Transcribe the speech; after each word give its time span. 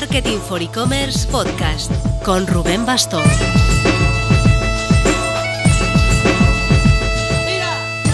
Marketing 0.00 0.38
for 0.40 0.60
E-Commerce 0.60 1.26
Podcast 1.26 1.90
con 2.22 2.46
Rubén 2.46 2.84
Bastón. 2.84 3.24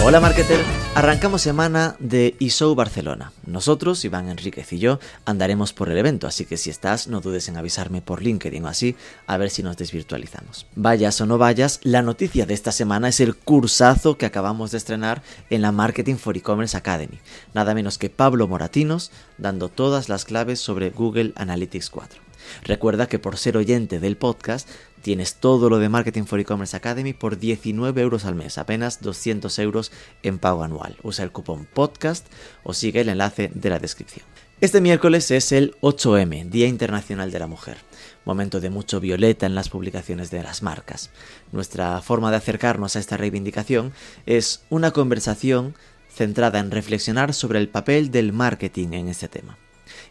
Hola 0.01 0.21
marketer, 0.21 0.63
arrancamos 0.95 1.41
semana 1.41 1.95
de 1.99 2.35
ISO 2.37 2.75
Barcelona. 2.75 3.31
Nosotros, 3.47 4.05
Iván 4.05 4.29
Enríquez 4.29 4.71
y 4.73 4.79
yo, 4.79 4.99
andaremos 5.25 5.73
por 5.73 5.89
el 5.89 5.97
evento, 5.97 6.27
así 6.27 6.45
que 6.45 6.57
si 6.57 6.69
estás, 6.69 7.07
no 7.07 7.19
dudes 7.19 7.47
en 7.47 7.57
avisarme 7.57 8.01
por 8.01 8.21
LinkedIn 8.21 8.63
o 8.63 8.67
así, 8.67 8.95
a 9.25 9.37
ver 9.37 9.49
si 9.49 9.63
nos 9.63 9.75
desvirtualizamos. 9.77 10.67
Vayas 10.75 11.19
o 11.19 11.25
no 11.25 11.39
vayas, 11.39 11.79
la 11.83 12.03
noticia 12.03 12.45
de 12.45 12.53
esta 12.53 12.71
semana 12.71 13.07
es 13.07 13.19
el 13.19 13.35
cursazo 13.35 14.17
que 14.17 14.27
acabamos 14.27 14.71
de 14.71 14.77
estrenar 14.77 15.23
en 15.49 15.63
la 15.63 15.71
Marketing 15.71 16.15
for 16.15 16.37
E-Commerce 16.37 16.77
Academy. 16.77 17.19
Nada 17.53 17.73
menos 17.73 17.97
que 17.97 18.11
Pablo 18.11 18.47
Moratinos, 18.47 19.11
dando 19.37 19.69
todas 19.69 20.09
las 20.09 20.25
claves 20.25 20.59
sobre 20.59 20.91
Google 20.91 21.33
Analytics 21.35 21.89
4. 21.89 22.21
Recuerda 22.63 23.07
que 23.07 23.19
por 23.19 23.37
ser 23.37 23.57
oyente 23.57 23.99
del 23.99 24.17
podcast 24.17 24.69
tienes 25.03 25.35
todo 25.35 25.69
lo 25.69 25.77
de 25.77 25.89
Marketing 25.89 26.23
for 26.23 26.39
E-Commerce 26.39 26.75
Academy 26.75 27.13
por 27.13 27.37
19 27.37 28.01
euros 28.01 28.25
al 28.25 28.35
mes, 28.35 28.57
apenas 28.57 29.01
200 29.01 29.59
euros 29.59 29.91
en 30.23 30.39
pago 30.39 30.63
anual. 30.63 30.95
Usa 31.03 31.25
el 31.25 31.31
cupón 31.31 31.67
podcast 31.71 32.25
o 32.63 32.73
sigue 32.73 33.01
el 33.01 33.09
enlace 33.09 33.51
de 33.53 33.69
la 33.69 33.79
descripción. 33.79 34.25
Este 34.61 34.79
miércoles 34.79 35.29
es 35.29 35.51
el 35.51 35.75
8M, 35.81 36.49
Día 36.49 36.67
Internacional 36.67 37.31
de 37.31 37.39
la 37.39 37.47
Mujer. 37.47 37.77
Momento 38.23 38.61
de 38.61 38.69
mucho 38.69 39.01
violeta 39.01 39.45
en 39.45 39.55
las 39.55 39.67
publicaciones 39.67 40.31
de 40.31 40.41
las 40.41 40.63
marcas. 40.63 41.09
Nuestra 41.51 42.01
forma 42.01 42.31
de 42.31 42.37
acercarnos 42.37 42.95
a 42.95 42.99
esta 42.99 43.17
reivindicación 43.17 43.91
es 44.25 44.63
una 44.69 44.91
conversación 44.91 45.75
centrada 46.09 46.59
en 46.59 46.71
reflexionar 46.71 47.33
sobre 47.33 47.59
el 47.59 47.67
papel 47.67 48.09
del 48.09 48.31
marketing 48.31 48.93
en 48.93 49.09
este 49.09 49.27
tema 49.27 49.57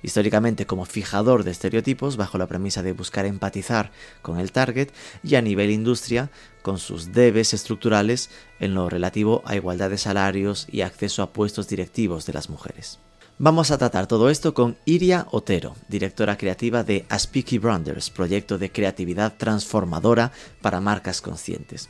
históricamente 0.03 0.67
como 0.67 0.85
fijador 0.85 1.45
de 1.45 1.51
estereotipos 1.51 2.17
bajo 2.17 2.39
la 2.39 2.47
premisa 2.47 2.83
de 2.83 2.93
buscar 2.93 3.27
empatizar 3.27 3.93
con 4.23 4.39
el 4.39 4.53
target 4.53 4.91
y 5.23 5.35
a 5.37 5.43
nivel 5.43 5.71
industria 5.71 6.31
con 6.63 6.79
sus 6.79 7.13
debes 7.13 7.55
estructurales 7.55 8.31
en 8.61 8.75
lo 8.75 8.89
relativo 8.89 9.43
a 9.45 9.57
igualdad 9.57 9.91
de 9.91 9.99
salarios 9.99 10.67
y 10.71 10.83
acceso 10.83 11.23
a 11.23 11.33
puestos 11.33 11.69
directivos 11.69 12.27
de 12.27 12.33
las 12.33 12.51
mujeres. 12.51 12.99
Vamos 13.39 13.71
a 13.71 13.79
tratar 13.79 14.07
todo 14.07 14.31
esto 14.31 14.55
con 14.55 14.77
Iria 14.85 15.27
Otero, 15.33 15.75
directora 15.89 16.37
creativa 16.37 16.85
de 16.85 17.07
Aspiki 17.09 17.59
Branders, 17.59 18.11
proyecto 18.11 18.57
de 18.57 18.71
creatividad 18.71 19.35
transformadora 19.37 20.31
para 20.61 20.81
marcas 20.81 21.21
conscientes. 21.21 21.89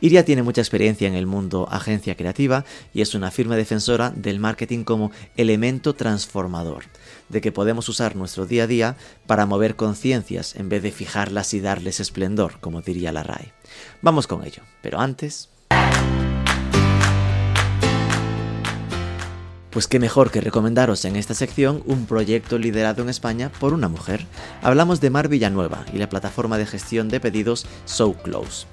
Iria 0.00 0.24
tiene 0.24 0.42
mucha 0.42 0.62
experiencia 0.62 1.06
en 1.08 1.14
el 1.14 1.26
mundo 1.26 1.68
agencia 1.70 2.16
creativa 2.16 2.64
y 2.94 3.02
es 3.02 3.14
una 3.14 3.30
firme 3.30 3.56
defensora 3.56 4.10
del 4.10 4.38
marketing 4.38 4.84
como 4.84 5.10
elemento 5.36 5.94
transformador, 5.94 6.84
de 7.28 7.40
que 7.40 7.52
podemos 7.52 7.88
usar 7.88 8.16
nuestro 8.16 8.46
día 8.46 8.64
a 8.64 8.66
día 8.66 8.96
para 9.26 9.46
mover 9.46 9.76
conciencias 9.76 10.56
en 10.56 10.68
vez 10.68 10.82
de 10.82 10.92
fijarlas 10.92 11.54
y 11.54 11.60
darles 11.60 12.00
esplendor, 12.00 12.60
como 12.60 12.82
diría 12.82 13.12
la 13.12 13.22
RAE. 13.22 13.52
Vamos 14.02 14.26
con 14.26 14.44
ello, 14.44 14.62
pero 14.82 15.00
antes... 15.00 15.50
Pues 19.76 19.88
qué 19.88 19.98
mejor 19.98 20.30
que 20.30 20.40
recomendaros 20.40 21.04
en 21.04 21.16
esta 21.16 21.34
sección 21.34 21.82
un 21.84 22.06
proyecto 22.06 22.58
liderado 22.58 23.02
en 23.02 23.10
España 23.10 23.52
por 23.60 23.74
una 23.74 23.90
mujer. 23.90 24.24
Hablamos 24.62 25.02
de 25.02 25.10
Mar 25.10 25.28
Villanueva 25.28 25.84
y 25.92 25.98
la 25.98 26.08
plataforma 26.08 26.56
de 26.56 26.64
gestión 26.64 27.10
de 27.10 27.20
pedidos 27.20 27.66
SoClose. 27.84 28.66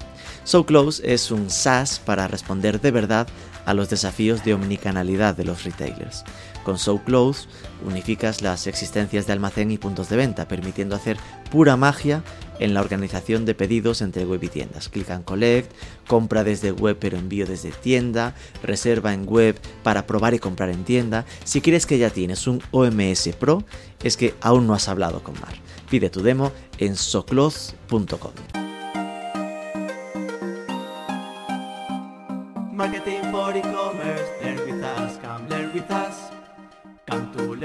SoClose 0.45 1.01
es 1.03 1.29
un 1.29 1.49
SaaS 1.49 1.99
para 1.99 2.29
responder 2.29 2.79
de 2.79 2.91
verdad 2.91 3.27
a 3.65 3.73
los 3.73 3.89
desafíos 3.89 4.45
de 4.45 4.53
omnicanalidad 4.53 5.35
de 5.35 5.43
los 5.43 5.65
retailers. 5.65 6.23
Con 6.63 6.77
SoClose 6.77 7.47
unificas 7.85 8.41
las 8.41 8.67
existencias 8.67 9.27
de 9.27 9.33
almacén 9.33 9.71
y 9.71 9.77
puntos 9.77 10.09
de 10.09 10.17
venta, 10.17 10.47
permitiendo 10.47 10.95
hacer 10.95 11.17
pura 11.51 11.75
magia 11.75 12.23
en 12.59 12.73
la 12.73 12.81
organización 12.81 13.45
de 13.45 13.55
pedidos 13.55 14.01
entre 14.01 14.25
web 14.25 14.43
y 14.43 14.47
tiendas. 14.47 14.89
Click 14.89 15.09
and 15.09 15.25
collect, 15.25 15.71
compra 16.07 16.43
desde 16.43 16.71
web 16.71 16.97
pero 16.99 17.17
envío 17.17 17.45
desde 17.45 17.71
tienda, 17.71 18.35
reserva 18.63 19.13
en 19.13 19.25
web 19.27 19.59
para 19.83 20.07
probar 20.07 20.33
y 20.33 20.39
comprar 20.39 20.69
en 20.69 20.83
tienda. 20.83 21.25
Si 21.43 21.61
quieres 21.61 21.85
que 21.85 21.97
ya 21.97 22.09
tienes 22.09 22.47
un 22.47 22.61
OMS 22.71 23.29
Pro, 23.39 23.63
es 24.03 24.17
que 24.17 24.33
aún 24.41 24.67
no 24.67 24.73
has 24.73 24.87
hablado 24.87 25.23
con 25.23 25.39
Mar. 25.39 25.53
Pide 25.89 26.09
tu 26.09 26.21
demo 26.21 26.51
en 26.77 26.95
socloth.com. 26.95 28.33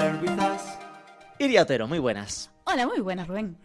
come 0.09 0.19
to 0.19 0.25
learn 0.25 0.39
with 0.39 0.45
us. 0.45 0.63
Iria 1.39 1.63
Otero, 1.63 1.87
muy 1.87 1.99
buenas. 1.99 2.51
Hola, 2.65 2.87
muy 2.87 3.01
buenas, 3.01 3.29
Rubén. 3.29 3.57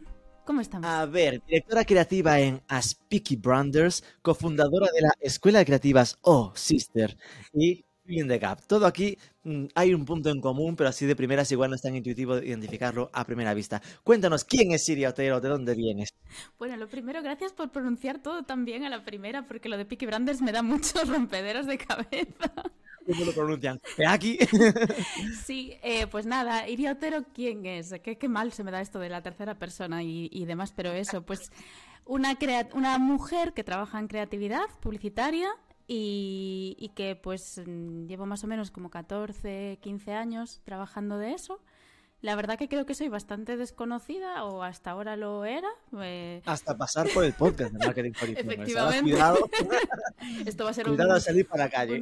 ¿Cómo 0.46 0.62
estamos? 0.62 0.88
A 0.88 1.06
ver, 1.06 1.42
directora 1.48 1.86
creativa 1.86 2.40
en 2.40 2.62
Aspiki 2.68 3.38
Branders, 3.38 4.04
cofundadora 4.22 4.88
de 4.94 5.02
la 5.02 5.14
Escuela 5.22 5.59
de 5.59 5.66
Creativas 5.66 6.18
Oh 6.22 6.52
Sister 6.56 7.18
y 7.54 7.86
in 8.08 8.28
the 8.28 8.38
Gap. 8.38 8.62
Todo 8.68 8.86
aquí 8.86 9.18
mm, 9.44 9.68
hay 9.74 9.94
un 9.94 10.04
punto 10.04 10.30
en 10.30 10.42
común, 10.42 10.76
pero 10.76 10.90
así 10.90 11.06
de 11.06 11.16
primeras 11.16 11.50
igual 11.54 11.70
no 11.70 11.78
es 11.78 11.81
tan 11.81 11.96
intuitivo 11.96 12.38
identificarlo 12.38 13.10
a 13.14 13.25
primera 13.25 13.54
vista. 13.54 13.81
Cuéntanos, 14.04 14.44
¿quién 14.44 14.74
es 14.74 14.84
Siria 14.84 15.10
Otero? 15.10 15.40
¿De 15.40 15.48
dónde 15.48 15.75
vienes? 15.75 16.10
Bueno, 16.60 16.75
lo 16.75 16.90
primero, 16.90 17.22
gracias 17.24 17.54
por 17.54 17.72
pronunciar 17.72 18.22
todo 18.22 18.44
tan 18.44 18.66
bien 18.66 18.84
a 18.84 18.90
la 18.90 19.06
primera, 19.06 19.48
porque 19.48 19.70
lo 19.70 19.78
de 19.78 19.86
Piki 19.86 20.06
Branders 20.06 20.42
me 20.42 20.52
da 20.52 20.62
muchos 20.62 21.08
rompederos 21.08 21.68
de 21.68 21.78
cabeza. 21.78 22.52
¿Cómo 23.06 23.25
lo 23.25 23.34
pronuncian? 23.34 23.80
aquí? 24.08 24.38
sí, 25.46 25.78
eh, 25.84 26.08
pues 26.08 26.25
nada, 26.25 26.68
Iria 26.68 26.94
Otero, 26.94 27.24
¿quién 27.34 27.66
es? 27.66 27.94
Qué, 28.03 28.18
qué, 28.18 28.30
mal 28.30 28.52
se 28.52 28.64
me 28.64 28.72
da 28.72 28.81
esto 28.81 29.00
de 29.00 29.09
la 29.09 29.22
tercera 29.22 29.56
persona 29.56 30.03
y, 30.03 30.30
y 30.31 30.46
demás, 30.46 30.74
pero 30.75 30.91
eso, 30.91 31.24
pues 31.25 31.52
una, 32.06 32.38
una 32.74 32.97
mujer 32.97 33.53
que 33.53 33.63
trabaja 33.63 34.00
en 34.00 34.08
creatividad 34.08 34.66
publicitaria 34.81 35.50
y, 35.88 36.75
y, 36.80 36.90
que 36.90 37.16
pues 37.16 37.62
llevo 37.66 38.25
más 38.25 38.44
o 38.44 38.47
menos 38.47 38.72
como 38.72 38.90
14, 38.90 39.80
15 39.81 40.13
años 40.13 40.62
trabajando 40.63 41.18
de 41.18 41.34
eso. 41.34 41.62
La 42.22 42.38
verdad 42.38 42.58
que 42.58 42.69
creo 42.69 42.86
que 42.86 42.96
soy 42.96 43.09
bastante 43.09 43.58
desconocida 43.58 44.46
o 44.46 44.63
hasta 44.63 44.92
ahora 44.92 45.18
lo 45.18 45.44
era. 45.44 45.68
Eh... 46.02 46.42
Hasta 46.46 46.78
pasar 46.78 47.09
por 47.09 47.25
el 47.25 47.34
podcast 47.34 47.74
de 47.74 47.86
Marketing 47.86 48.13
for 48.13 48.30
Efectivamente. 48.30 49.12
Cuidado. 49.12 49.50
Esto 50.46 50.63
va 50.63 50.69
a 50.69 50.74
ser 50.74 50.86
Cuidado 50.86 51.09
un, 51.09 51.18
a 51.18 51.19
salir 51.19 51.46
para 51.46 51.66
la 51.66 51.69
calle. 51.69 52.02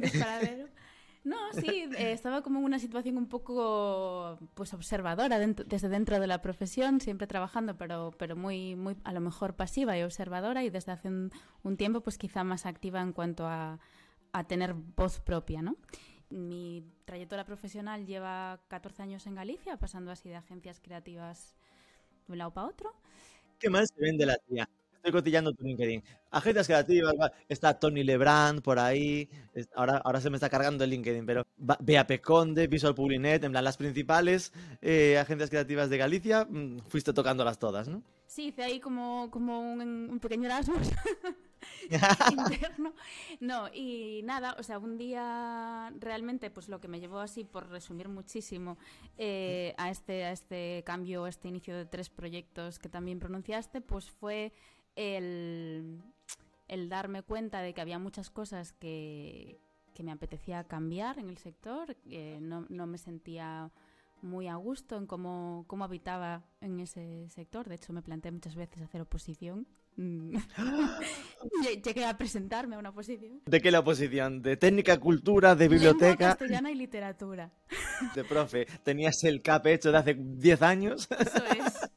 No, 1.24 1.36
sí, 1.52 1.88
eh, 1.96 2.12
estaba 2.12 2.42
como 2.42 2.58
en 2.58 2.64
una 2.64 2.78
situación 2.80 3.16
un 3.16 3.28
poco 3.28 4.38
pues 4.54 4.74
observadora 4.74 5.38
dentro, 5.38 5.64
desde 5.64 5.88
dentro 5.88 6.18
de 6.18 6.26
la 6.26 6.42
profesión, 6.42 7.00
siempre 7.00 7.28
trabajando, 7.28 7.76
pero, 7.76 8.10
pero 8.18 8.34
muy, 8.34 8.74
muy 8.74 8.96
a 9.04 9.12
lo 9.12 9.20
mejor 9.20 9.54
pasiva 9.54 9.96
y 9.96 10.02
observadora 10.02 10.64
y 10.64 10.70
desde 10.70 10.92
hace 10.92 11.08
un, 11.08 11.30
tiempo 11.76 12.00
pues 12.00 12.18
quizá 12.18 12.42
más 12.42 12.66
activa 12.66 13.00
en 13.00 13.12
cuanto 13.12 13.46
a, 13.46 13.78
a, 14.32 14.44
tener 14.48 14.74
voz 14.74 15.20
propia, 15.20 15.62
¿no? 15.62 15.76
Mi 16.30 16.84
trayectoria 17.04 17.44
profesional 17.44 18.04
lleva 18.04 18.60
14 18.68 19.02
años 19.02 19.26
en 19.26 19.34
Galicia, 19.34 19.76
pasando 19.76 20.10
así 20.10 20.28
de 20.28 20.36
agencias 20.36 20.80
creativas 20.80 21.54
de 22.26 22.32
un 22.32 22.38
lado 22.38 22.52
para 22.52 22.66
otro. 22.66 22.94
¿Qué 23.60 23.70
mal 23.70 23.86
se 23.86 23.94
vende 24.00 24.26
la 24.26 24.36
tía? 24.38 24.68
Estoy 25.02 25.12
cotillando 25.12 25.52
tu 25.52 25.64
LinkedIn. 25.64 26.04
Agencias 26.30 26.66
creativas, 26.68 27.12
está 27.48 27.76
Tony 27.76 28.04
Lebrand 28.04 28.62
por 28.62 28.78
ahí, 28.78 29.28
ahora, 29.74 29.96
ahora 29.96 30.20
se 30.20 30.30
me 30.30 30.36
está 30.36 30.48
cargando 30.48 30.84
el 30.84 30.90
LinkedIn, 30.90 31.26
pero 31.26 31.44
BAP 31.56 32.20
Conde, 32.20 32.68
Visual 32.68 32.94
Publinet, 32.94 33.42
en 33.42 33.50
plan, 33.50 33.64
las 33.64 33.76
principales 33.76 34.52
eh, 34.80 35.18
agencias 35.18 35.50
creativas 35.50 35.90
de 35.90 35.98
Galicia, 35.98 36.46
mm, 36.48 36.82
fuiste 36.86 37.12
tocándolas 37.12 37.58
todas, 37.58 37.88
¿no? 37.88 38.04
Sí, 38.26 38.46
hice 38.46 38.62
ahí 38.62 38.78
como, 38.78 39.28
como 39.32 39.60
un, 39.60 39.80
un 39.80 40.20
pequeño 40.20 40.46
Erasmus. 40.46 40.88
interno. 42.32 42.94
No, 43.40 43.68
y 43.72 44.22
nada, 44.24 44.56
o 44.58 44.62
sea, 44.62 44.78
un 44.78 44.96
día 44.98 45.92
realmente, 45.98 46.50
pues 46.50 46.68
lo 46.68 46.80
que 46.80 46.88
me 46.88 47.00
llevó 47.00 47.18
así, 47.20 47.44
por 47.44 47.68
resumir 47.68 48.08
muchísimo, 48.08 48.78
eh, 49.18 49.74
a, 49.76 49.90
este, 49.90 50.24
a 50.24 50.32
este 50.32 50.82
cambio, 50.86 51.24
a 51.24 51.28
este 51.28 51.48
inicio 51.48 51.76
de 51.76 51.86
tres 51.86 52.08
proyectos 52.08 52.78
que 52.78 52.88
también 52.88 53.18
pronunciaste, 53.18 53.80
pues 53.80 54.10
fue 54.10 54.52
el, 54.96 56.02
el 56.68 56.88
darme 56.88 57.22
cuenta 57.22 57.60
de 57.60 57.74
que 57.74 57.80
había 57.80 57.98
muchas 57.98 58.30
cosas 58.30 58.72
que, 58.72 59.60
que 59.94 60.02
me 60.02 60.12
apetecía 60.12 60.64
cambiar 60.64 61.18
en 61.18 61.28
el 61.28 61.38
sector, 61.38 61.94
que 62.08 62.38
no, 62.40 62.66
no, 62.68 62.86
me 62.86 62.98
sentía 62.98 63.70
muy 64.22 64.48
a 64.48 64.54
gusto 64.56 64.96
en 64.96 65.06
cómo, 65.06 65.64
cómo 65.66 65.84
habitaba 65.84 66.44
en 66.60 66.80
ese 66.80 67.28
sector. 67.28 67.68
De 67.68 67.74
hecho, 67.74 67.92
me 67.92 68.02
planteé 68.02 68.32
muchas 68.32 68.54
veces 68.54 68.82
hacer 68.82 69.00
oposición. 69.00 69.66
Mm. 69.96 70.36
Llegué 71.84 72.06
a 72.06 72.16
presentarme 72.16 72.76
a 72.76 72.78
una 72.78 72.90
oposición. 72.90 73.42
¿De 73.44 73.60
qué 73.60 73.70
la 73.70 73.80
oposición? 73.80 74.40
¿De 74.40 74.56
técnica, 74.56 74.98
cultura, 74.98 75.54
de 75.54 75.68
biblioteca? 75.68 76.06
Lengua 76.06 76.28
castellana 76.28 76.70
y 76.70 76.74
literatura. 76.74 77.52
De 78.14 78.24
profe, 78.24 78.66
¿tenías 78.82 79.22
el 79.24 79.42
CAP 79.42 79.66
hecho 79.66 79.92
de 79.92 79.98
hace 79.98 80.14
10 80.18 80.62
años? 80.62 81.08
Eso 81.10 81.44
es. 81.44 81.91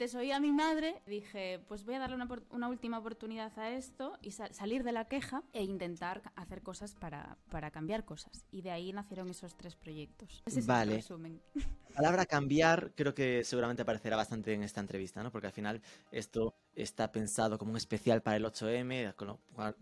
Desoí 0.00 0.30
a 0.32 0.40
mi 0.40 0.50
madre, 0.50 1.02
dije, 1.06 1.60
pues 1.68 1.84
voy 1.84 1.96
a 1.96 1.98
darle 1.98 2.16
una, 2.16 2.26
una 2.48 2.68
última 2.70 2.98
oportunidad 2.98 3.52
a 3.58 3.72
esto 3.72 4.14
y 4.22 4.30
sa 4.30 4.50
salir 4.50 4.82
de 4.82 4.92
la 4.92 5.04
queja 5.04 5.42
e 5.52 5.62
intentar 5.62 6.22
hacer 6.36 6.62
cosas 6.62 6.94
para, 6.94 7.36
para, 7.50 7.70
cambiar 7.70 8.06
cosas. 8.06 8.46
Y 8.50 8.62
de 8.62 8.70
ahí 8.70 8.94
nacieron 8.94 9.28
esos 9.28 9.54
tres 9.58 9.76
proyectos. 9.76 10.42
Ese 10.46 10.62
vale. 10.62 10.92
es 10.92 10.96
el 10.96 11.02
resumen. 11.02 11.42
La 11.90 11.96
palabra 11.96 12.24
cambiar 12.24 12.92
creo 12.96 13.12
que 13.12 13.44
seguramente 13.44 13.82
aparecerá 13.82 14.16
bastante 14.16 14.54
en 14.54 14.62
esta 14.62 14.80
entrevista, 14.80 15.22
¿no? 15.22 15.30
Porque 15.30 15.48
al 15.48 15.52
final 15.52 15.82
esto 16.10 16.54
está 16.74 17.12
pensado 17.12 17.58
como 17.58 17.72
un 17.72 17.76
especial 17.76 18.22
para 18.22 18.38
el 18.38 18.44
8M, 18.46 19.12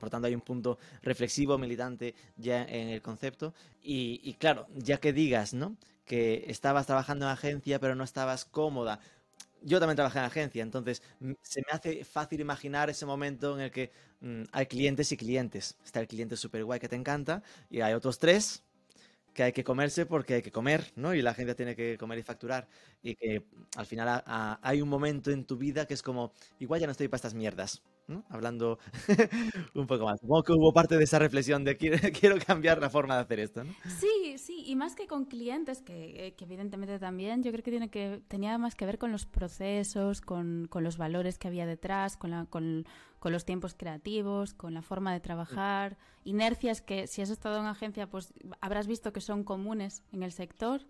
por 0.01 0.11
tanto 0.11 0.27
hay 0.27 0.35
un 0.35 0.41
punto 0.41 0.79
reflexivo, 1.01 1.59
militante 1.59 2.17
ya 2.37 2.65
en 2.65 2.89
el 2.89 3.03
concepto. 3.03 3.55
Y, 3.81 4.21
y 4.25 4.35
claro, 4.35 4.67
ya 4.75 4.99
que 4.99 5.13
digas, 5.13 5.55
¿no? 5.55 5.77
Que 6.05 6.47
estabas 6.49 6.87
trabajando 6.87 7.27
en 7.27 7.33
agencia 7.33 7.79
pero 7.79 7.95
no 7.95 8.03
estabas 8.03 8.47
cómoda 8.47 8.99
yo 9.63 9.79
también 9.81 9.97
trabajé 9.97 10.19
en 10.19 10.25
agencia, 10.25 10.63
entonces 10.63 11.03
se 11.43 11.61
me 11.61 11.73
hace 11.73 12.05
fácil 12.05 12.41
imaginar 12.41 12.91
ese 12.91 13.07
momento 13.07 13.55
en 13.57 13.63
el 13.65 13.71
que 13.71 13.93
mm, 14.21 14.45
hay 14.53 14.67
clientes 14.67 15.13
y 15.13 15.17
clientes. 15.17 15.77
Está 15.85 16.01
el 16.01 16.09
cliente 16.09 16.37
super 16.37 16.65
guay 16.65 16.81
que 16.81 16.89
te 16.89 16.97
encanta 16.97 17.43
y 17.71 17.81
hay 17.81 17.95
otros 17.95 18.19
tres 18.19 18.65
que 19.35 19.45
hay 19.45 19.53
que 19.53 19.65
comerse 19.65 20.07
porque 20.07 20.35
hay 20.35 20.43
que 20.43 20.53
comer, 20.53 20.93
¿no? 20.97 21.15
Y 21.15 21.23
la 21.23 21.31
agencia 21.31 21.55
tiene 21.55 21.77
que 21.77 21.97
comer 21.99 22.19
y 22.19 22.23
facturar. 22.23 22.69
Y 23.03 23.15
que 23.17 23.45
al 23.77 23.87
final 23.87 24.23
hay 24.27 24.83
un 24.83 24.89
momento 24.89 25.31
en 25.31 25.45
tu 25.45 25.57
vida 25.57 25.87
que 25.87 25.95
es 25.95 26.03
como, 26.03 26.33
igual 26.59 26.81
ya 26.81 26.87
no 26.87 26.93
estoy 26.93 27.09
para 27.09 27.17
estas 27.19 27.35
mierdas. 27.35 27.83
Hablando 28.31 28.79
un 29.75 29.87
poco 29.87 30.05
más. 30.05 30.19
Supongo 30.21 30.43
que 30.43 30.53
hubo 30.53 30.73
parte 30.73 30.97
de 30.97 31.05
esa 31.05 31.19
reflexión 31.19 31.65
de 31.65 31.77
quiero, 31.77 32.39
cambiar 32.45 32.81
la 32.81 32.89
forma 32.89 33.17
de 33.17 33.21
hacer 33.23 33.41
esto, 33.41 33.65
¿no? 33.65 33.73
Sí, 33.99 34.39
sí, 34.39 34.65
y 34.67 34.77
más 34.77 34.95
que 34.95 35.07
con 35.07 35.27
clientes, 35.27 35.83
que, 35.83 36.29
eh, 36.29 36.35
evidentemente 36.39 36.99
también, 36.99 37.43
yo 37.43 37.53
creo 37.53 37.63
que, 37.63 37.71
tiene 37.71 37.91
que 37.91 38.23
tenía 38.29 38.57
más 38.57 38.75
que 38.75 38.87
ver 38.87 38.99
con 38.99 39.13
los 39.13 39.27
procesos, 39.27 40.21
con, 40.21 40.69
los 40.73 40.97
valores 40.97 41.39
que 41.39 41.49
había 41.49 41.67
detrás, 41.67 42.17
con, 42.17 42.47
con, 42.47 42.85
los 43.25 43.45
tiempos 43.45 43.75
creativos, 43.75 44.55
con 44.55 44.73
la 44.73 44.83
forma 44.83 45.13
de 45.13 45.21
trabajar, 45.21 45.99
inercias 46.25 46.81
que 46.81 47.07
si 47.07 47.21
has 47.21 47.31
estado 47.31 47.59
en 47.61 47.67
agencia, 47.67 48.09
pues 48.09 48.33
habrás 48.61 48.87
visto 48.87 49.13
que 49.13 49.21
son 49.21 49.45
comunes 49.45 50.03
en 50.13 50.23
el 50.23 50.33
sector 50.33 50.81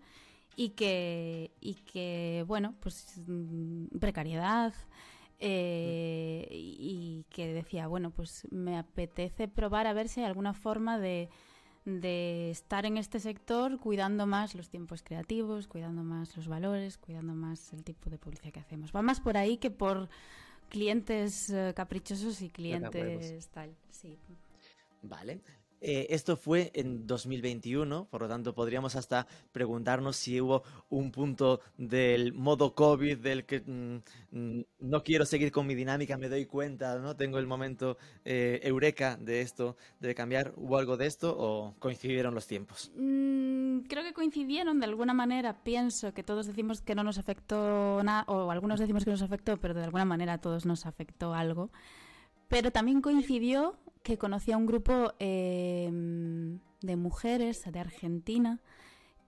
y 0.55 0.69
que, 0.69 1.51
y 1.59 1.75
que 1.75 2.45
bueno, 2.47 2.75
pues 2.79 3.21
mm, 3.27 3.97
precariedad. 3.99 4.73
Eh, 5.41 6.47
y 6.51 7.25
que 7.29 7.53
decía, 7.53 7.87
bueno, 7.87 8.11
pues 8.11 8.45
me 8.51 8.77
apetece 8.77 9.47
probar 9.47 9.87
a 9.87 9.93
ver 9.93 10.09
si 10.09 10.19
hay 10.19 10.25
alguna 10.25 10.53
forma 10.53 10.99
de, 10.99 11.29
de 11.85 12.51
estar 12.51 12.85
en 12.85 12.97
este 12.97 13.19
sector 13.19 13.79
cuidando 13.79 14.25
más 14.25 14.53
los 14.53 14.69
tiempos 14.69 15.01
creativos, 15.01 15.67
cuidando 15.67 16.03
más 16.03 16.35
los 16.35 16.47
valores, 16.47 16.97
cuidando 16.97 17.33
más 17.33 17.71
el 17.73 17.83
tipo 17.83 18.09
de 18.09 18.17
publicidad 18.17 18.51
que 18.51 18.59
hacemos. 18.59 18.93
Va 18.93 19.01
más 19.01 19.21
por 19.21 19.37
ahí 19.37 19.57
que 19.57 19.71
por 19.71 20.09
clientes 20.69 21.49
uh, 21.49 21.73
caprichosos 21.73 22.41
y 22.41 22.49
clientes 22.49 23.49
tal, 23.49 23.75
sí. 23.89 24.17
Vale. 25.01 25.41
Eh, 25.81 26.07
esto 26.09 26.35
fue 26.35 26.71
en 26.73 27.07
2021, 27.07 28.07
por 28.09 28.21
lo 28.21 28.27
tanto 28.27 28.53
podríamos 28.53 28.95
hasta 28.95 29.27
preguntarnos 29.51 30.17
si 30.17 30.41
hubo 30.41 30.63
un 30.89 31.11
punto 31.11 31.61
del 31.77 32.33
modo 32.33 32.75
COVID 32.75 33.17
del 33.17 33.45
que 33.45 33.61
mm, 33.61 34.37
mm, 34.37 34.61
no 34.79 35.03
quiero 35.03 35.25
seguir 35.25 35.51
con 35.51 35.67
mi 35.67 35.75
dinámica, 35.75 36.17
me 36.17 36.27
doy 36.27 36.45
cuenta, 36.45 36.97
¿no? 36.99 37.15
Tengo 37.15 37.39
el 37.39 37.47
momento 37.47 37.97
eh, 38.25 38.59
eureka 38.63 39.17
de 39.17 39.41
esto, 39.41 39.77
de 39.99 40.13
cambiar. 40.15 40.53
¿Hubo 40.57 40.77
algo 40.77 40.97
de 40.97 41.05
esto 41.05 41.35
o 41.37 41.75
coincidieron 41.79 42.35
los 42.35 42.47
tiempos? 42.47 42.91
Mm, 42.95 43.81
creo 43.87 44.03
que 44.03 44.13
coincidieron 44.13 44.79
de 44.79 44.85
alguna 44.85 45.13
manera. 45.13 45.63
Pienso 45.63 46.13
que 46.13 46.23
todos 46.23 46.47
decimos 46.47 46.81
que 46.81 46.95
no 46.95 47.03
nos 47.03 47.17
afectó 47.17 48.01
nada, 48.03 48.25
o 48.27 48.51
algunos 48.51 48.79
decimos 48.79 49.05
que 49.05 49.11
nos 49.11 49.21
afectó, 49.21 49.57
pero 49.57 49.73
de 49.73 49.83
alguna 49.83 50.05
manera 50.05 50.33
a 50.33 50.37
todos 50.39 50.65
nos 50.65 50.85
afectó 50.85 51.33
algo. 51.33 51.71
Pero 52.49 52.71
también 52.71 53.01
coincidió 53.01 53.77
que 54.03 54.17
conocí 54.17 54.51
a 54.51 54.57
un 54.57 54.65
grupo 54.65 55.13
em, 55.19 56.59
de 56.81 56.95
mujeres 56.95 57.63
de 57.71 57.79
Argentina 57.79 58.59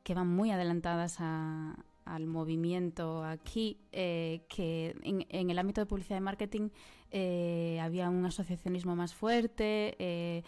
que 0.04 0.14
van 0.14 0.28
muy 0.28 0.52
adelantadas 0.52 1.20
al 1.20 2.26
movimiento 2.26 3.24
aquí, 3.24 3.78
eh, 3.92 4.42
que 4.50 4.96
en, 5.04 5.50
el 5.50 5.60
ámbito 5.60 5.82
de 5.82 5.86
publicidad 5.86 6.18
y 6.18 6.22
marketing 6.22 6.70
eh, 7.12 7.80
había 7.82 8.10
un 8.10 8.26
asociacionismo 8.26 8.96
más 8.96 9.14
fuerte. 9.14 9.96
Eh, 10.00 10.44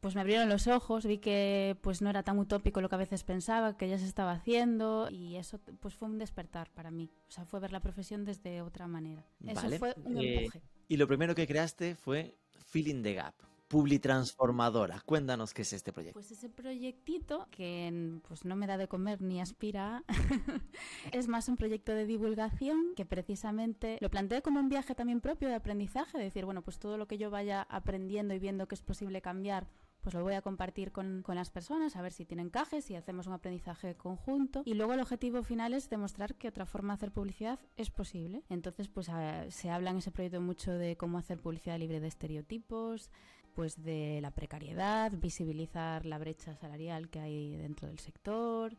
pues 0.00 0.16
me 0.16 0.20
abrieron 0.20 0.48
los 0.48 0.66
ojos, 0.66 1.06
vi 1.06 1.18
que 1.18 1.76
pues 1.80 2.02
no 2.02 2.10
era 2.10 2.24
tan 2.24 2.36
utópico 2.36 2.80
lo 2.80 2.88
que 2.88 2.96
a 2.96 2.98
veces 2.98 3.22
pensaba, 3.22 3.76
que 3.76 3.88
ya 3.88 3.98
se 3.98 4.06
estaba 4.06 4.32
haciendo 4.32 5.08
y 5.08 5.36
eso 5.36 5.60
pues 5.78 5.94
fue 5.94 6.08
un 6.08 6.18
despertar 6.18 6.70
para 6.72 6.90
mí. 6.90 7.08
O 7.28 7.30
sea, 7.30 7.44
fue 7.44 7.60
ver 7.60 7.70
la 7.70 7.78
profesión 7.78 8.24
desde 8.24 8.62
otra 8.62 8.88
manera. 8.88 9.24
Eso 9.46 9.70
fue 9.78 9.94
un 10.04 10.18
empuje. 10.18 10.60
Y 10.88 10.96
lo 10.96 11.06
primero 11.06 11.36
que 11.36 11.46
creaste 11.46 11.94
fue 11.94 12.36
Feeling 12.62 13.02
the 13.02 13.14
Gap. 13.14 13.34
Publitransformadora. 13.68 15.00
Cuéntanos 15.06 15.54
qué 15.54 15.62
es 15.62 15.72
este 15.72 15.94
proyecto. 15.94 16.12
Pues 16.12 16.30
ese 16.30 16.50
proyectito 16.50 17.48
que 17.50 18.20
pues 18.28 18.44
no 18.44 18.54
me 18.54 18.66
da 18.66 18.76
de 18.76 18.86
comer 18.86 19.22
ni 19.22 19.40
aspira 19.40 20.04
es 21.12 21.26
más 21.26 21.48
un 21.48 21.56
proyecto 21.56 21.92
de 21.92 22.04
divulgación 22.04 22.94
que 22.94 23.06
precisamente 23.06 23.96
lo 24.02 24.10
planteé 24.10 24.42
como 24.42 24.60
un 24.60 24.68
viaje 24.68 24.94
también 24.94 25.22
propio 25.22 25.48
de 25.48 25.54
aprendizaje, 25.54 26.18
de 26.18 26.24
decir, 26.24 26.44
bueno, 26.44 26.60
pues 26.60 26.78
todo 26.78 26.98
lo 26.98 27.08
que 27.08 27.16
yo 27.16 27.30
vaya 27.30 27.62
aprendiendo 27.62 28.34
y 28.34 28.38
viendo 28.38 28.68
que 28.68 28.74
es 28.74 28.82
posible 28.82 29.22
cambiar 29.22 29.66
pues 30.02 30.14
lo 30.14 30.22
voy 30.22 30.34
a 30.34 30.42
compartir 30.42 30.90
con, 30.90 31.22
con, 31.22 31.36
las 31.36 31.50
personas, 31.50 31.96
a 31.96 32.02
ver 32.02 32.12
si 32.12 32.24
tienen 32.24 32.46
encaje, 32.46 32.82
si 32.82 32.96
hacemos 32.96 33.26
un 33.28 33.34
aprendizaje 33.34 33.94
conjunto. 33.94 34.62
Y 34.64 34.74
luego 34.74 34.94
el 34.94 35.00
objetivo 35.00 35.42
final 35.42 35.74
es 35.74 35.88
demostrar 35.88 36.34
que 36.34 36.48
otra 36.48 36.66
forma 36.66 36.92
de 36.92 36.96
hacer 36.96 37.12
publicidad 37.12 37.60
es 37.76 37.90
posible. 37.90 38.42
Entonces, 38.48 38.88
pues 38.88 39.10
se 39.48 39.70
habla 39.70 39.90
en 39.90 39.98
ese 39.98 40.10
proyecto 40.10 40.40
mucho 40.40 40.72
de 40.72 40.96
cómo 40.96 41.18
hacer 41.18 41.38
publicidad 41.40 41.78
libre 41.78 42.00
de 42.00 42.08
estereotipos, 42.08 43.10
pues 43.54 43.82
de 43.82 44.20
la 44.20 44.32
precariedad, 44.32 45.12
visibilizar 45.12 46.04
la 46.04 46.18
brecha 46.18 46.56
salarial 46.56 47.08
que 47.08 47.20
hay 47.20 47.56
dentro 47.56 47.86
del 47.86 48.00
sector. 48.00 48.76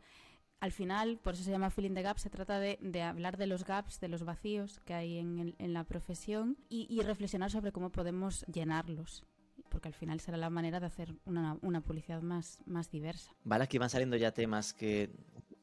Al 0.60 0.72
final, 0.72 1.18
por 1.18 1.34
eso 1.34 1.42
se 1.42 1.50
llama 1.50 1.70
Filling 1.70 1.94
the 1.94 2.02
Gap, 2.02 2.18
se 2.18 2.30
trata 2.30 2.58
de, 2.58 2.78
de 2.80 3.02
hablar 3.02 3.36
de 3.38 3.46
los 3.46 3.64
gaps, 3.64 4.00
de 4.00 4.08
los 4.08 4.24
vacíos 4.24 4.80
que 4.84 4.94
hay 4.94 5.18
en, 5.18 5.54
en 5.58 5.72
la 5.72 5.84
profesión 5.84 6.58
y 6.68 7.00
reflexionar 7.02 7.50
sobre 7.50 7.72
cómo 7.72 7.90
podemos 7.90 8.44
llenarlos 8.46 9.24
porque 9.74 9.88
al 9.88 9.94
final 9.94 10.20
será 10.20 10.36
la 10.36 10.50
manera 10.50 10.78
de 10.78 10.86
hacer 10.86 11.16
una, 11.24 11.58
una 11.60 11.80
publicidad 11.80 12.22
más, 12.22 12.62
más 12.64 12.92
diversa. 12.92 13.34
Vale, 13.42 13.64
aquí 13.64 13.76
van 13.76 13.90
saliendo 13.90 14.16
ya 14.16 14.30
temas 14.30 14.72
que 14.72 15.10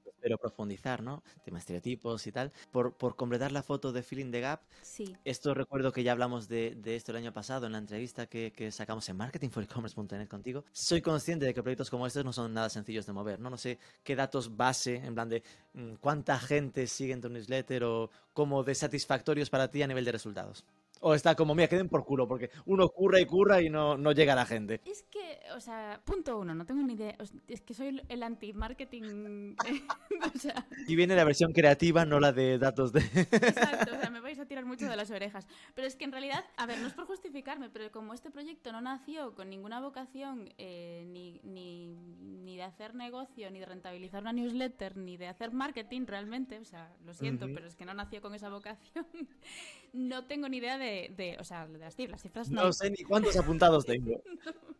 espero 0.05 0.37
profundizar, 0.37 1.01
¿no? 1.01 1.23
Temas 1.45 1.61
estereotipos 1.61 2.27
y 2.27 2.33
tal. 2.33 2.51
Por, 2.73 2.93
por 2.97 3.15
completar 3.15 3.53
la 3.53 3.63
foto 3.63 3.93
de 3.93 4.03
Feeling 4.03 4.31
the 4.31 4.41
Gap, 4.41 4.59
sí. 4.81 5.15
esto 5.23 5.53
recuerdo 5.53 5.93
que 5.93 6.03
ya 6.03 6.11
hablamos 6.11 6.49
de, 6.49 6.75
de 6.75 6.97
esto 6.97 7.13
el 7.13 7.19
año 7.19 7.31
pasado 7.31 7.67
en 7.67 7.71
la 7.71 7.77
entrevista 7.77 8.25
que, 8.25 8.51
que 8.51 8.69
sacamos 8.69 9.07
en 9.07 9.15
marketingforecommerce.net 9.15 10.27
contigo. 10.27 10.65
Soy 10.73 11.01
consciente 11.01 11.45
de 11.45 11.53
que 11.53 11.63
proyectos 11.63 11.89
como 11.89 12.05
estos 12.05 12.25
no 12.25 12.33
son 12.33 12.53
nada 12.53 12.69
sencillos 12.69 13.05
de 13.05 13.13
mover, 13.13 13.39
¿no? 13.39 13.49
No 13.49 13.57
sé 13.57 13.79
qué 14.03 14.13
datos 14.13 14.57
base, 14.57 14.97
en 14.97 15.15
plan 15.15 15.29
de 15.29 15.41
mm, 15.73 15.93
cuánta 16.01 16.37
gente 16.37 16.85
sigue 16.85 17.13
en 17.13 17.21
tu 17.21 17.29
newsletter 17.29 17.85
o 17.85 18.09
cómo 18.33 18.65
de 18.65 18.75
satisfactorios 18.75 19.49
para 19.49 19.71
ti 19.71 19.81
a 19.83 19.87
nivel 19.87 20.03
de 20.03 20.11
resultados. 20.11 20.65
O 21.03 21.15
está 21.15 21.35
como, 21.35 21.55
mira, 21.55 21.67
queden 21.67 21.89
por 21.89 22.05
culo, 22.05 22.27
porque 22.27 22.51
uno 22.65 22.87
curra 22.89 23.19
y 23.19 23.25
curra 23.25 23.59
y 23.59 23.69
no, 23.69 23.97
no 23.97 24.11
llega 24.11 24.33
a 24.33 24.35
la 24.35 24.45
gente. 24.45 24.81
Es 24.85 25.03
que, 25.09 25.39
o 25.55 25.59
sea, 25.59 25.99
punto 26.05 26.37
uno, 26.37 26.53
no 26.53 26.63
tengo 26.65 26.83
ni 26.83 26.93
idea. 26.93 27.15
Es 27.47 27.61
que 27.61 27.73
soy 27.73 28.01
el 28.07 28.23
anti-marketing. 28.23 29.55
o 30.35 30.37
sea... 30.37 30.67
Y 30.87 30.95
viene 30.95 31.15
la 31.15 31.23
versión 31.23 31.53
creativa, 31.53 32.05
no 32.05 32.19
la 32.19 32.31
de 32.31 32.59
datos 32.59 32.93
de. 32.93 32.99
Exacto, 32.99 33.95
o 33.95 33.99
sea, 33.99 34.09
me 34.11 34.21
vais 34.21 34.37
a 34.39 34.45
tirar 34.45 34.65
mucho 34.65 34.87
de 34.87 34.95
las 34.95 35.09
orejas. 35.09 35.47
Pero 35.73 35.87
es 35.87 35.95
que 35.95 36.05
en 36.05 36.11
realidad, 36.11 36.45
a 36.55 36.67
ver, 36.67 36.79
no 36.79 36.87
es 36.87 36.93
por 36.93 37.05
justificarme, 37.05 37.69
pero 37.69 37.91
como 37.91 38.13
este 38.13 38.29
proyecto 38.29 38.71
no 38.71 38.81
nació 38.81 39.33
con 39.33 39.49
ninguna 39.49 39.81
vocación 39.81 40.53
eh, 40.59 41.03
ni, 41.07 41.39
ni, 41.43 41.95
ni, 41.95 42.57
de 42.57 42.63
hacer 42.63 42.93
negocio, 42.93 43.49
ni 43.49 43.59
de 43.59 43.65
rentabilizar 43.65 44.21
una 44.21 44.33
newsletter, 44.33 44.97
ni 44.97 45.17
de 45.17 45.27
hacer 45.27 45.51
marketing 45.51 46.05
realmente, 46.05 46.59
o 46.59 46.65
sea, 46.65 46.93
lo 47.03 47.15
siento, 47.15 47.47
pero 47.53 47.65
es 47.65 47.75
que 47.75 47.85
no 47.85 47.93
nació 47.95 48.21
con 48.21 48.35
esa 48.35 48.49
vocación, 48.49 49.07
no 49.93 50.25
tengo 50.25 50.47
ni 50.47 50.57
idea 50.57 50.77
de 50.77 50.90
de, 50.91 51.37
o 51.39 51.43
sea, 51.43 51.67
de 51.67 51.77
las 51.79 51.95
cifras, 51.95 52.49
no. 52.49 52.71
sé 52.73 52.89
ni 52.89 53.03
cuántos 53.03 53.35
apuntados 53.37 53.85
tengo. 53.85 54.21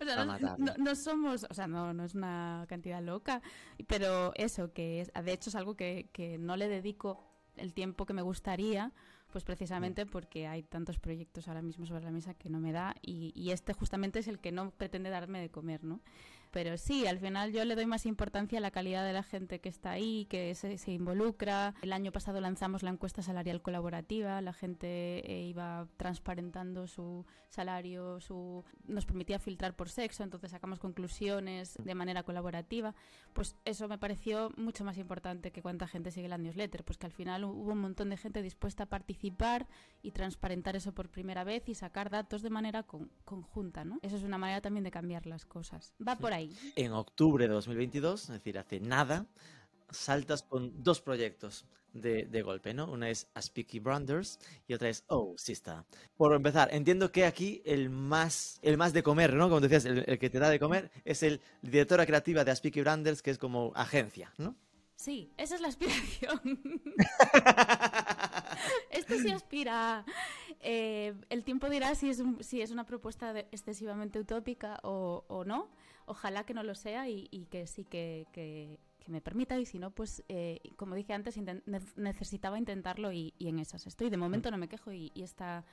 O 0.00 0.04
sea, 0.04 0.24
no, 0.78 0.94
somos, 0.94 1.46
o 1.50 1.52
sea, 1.52 1.66
no, 1.66 1.92
no 1.92 2.04
es 2.04 2.14
una 2.14 2.64
cantidad 2.66 3.02
loca, 3.02 3.42
pero 3.86 4.32
eso, 4.34 4.72
que 4.72 5.02
es, 5.02 5.12
de 5.12 5.32
hecho 5.32 5.50
es 5.50 5.54
algo 5.54 5.74
que, 5.74 6.08
que 6.12 6.38
no 6.38 6.56
le 6.56 6.66
dedico 6.66 7.22
el 7.56 7.74
tiempo 7.74 8.06
que 8.06 8.14
me 8.14 8.22
gustaría, 8.22 8.92
pues 9.32 9.44
precisamente 9.44 10.04
mm. 10.04 10.08
porque 10.08 10.46
hay 10.46 10.62
tantos 10.62 10.98
proyectos 10.98 11.48
ahora 11.48 11.60
mismo 11.60 11.84
sobre 11.84 12.04
la 12.04 12.10
mesa 12.10 12.32
que 12.32 12.48
no 12.48 12.58
me 12.58 12.72
da 12.72 12.94
y, 13.02 13.32
y, 13.34 13.50
este 13.50 13.74
justamente 13.74 14.20
es 14.20 14.28
el 14.28 14.38
que 14.38 14.52
no 14.52 14.70
pretende 14.70 15.10
darme 15.10 15.40
de 15.40 15.50
comer, 15.50 15.84
¿no? 15.84 16.00
Pero 16.56 16.78
sí, 16.78 17.06
al 17.06 17.18
final 17.18 17.52
yo 17.52 17.66
le 17.66 17.74
doy 17.74 17.84
más 17.84 18.06
importancia 18.06 18.56
a 18.56 18.62
la 18.62 18.70
calidad 18.70 19.04
de 19.04 19.12
la 19.12 19.22
gente 19.22 19.60
que 19.60 19.68
está 19.68 19.90
ahí, 19.90 20.24
que 20.30 20.54
se, 20.54 20.78
se 20.78 20.90
involucra. 20.90 21.74
El 21.82 21.92
año 21.92 22.12
pasado 22.12 22.40
lanzamos 22.40 22.82
la 22.82 22.88
encuesta 22.88 23.20
salarial 23.20 23.60
colaborativa, 23.60 24.40
la 24.40 24.54
gente 24.54 25.30
eh, 25.30 25.42
iba 25.42 25.86
transparentando 25.98 26.86
su 26.86 27.26
salario, 27.50 28.20
su 28.20 28.64
nos 28.86 29.04
permitía 29.04 29.38
filtrar 29.38 29.76
por 29.76 29.90
sexo, 29.90 30.22
entonces 30.22 30.50
sacamos 30.50 30.78
conclusiones 30.78 31.76
de 31.76 31.94
manera 31.94 32.22
colaborativa. 32.22 32.94
Pues 33.34 33.54
eso 33.66 33.86
me 33.86 33.98
pareció 33.98 34.50
mucho 34.56 34.82
más 34.82 34.96
importante 34.96 35.50
que 35.50 35.60
cuánta 35.60 35.86
gente 35.86 36.10
sigue 36.10 36.28
la 36.28 36.38
newsletter, 36.38 36.84
pues 36.84 36.96
que 36.96 37.04
al 37.04 37.12
final 37.12 37.44
hubo 37.44 37.72
un 37.72 37.80
montón 37.80 38.08
de 38.08 38.16
gente 38.16 38.40
dispuesta 38.40 38.84
a 38.84 38.86
participar 38.86 39.66
y 40.00 40.12
transparentar 40.12 40.74
eso 40.74 40.92
por 40.92 41.10
primera 41.10 41.44
vez 41.44 41.68
y 41.68 41.74
sacar 41.74 42.08
datos 42.08 42.40
de 42.40 42.48
manera 42.48 42.82
con, 42.82 43.10
conjunta, 43.26 43.84
¿no? 43.84 43.98
Eso 44.00 44.16
es 44.16 44.22
una 44.22 44.38
manera 44.38 44.62
también 44.62 44.84
de 44.84 44.90
cambiar 44.90 45.26
las 45.26 45.44
cosas. 45.44 45.92
Va 46.00 46.16
por 46.16 46.32
ahí. 46.32 46.45
En 46.76 46.92
octubre 46.92 47.46
de 47.48 47.54
2022, 47.54 48.22
es 48.24 48.28
decir, 48.28 48.58
hace 48.58 48.80
nada, 48.80 49.26
saltas 49.90 50.42
con 50.42 50.82
dos 50.82 51.00
proyectos 51.00 51.64
de, 51.92 52.26
de 52.26 52.42
golpe, 52.42 52.74
¿no? 52.74 52.90
Una 52.92 53.08
es 53.08 53.26
Aspiki 53.34 53.78
Branders 53.78 54.38
y 54.68 54.74
otra 54.74 54.88
es 54.90 55.04
Oh, 55.08 55.34
sí 55.38 55.52
está. 55.52 55.86
Por 56.16 56.34
empezar, 56.34 56.68
entiendo 56.72 57.10
que 57.10 57.24
aquí 57.24 57.62
el 57.64 57.88
más, 57.88 58.58
el 58.62 58.76
más 58.76 58.92
de 58.92 59.02
comer, 59.02 59.32
¿no? 59.32 59.48
Como 59.48 59.60
decías, 59.60 59.84
el, 59.86 60.04
el 60.06 60.18
que 60.18 60.28
te 60.28 60.38
da 60.38 60.50
de 60.50 60.58
comer 60.58 60.90
es 61.04 61.22
el 61.22 61.40
directora 61.62 62.04
creativa 62.04 62.44
de 62.44 62.50
Aspiki 62.50 62.80
Branders, 62.82 63.22
que 63.22 63.30
es 63.30 63.38
como 63.38 63.72
agencia, 63.74 64.32
¿no? 64.36 64.54
Sí, 64.96 65.30
esa 65.36 65.54
es 65.56 65.60
la 65.60 65.68
aspiración. 65.68 66.40
Esto 68.90 69.14
sí 69.18 69.30
aspira. 69.30 70.04
Eh, 70.60 71.14
el 71.28 71.44
tiempo 71.44 71.68
dirá 71.68 71.94
si 71.94 72.08
es, 72.10 72.18
un- 72.20 72.42
si 72.42 72.60
es 72.62 72.70
una 72.70 72.84
propuesta 72.84 73.32
de- 73.32 73.46
excesivamente 73.52 74.18
utópica 74.18 74.80
o, 74.82 75.24
o 75.28 75.44
no. 75.44 75.68
Ojalá 76.06 76.44
que 76.44 76.54
no 76.54 76.62
lo 76.62 76.74
sea 76.74 77.08
y, 77.08 77.28
y 77.30 77.46
que 77.46 77.66
sí 77.66 77.84
que, 77.84 78.26
que- 78.32 78.78
que 78.98 79.12
me 79.12 79.20
permita. 79.20 79.56
Y 79.58 79.66
si 79.66 79.78
no, 79.78 79.90
pues 79.92 80.24
eh, 80.28 80.60
como 80.76 80.94
dije 80.96 81.12
antes, 81.12 81.38
necesitaba 81.96 82.58
intentarlo 82.58 83.12
y, 83.12 83.34
y 83.38 83.48
en 83.48 83.58
esas 83.60 83.86
estoy. 83.86 84.10
De 84.10 84.16
momento 84.16 84.50
no 84.50 84.58
me 84.58 84.68
quejo 84.68 84.90
y, 84.92 85.12
y 85.14 85.22
está. 85.22 85.64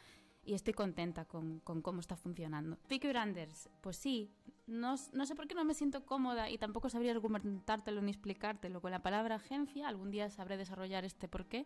Y 0.46 0.54
estoy 0.54 0.74
contenta 0.74 1.26
con, 1.26 1.60
con 1.60 1.82
cómo 1.82 2.00
está 2.00 2.16
funcionando. 2.16 2.78
Peaky 2.88 3.08
Branders, 3.08 3.70
pues 3.82 3.98
sí, 3.98 4.30
no, 4.66 4.96
no 5.12 5.26
sé 5.26 5.36
por 5.36 5.48
qué 5.48 5.56
no 5.56 5.66
me 5.66 5.74
siento 5.74 6.06
cómoda 6.06 6.50
y 6.50 6.58
tampoco 6.58 6.90
sabría 6.90 7.12
argumentártelo 7.12 8.02
ni 8.02 8.12
explicártelo. 8.12 8.82
Con 8.82 8.92
la 8.92 9.02
palabra 9.02 9.36
agencia, 9.36 9.88
algún 9.88 10.10
día 10.12 10.30
sabré 10.30 10.58
desarrollar 10.58 11.04
este 11.04 11.28
por 11.28 11.46
qué. 11.46 11.66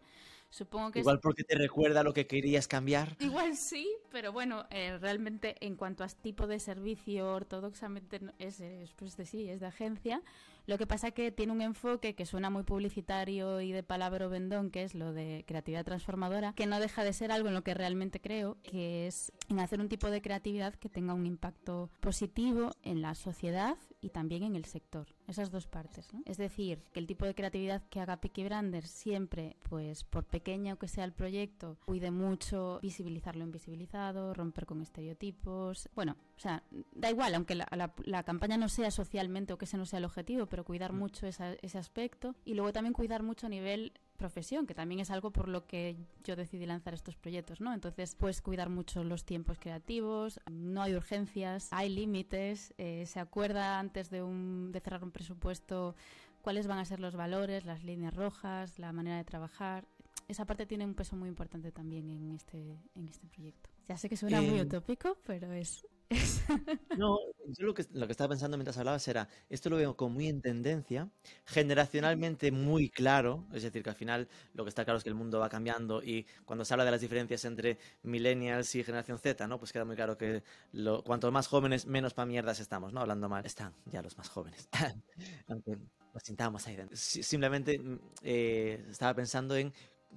Supongo 0.50 0.92
que 0.92 1.00
Igual 1.00 1.18
es... 1.18 1.22
porque 1.22 1.44
te 1.44 1.56
recuerda 1.56 2.04
lo 2.04 2.14
que 2.14 2.26
querías 2.26 2.68
cambiar. 2.68 3.16
Igual 3.20 3.56
sí, 3.56 3.88
pero 4.12 4.32
bueno, 4.32 4.66
eh, 4.72 4.98
realmente 5.00 5.56
en 5.66 5.76
cuanto 5.76 6.04
a 6.04 6.08
tipo 6.08 6.48
de 6.48 6.60
servicio 6.60 7.34
ortodoxamente 7.34 8.20
es, 8.40 8.60
es, 8.60 8.94
pues 8.94 9.16
de 9.18 9.26
sí, 9.26 9.50
es 9.50 9.60
de 9.60 9.68
agencia. 9.68 10.24
Lo 10.66 10.78
que 10.78 10.86
pasa 10.86 11.12
que 11.12 11.32
tiene 11.32 11.54
un 11.54 11.62
enfoque 11.62 12.14
que 12.14 12.26
suena 12.26 12.50
muy 12.50 12.64
publicitario 12.64 13.62
y 13.62 13.72
de 13.72 13.84
palabra 13.84 14.28
vendón, 14.28 14.70
que 14.70 14.84
es 14.84 14.96
lo 14.96 15.14
de 15.14 15.46
creatividad 15.48 15.86
transformadora, 15.86 16.52
que 16.54 16.66
no 16.66 16.82
deja 16.82 17.06
de 17.06 17.14
ser 17.14 17.32
algo 17.32 17.48
en 17.48 17.54
lo 17.54 17.64
que 17.64 17.74
realmente 17.74 18.20
creo, 18.20 18.58
que 18.68 19.08
es 19.08 19.32
en 19.50 19.60
hacer 19.60 19.80
un 19.80 19.88
tipo 19.90 20.10
de 20.12 20.22
creatividad 20.22 20.76
que 20.76 20.90
tenga 20.90 21.14
un 21.14 21.26
impacto 21.26 21.90
positivo 22.02 22.72
en 22.84 23.02
la 23.02 23.16
sociedad 23.16 23.78
y 24.02 24.10
también 24.10 24.44
en 24.44 24.56
el 24.56 24.66
sector. 24.66 25.08
Esas 25.28 25.50
dos 25.52 25.68
partes, 25.68 26.14
¿no? 26.14 26.22
Es 26.26 26.38
decir, 26.38 26.84
que 26.94 27.00
el 27.00 27.08
tipo 27.08 27.26
de 27.26 27.34
creatividad 27.34 27.82
que 27.90 28.00
haga 28.00 28.18
Peaky 28.22 28.44
Branders 28.44 28.90
siempre, 28.90 29.56
pues 29.70 30.04
por 30.04 30.26
pequeño 30.26 30.78
que 30.78 30.88
sea 30.88 31.06
el 31.06 31.14
proyecto, 31.14 31.78
cuide 31.86 32.12
mucho 32.12 32.80
visibilizar 32.82 33.36
lo 33.36 33.44
invisibilizado, 33.46 34.34
romper 34.34 34.66
con 34.66 34.82
estereotipos. 34.82 35.90
Bueno, 35.96 36.16
o 36.36 36.40
sea, 36.40 36.62
da 36.94 37.10
igual, 37.10 37.34
aunque 37.36 37.56
la, 37.56 37.68
la- 37.76 37.94
la 38.04 38.24
campaña 38.24 38.58
no 38.58 38.70
sea 38.70 38.92
socialmente 38.92 39.54
o 39.54 39.58
que 39.58 39.66
ese 39.66 39.78
no 39.78 39.86
sea 39.86 40.00
el 40.00 40.06
objetivo, 40.06 40.46
pero 40.46 40.64
cuidar 40.66 40.94
mucho 40.94 41.26
esa- 41.26 41.54
ese 41.62 41.78
aspecto 41.78 42.36
y 42.46 42.54
luego 42.54 42.72
también 42.74 42.94
cuidar 42.94 43.24
mucho 43.24 43.48
a 43.48 43.50
nivel 43.50 43.94
profesión, 44.18 44.66
que 44.66 44.74
también 44.74 45.00
es 45.00 45.12
algo 45.12 45.32
por 45.32 45.48
lo 45.48 45.66
que 45.66 45.96
yo 46.24 46.36
decidí 46.36 46.66
lanzar 46.66 46.94
estos 46.94 47.16
proyectos, 47.16 47.62
¿no? 47.62 47.74
Entonces, 47.74 48.16
pues 48.16 48.42
cuidar 48.42 48.70
mucho 48.70 49.04
los 49.04 49.24
tiempos 49.24 49.58
creativos, 49.60 50.40
no 50.52 50.82
hay 50.82 50.96
urgencias, 50.96 51.70
hay 51.72 51.90
límites, 51.90 52.74
eh, 52.78 53.06
se 53.06 53.20
acuerda 53.20 53.80
antes 53.80 54.10
de, 54.10 54.24
un, 54.24 54.72
de 54.72 54.80
cerrar 54.80 55.04
un 55.04 55.12
presupuesto 55.12 55.96
cuáles 56.42 56.68
van 56.68 56.80
a 56.80 56.86
ser 56.86 57.00
los 57.00 57.16
valores, 57.16 57.66
las 57.66 57.84
líneas 57.84 58.14
rojas, 58.16 58.80
la 58.80 58.92
manera 58.92 59.18
de 59.18 59.24
trabajar. 59.24 59.86
Esa 60.28 60.46
parte 60.46 60.66
tiene 60.66 60.86
un 60.86 60.94
peso 60.94 61.16
muy 61.16 61.30
importante 61.30 61.72
también 61.72 62.10
en 62.10 62.32
este, 62.32 62.78
en 62.96 63.08
este 63.08 63.28
proyecto. 63.28 63.70
Ya 63.88 63.98
sé 63.98 64.10
que 64.10 64.18
suena 64.18 64.42
muy 64.42 64.60
Eh, 64.60 64.64
utópico, 64.64 65.18
pero 65.26 65.52
es... 65.54 65.86
No, 66.94 67.20
yo 67.46 67.66
lo 67.66 67.74
que, 67.74 67.86
lo 67.94 68.08
que 68.08 68.12
estaba 68.12 68.30
pensando 68.30 68.58
mientras 68.58 68.78
hablabas 68.78 69.08
era, 69.08 69.28
esto 69.50 69.70
lo 69.70 69.78
veo 69.78 69.96
como 69.96 70.16
muy 70.16 70.28
en 70.28 70.42
tendencia, 70.42 71.10
generacionalmente 71.46 72.52
muy 72.52 72.90
claro, 72.90 73.46
es 73.54 73.64
decir, 73.64 73.84
que 73.84 73.90
al 73.90 73.96
final 73.96 74.28
lo 74.54 74.64
que 74.64 74.70
está 74.70 74.84
claro 74.84 74.98
es 74.98 75.04
que 75.04 75.10
el 75.10 75.16
mundo 75.16 75.40
va 75.40 75.50
cambiando 75.50 76.02
y 76.02 76.26
cuando 76.46 76.66
se 76.66 76.74
habla 76.74 76.86
de 76.86 76.92
las 76.92 77.02
diferencias 77.02 77.46
entre 77.46 77.78
millennials 78.04 78.74
y 78.76 78.84
generación 78.84 79.20
Z, 79.20 79.48
¿no? 79.48 79.60
Pues 79.60 79.72
queda 79.72 79.86
muy 79.86 79.96
claro 79.96 80.18
que 80.18 80.44
lo, 80.72 81.04
cuanto 81.04 81.32
más 81.32 81.48
jóvenes, 81.48 81.86
menos 81.86 82.14
pa' 82.14 82.26
mierdas 82.26 82.60
estamos, 82.60 82.94
¿no? 82.94 83.02
Hablando 83.02 83.30
mal. 83.30 83.46
Están 83.46 83.74
ya 83.86 84.02
los 84.02 84.18
más 84.18 84.30
jóvenes. 84.30 84.68
Aunque 85.48 85.78
nos 86.14 86.24
sintamos 86.24 86.66
ahí 86.68 86.76
dentro. 86.76 86.98
Si- 86.98 87.22
Simplemente 87.24 87.78
mm, 87.80 88.00
eh, 88.24 88.86
estaba 88.90 89.14
pensando 89.14 89.56
en 89.56 89.74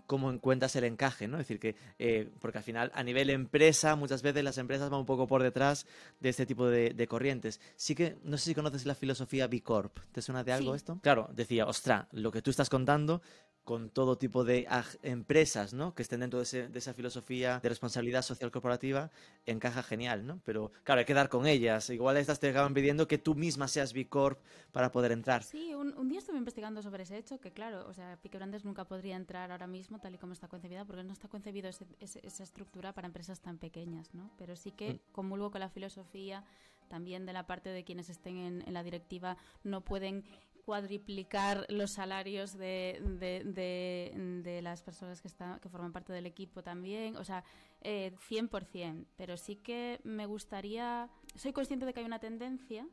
cómo 0.06 0.30
encuentras 0.30 0.74
el 0.76 0.84
encaje, 0.84 1.28
¿no? 1.28 1.36
Es 1.38 1.46
decir, 1.46 1.60
que, 1.60 1.76
eh, 1.98 2.30
porque 2.40 2.58
al 2.58 2.64
final, 2.64 2.90
a 2.94 3.02
nivel 3.02 3.30
empresa, 3.30 3.94
muchas 3.96 4.22
veces 4.22 4.42
las 4.42 4.58
empresas 4.58 4.90
van 4.90 5.00
un 5.00 5.06
poco 5.06 5.26
por 5.26 5.42
detrás 5.42 5.86
de 6.18 6.28
este 6.30 6.46
tipo 6.46 6.66
de, 6.68 6.90
de 6.90 7.06
corrientes. 7.06 7.60
Sí 7.76 7.94
que, 7.94 8.16
no 8.24 8.36
sé 8.38 8.46
si 8.46 8.54
conoces 8.54 8.86
la 8.86 8.94
filosofía 8.94 9.46
B 9.46 9.62
Corp. 9.62 9.98
¿Te 10.12 10.20
suena 10.22 10.42
de 10.42 10.52
algo 10.52 10.72
Sí. 10.72 10.76
esto? 10.76 10.98
Claro, 11.02 11.28
decía, 11.32 11.66
ostra, 11.66 12.08
lo 12.12 12.32
que 12.32 12.42
tú 12.42 12.50
estás 12.50 12.68
contando 12.68 13.22
con 13.64 13.90
todo 13.90 14.16
tipo 14.18 14.42
de 14.44 14.66
empresas, 15.02 15.74
¿no? 15.74 15.94
Que 15.94 16.02
estén 16.02 16.20
dentro 16.20 16.38
de, 16.38 16.44
ese- 16.44 16.68
de 16.68 16.78
esa 16.78 16.94
filosofía 16.94 17.60
de 17.60 17.68
responsabilidad 17.68 18.22
social 18.22 18.50
corporativa, 18.50 19.10
encaja 19.46 19.82
genial, 19.82 20.26
¿no? 20.26 20.40
Pero, 20.44 20.72
claro, 20.82 21.00
hay 21.00 21.04
que 21.04 21.14
dar 21.14 21.28
con 21.28 21.46
ellas. 21.46 21.88
Igual 21.90 22.16
estas 22.16 22.40
te 22.40 22.48
acaban 22.48 22.74
pidiendo 22.74 23.06
que 23.06 23.18
tú 23.18 23.34
misma 23.34 23.68
seas 23.68 23.92
B 23.92 24.08
Corp 24.08 24.40
para 24.72 24.90
poder 24.90 25.12
entrar. 25.12 25.42
Sí, 25.42 25.74
un, 25.74 25.96
un 25.96 26.08
día 26.08 26.18
estuve 26.18 26.38
investigando 26.38 26.82
sobre 26.82 27.02
ese 27.04 27.16
hecho, 27.18 27.38
que 27.40 27.52
claro, 27.52 27.86
o 27.86 27.92
sea, 27.94 28.16
Pique 28.22 28.38
Brandes 28.38 28.64
nunca 28.64 28.84
podría 28.84 29.16
entrar 29.16 29.52
ahora 29.52 29.66
mismo 29.66 29.98
tal 30.00 30.14
y 30.14 30.18
como 30.18 30.32
está 30.32 30.48
concebida, 30.48 30.84
porque 30.84 31.04
no 31.04 31.12
está 31.12 31.28
concebido 31.28 31.68
ese- 31.68 31.86
ese- 32.00 32.20
esa 32.26 32.42
estructura 32.42 32.92
para 32.92 33.06
empresas 33.06 33.40
tan 33.40 33.58
pequeñas, 33.58 34.14
¿no? 34.14 34.30
Pero 34.38 34.56
sí 34.56 34.72
que 34.72 34.94
Mm. 34.94 34.98
comulgo 35.12 35.50
con 35.50 35.60
la 35.60 35.68
filosofía 35.68 36.44
también 36.88 37.24
de 37.24 37.32
la 37.32 37.46
parte 37.46 37.68
de 37.68 37.84
quienes 37.84 38.08
estén 38.10 38.36
en, 38.36 38.62
en 38.66 38.74
la 38.74 38.82
directiva 38.82 39.36
no 39.62 39.80
pueden 39.82 40.24
cuadriplicar 40.64 41.66
los 41.68 41.90
salarios 41.92 42.56
de, 42.56 43.00
de, 43.18 43.42
de- 43.44 44.40
de 44.42 44.62
las 44.62 44.82
personas 44.82 45.20
que, 45.20 45.28
están, 45.28 45.58
que 45.60 45.68
forman 45.68 45.92
parte 45.92 46.12
del 46.12 46.26
equipo 46.26 46.62
también, 46.62 47.16
o 47.16 47.24
sea, 47.24 47.44
eh, 47.82 48.12
100%, 48.28 49.06
pero 49.16 49.36
sí 49.36 49.56
que 49.56 50.00
me 50.04 50.26
gustaría, 50.26 51.08
soy 51.34 51.52
consciente 51.52 51.86
de 51.86 51.92
que 51.92 52.00
hay 52.00 52.06
una 52.06 52.18
tendencia 52.18 52.86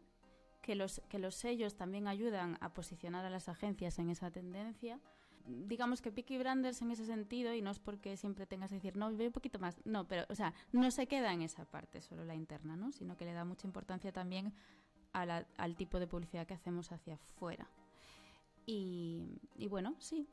que 0.61 0.75
los, 0.75 1.01
que 1.09 1.19
los 1.19 1.35
sellos 1.35 1.75
también 1.75 2.07
ayudan 2.07 2.57
a 2.61 2.73
posicionar 2.73 3.23
a 3.25 3.29
las 3.29 3.47
agencias 3.47 3.99
en 3.99 4.09
esa 4.09 4.31
tendencia. 4.31 4.99
Digamos 5.45 6.01
que 6.01 6.11
Peaky 6.11 6.37
Branders 6.39 6.81
en 6.81 6.91
ese 6.91 7.05
sentido, 7.05 7.53
y 7.53 7.61
no 7.61 7.71
es 7.71 7.79
porque 7.79 8.17
siempre 8.17 8.45
tengas 8.45 8.69
que 8.69 8.75
decir, 8.75 8.97
no, 8.97 9.15
ve 9.15 9.27
un 9.27 9.31
poquito 9.31 9.59
más, 9.59 9.77
no, 9.85 10.05
pero, 10.05 10.25
o 10.29 10.35
sea, 10.35 10.53
no 10.73 10.91
se 10.91 11.07
queda 11.07 11.31
en 11.31 11.41
esa 11.41 11.63
parte, 11.63 12.01
solo 12.01 12.25
la 12.25 12.35
interna, 12.35 12.75
¿no? 12.75 12.91
Sino 12.91 13.15
que 13.15 13.23
le 13.23 13.31
da 13.31 13.45
mucha 13.45 13.65
importancia 13.65 14.11
también 14.11 14.53
a 15.21 15.25
la- 15.25 15.45
al 15.57 15.75
tipo 15.75 15.99
de 15.99 16.07
publicidad 16.07 16.45
que 16.47 16.53
hacemos 16.53 16.91
hacia 16.91 17.15
afuera. 17.15 17.67
Y, 18.65 19.39
y 19.55 19.67
bueno, 19.67 19.95
sí, 19.99 20.27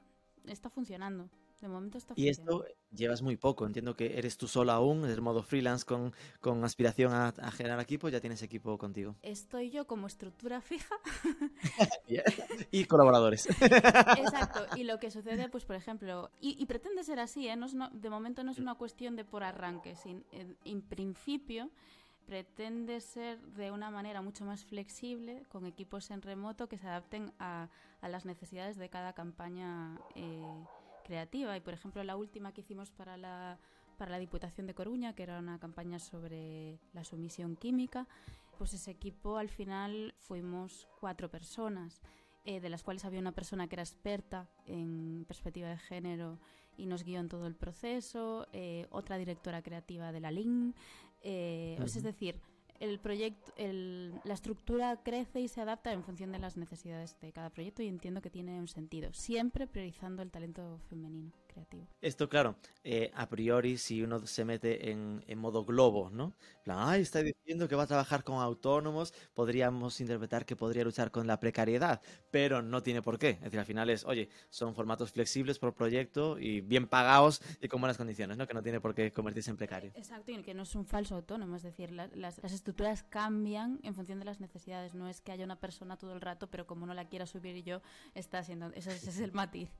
está 0.46 0.68
funcionando. 0.70 1.28
De 1.60 1.68
momento 1.68 1.96
está 1.96 2.12
Y 2.16 2.28
esto 2.28 2.62
llevas 2.90 3.22
muy 3.22 3.36
poco, 3.36 3.64
entiendo 3.64 3.96
que 3.96 4.18
eres 4.18 4.36
tú 4.36 4.46
sola 4.48 4.74
aún, 4.74 5.04
eres 5.04 5.20
modo 5.20 5.42
freelance 5.42 5.86
con, 5.86 6.12
con 6.40 6.62
aspiración 6.62 7.12
a, 7.14 7.28
a 7.28 7.50
generar 7.52 7.80
equipo, 7.80 8.10
ya 8.10 8.20
tienes 8.20 8.42
equipo 8.42 8.76
contigo. 8.76 9.16
Estoy 9.22 9.70
yo 9.70 9.86
como 9.86 10.06
estructura 10.06 10.60
fija 10.60 10.94
Y 12.70 12.84
colaboradores. 12.84 13.46
Exacto, 14.18 14.66
y 14.76 14.84
lo 14.84 14.98
que 14.98 15.10
sucede, 15.10 15.48
pues 15.48 15.64
por 15.64 15.76
ejemplo, 15.76 16.30
y, 16.40 16.60
y 16.60 16.66
pretende 16.66 17.02
ser 17.02 17.18
así, 17.20 17.48
¿eh? 17.48 17.56
No 17.56 17.66
es 17.66 17.72
una- 17.72 17.88
de 17.90 18.10
momento 18.10 18.44
no 18.44 18.50
es 18.50 18.58
una 18.58 18.74
cuestión 18.74 19.16
de 19.16 19.24
por 19.24 19.42
arranque, 19.42 19.96
sin, 19.96 20.24
en, 20.32 20.56
en 20.64 20.82
principio 20.82 21.70
pretende 22.26 23.00
ser 23.00 23.40
de 23.40 23.71
una 23.71 23.90
manera 23.90 24.23
mucho 24.23 24.45
más 24.45 24.64
flexible, 24.64 25.45
con 25.49 25.66
equipos 25.66 26.11
en 26.11 26.23
remoto 26.23 26.69
que 26.69 26.78
se 26.78 26.87
adapten 26.87 27.33
a, 27.38 27.69
a 28.00 28.09
las 28.09 28.25
necesidades 28.25 28.76
de 28.76 28.88
cada 28.88 29.12
campaña 29.12 29.99
eh, 30.14 30.64
creativa. 31.04 31.57
Y 31.57 31.61
por 31.61 31.75
ejemplo, 31.75 32.02
la 32.02 32.16
última 32.16 32.52
que 32.52 32.62
hicimos 32.62 32.90
para 32.90 33.16
la, 33.16 33.59
para 33.97 34.11
la 34.11 34.19
Diputación 34.19 34.66
de 34.66 34.75
Coruña, 34.75 35.14
que 35.14 35.23
era 35.23 35.38
una 35.38 35.59
campaña 35.59 35.99
sobre 35.99 36.81
la 36.93 37.04
sumisión 37.04 37.57
química, 37.57 38.07
pues 38.59 38.75
ese 38.75 38.90
equipo 38.90 39.37
al 39.37 39.49
final 39.49 40.14
fuimos 40.19 40.88
cuatro 41.00 41.31
personas 41.31 42.00
eh, 42.45 42.61
de 42.61 42.69
las 42.69 42.83
cuales 42.83 43.04
había 43.04 43.21
una 43.21 43.33
persona 43.33 43.69
que 43.69 43.76
era 43.76 43.83
experta 43.83 44.49
en 44.66 45.25
perspectiva 45.26 45.69
de 45.69 45.78
género 45.78 46.38
y 46.76 46.87
nos 46.87 47.04
guió 47.04 47.21
en 47.21 47.28
todo 47.28 47.47
el 47.47 47.54
proceso, 47.54 48.47
eh, 48.52 48.87
otra 48.90 49.16
directora 49.16 49.62
creativa 49.62 50.12
de 50.12 50.21
la 50.21 50.31
LIN. 50.31 50.75
Eh, 51.25 51.76
o 51.83 51.88
sea, 51.88 51.99
Es 51.99 52.04
decir, 52.04 52.40
el 52.81 53.00
proyecto, 53.00 53.52
el, 53.57 54.14
la 54.25 54.35
estructura 54.35 55.02
crece 55.02 55.40
y 55.40 55.49
se 55.49 55.61
adapta 55.61 55.93
en 55.93 56.04
función 56.04 56.33
de 56.33 56.38
las 56.38 56.57
necesidades 56.57 57.19
de 57.21 57.33
cada 57.33 57.50
proyecto 57.50 57.83
y 57.83 57.88
entiendo 57.88 58.21
que 58.21 58.31
tiene 58.31 58.59
un 58.59 58.69
sentido, 58.69 59.12
siempre 59.12 59.66
priorizando 59.66 60.23
el 60.23 60.31
talento 60.31 60.78
femenino 60.88 61.33
creativo. 61.54 61.87
Esto, 62.00 62.28
claro, 62.28 62.56
eh, 62.82 63.11
a 63.14 63.28
priori, 63.28 63.78
si 63.78 64.02
uno 64.02 64.26
se 64.26 64.44
mete 64.44 64.90
en, 64.90 65.25
en 65.26 65.38
modo 65.38 65.64
globo, 65.64 66.11
¿no? 66.11 66.34
Plan, 66.62 66.76
ay, 66.80 67.00
está 67.00 67.23
diciendo 67.23 67.66
que 67.66 67.76
va 67.76 67.84
a 67.84 67.87
trabajar 67.87 68.25
con 68.25 68.37
autónomos, 68.42 69.14
podríamos 69.32 70.00
interpretar 70.00 70.44
que 70.44 70.54
podría 70.56 70.84
luchar 70.84 71.11
con 71.11 71.26
la 71.26 71.40
precariedad, 71.40 72.02
pero 72.30 72.61
no 72.61 72.82
tiene 72.82 73.00
por 73.00 73.18
qué. 73.18 73.30
Es 73.30 73.40
decir, 73.44 73.58
al 73.58 73.64
final 73.66 73.88
es, 73.88 74.04
oye, 74.04 74.28
son 74.50 74.75
formatos 74.75 75.12
flexibles 75.12 75.58
por 75.58 75.73
proyecto 75.75 76.38
y 76.38 76.61
bien 76.61 76.87
pagados 76.88 77.40
y 77.62 77.68
con 77.68 77.80
buenas 77.80 77.96
condiciones, 77.96 78.37
¿no? 78.37 78.46
Que 78.46 78.54
no 78.54 78.62
tiene 78.62 78.80
por 78.80 78.94
qué 78.94 79.11
convertirse 79.12 79.50
en 79.50 79.56
precario. 79.56 79.92
Exacto, 79.94 80.30
y 80.32 80.42
que 80.42 80.52
no 80.54 80.64
es 80.64 80.75
un 80.75 80.84
falso 80.84 81.14
autónomo, 81.14 81.56
es 81.56 81.62
decir, 81.62 81.90
la- 81.90 82.08
las, 82.14 82.42
las 82.42 82.52
estructuras 82.52 83.02
cambian 83.02 83.80
en 83.82 83.94
función 83.94 84.18
de 84.18 84.26
las 84.26 84.40
necesidades, 84.40 84.94
no 84.94 85.08
es 85.08 85.23
que 85.23 85.32
haya 85.32 85.44
una 85.44 85.58
persona 85.61 85.96
todo 85.96 86.12
el 86.12 86.20
rato, 86.20 86.50
pero 86.50 86.66
como 86.66 86.84
no 86.87 86.92
la 86.92 87.08
quiera 87.08 87.26
subir 87.26 87.64
yo, 87.64 87.80
está 88.14 88.42
siendo, 88.42 88.66
ese, 88.75 88.94
ese 88.94 89.11
es 89.11 89.20
el 89.20 89.32
matiz. 89.32 89.70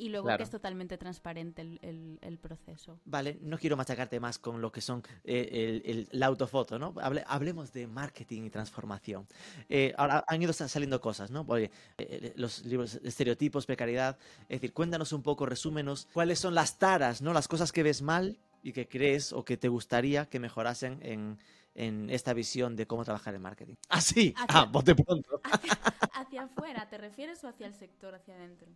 Y 0.00 0.08
luego 0.08 0.24
Claro. 0.26 0.38
que 0.38 0.44
es 0.44 0.50
totalmente 0.50 0.96
transparente 0.96 1.60
el, 1.60 1.78
el- 1.82 2.18
el 2.22 2.38
proceso. 2.38 2.98
Vale, 3.04 3.38
no 3.42 3.58
quiero 3.58 3.76
machacarte 3.76 4.18
más 4.18 4.38
con 4.38 4.62
lo 4.62 4.72
que 4.72 4.80
son 4.80 5.02
eh, 5.24 5.48
el- 5.52 5.82
el- 5.84 6.08
la 6.12 6.26
autofoto, 6.26 6.78
¿no? 6.78 6.94
Hable- 6.94 7.24
hablemos 7.26 7.72
de 7.74 7.86
marketing 7.86 8.44
y 8.44 8.50
transformación. 8.50 9.26
Eh, 9.68 9.92
ahora 9.98 10.24
han 10.26 10.40
ido 10.40 10.52
sa- 10.54 10.68
saliendo 10.68 11.00
cosas, 11.02 11.30
¿no? 11.30 11.44
Oye, 11.48 11.70
eh, 11.98 12.32
los 12.36 12.64
libros, 12.64 12.94
estereotipos, 13.04 13.66
precariedad. 13.66 14.16
Es 14.48 14.60
decir, 14.60 14.72
cuéntanos 14.72 15.12
un 15.12 15.22
poco, 15.22 15.44
resúmenos, 15.44 16.08
cuáles 16.14 16.38
son 16.38 16.54
las 16.54 16.78
taras, 16.78 17.20
¿no? 17.20 17.32
Las 17.34 17.46
cosas 17.46 17.70
que 17.70 17.82
ves 17.82 18.00
mal 18.00 18.38
y 18.62 18.72
que 18.72 18.88
crees 18.88 19.32
o 19.34 19.44
que 19.44 19.56
te 19.58 19.68
gustaría 19.68 20.26
que 20.30 20.40
mejorasen 20.40 20.98
en, 21.02 21.38
en 21.74 22.08
esta 22.10 22.32
visión 22.32 22.74
de 22.74 22.86
cómo 22.86 23.04
trabajar 23.04 23.34
en 23.34 23.42
marketing. 23.42 23.74
Ah, 23.90 24.00
sí, 24.00 24.32
Hacia- 24.36 24.60
ah, 24.60 24.64
bote 24.64 24.94
pronto. 24.94 25.40
Hacia, 25.44 25.72
hacia 26.14 26.42
afuera, 26.44 26.88
¿te 26.88 26.96
refieres 26.96 27.44
o 27.44 27.48
hacia 27.48 27.66
el 27.66 27.74
sector, 27.74 28.14
hacia 28.14 28.34
adentro? 28.34 28.68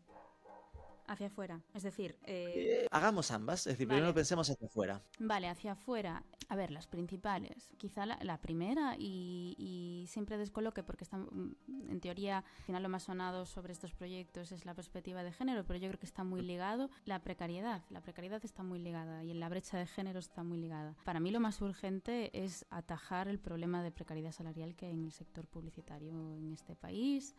Hacia 1.06 1.26
afuera, 1.26 1.60
es 1.74 1.82
decir, 1.82 2.16
eh, 2.24 2.86
hagamos 2.90 3.30
ambas, 3.30 3.60
es 3.66 3.74
decir, 3.74 3.86
Vale. 3.86 3.98
primero 3.98 4.14
pensemos 4.14 4.48
hacia 4.48 4.66
afuera. 4.66 5.02
Vale, 5.18 5.48
hacia 5.48 5.72
afuera. 5.72 6.22
A 6.48 6.56
ver, 6.56 6.70
las 6.70 6.86
principales. 6.86 7.70
Quizá 7.78 8.06
la, 8.06 8.18
la 8.22 8.40
primera 8.40 8.96
y, 8.98 9.54
y 9.58 10.06
siempre 10.06 10.38
descoloque 10.38 10.82
porque 10.82 11.04
está, 11.04 11.18
mm, 11.18 11.54
en 11.90 12.00
teoría, 12.00 12.38
al 12.38 12.64
final 12.64 12.82
lo 12.82 12.88
más 12.88 13.02
sonado 13.04 13.44
sobre 13.44 13.72
estos 13.72 13.92
proyectos 13.92 14.50
es 14.52 14.64
la 14.64 14.74
perspectiva 14.74 15.22
de 15.22 15.32
género, 15.32 15.64
pero 15.64 15.78
yo 15.78 15.88
creo 15.88 15.98
que 15.98 16.06
está 16.06 16.24
muy 16.24 16.40
ligado 16.40 16.90
la 17.04 17.18
precariedad. 17.22 17.82
La 17.90 18.00
precariedad 18.00 18.42
está 18.44 18.62
muy 18.62 18.78
ligada 18.78 19.24
y 19.24 19.30
en 19.30 19.40
la 19.40 19.48
brecha 19.48 19.78
de 19.78 19.86
género 19.86 20.18
está 20.18 20.42
muy 20.42 20.58
ligada. 20.58 20.94
Para 21.04 21.20
mí 21.20 21.30
lo 21.30 21.40
más 21.40 21.60
urgente 21.60 22.30
es 22.44 22.64
atajar 22.70 23.28
el 23.28 23.38
problema 23.38 23.82
de 23.82 23.90
precariedad 23.90 24.32
salarial 24.32 24.74
que 24.74 24.86
hay 24.86 24.92
en 24.92 25.04
el 25.04 25.12
sector 25.12 25.46
publicitario 25.46 26.36
en 26.36 26.52
este 26.52 26.76
país 26.76 27.34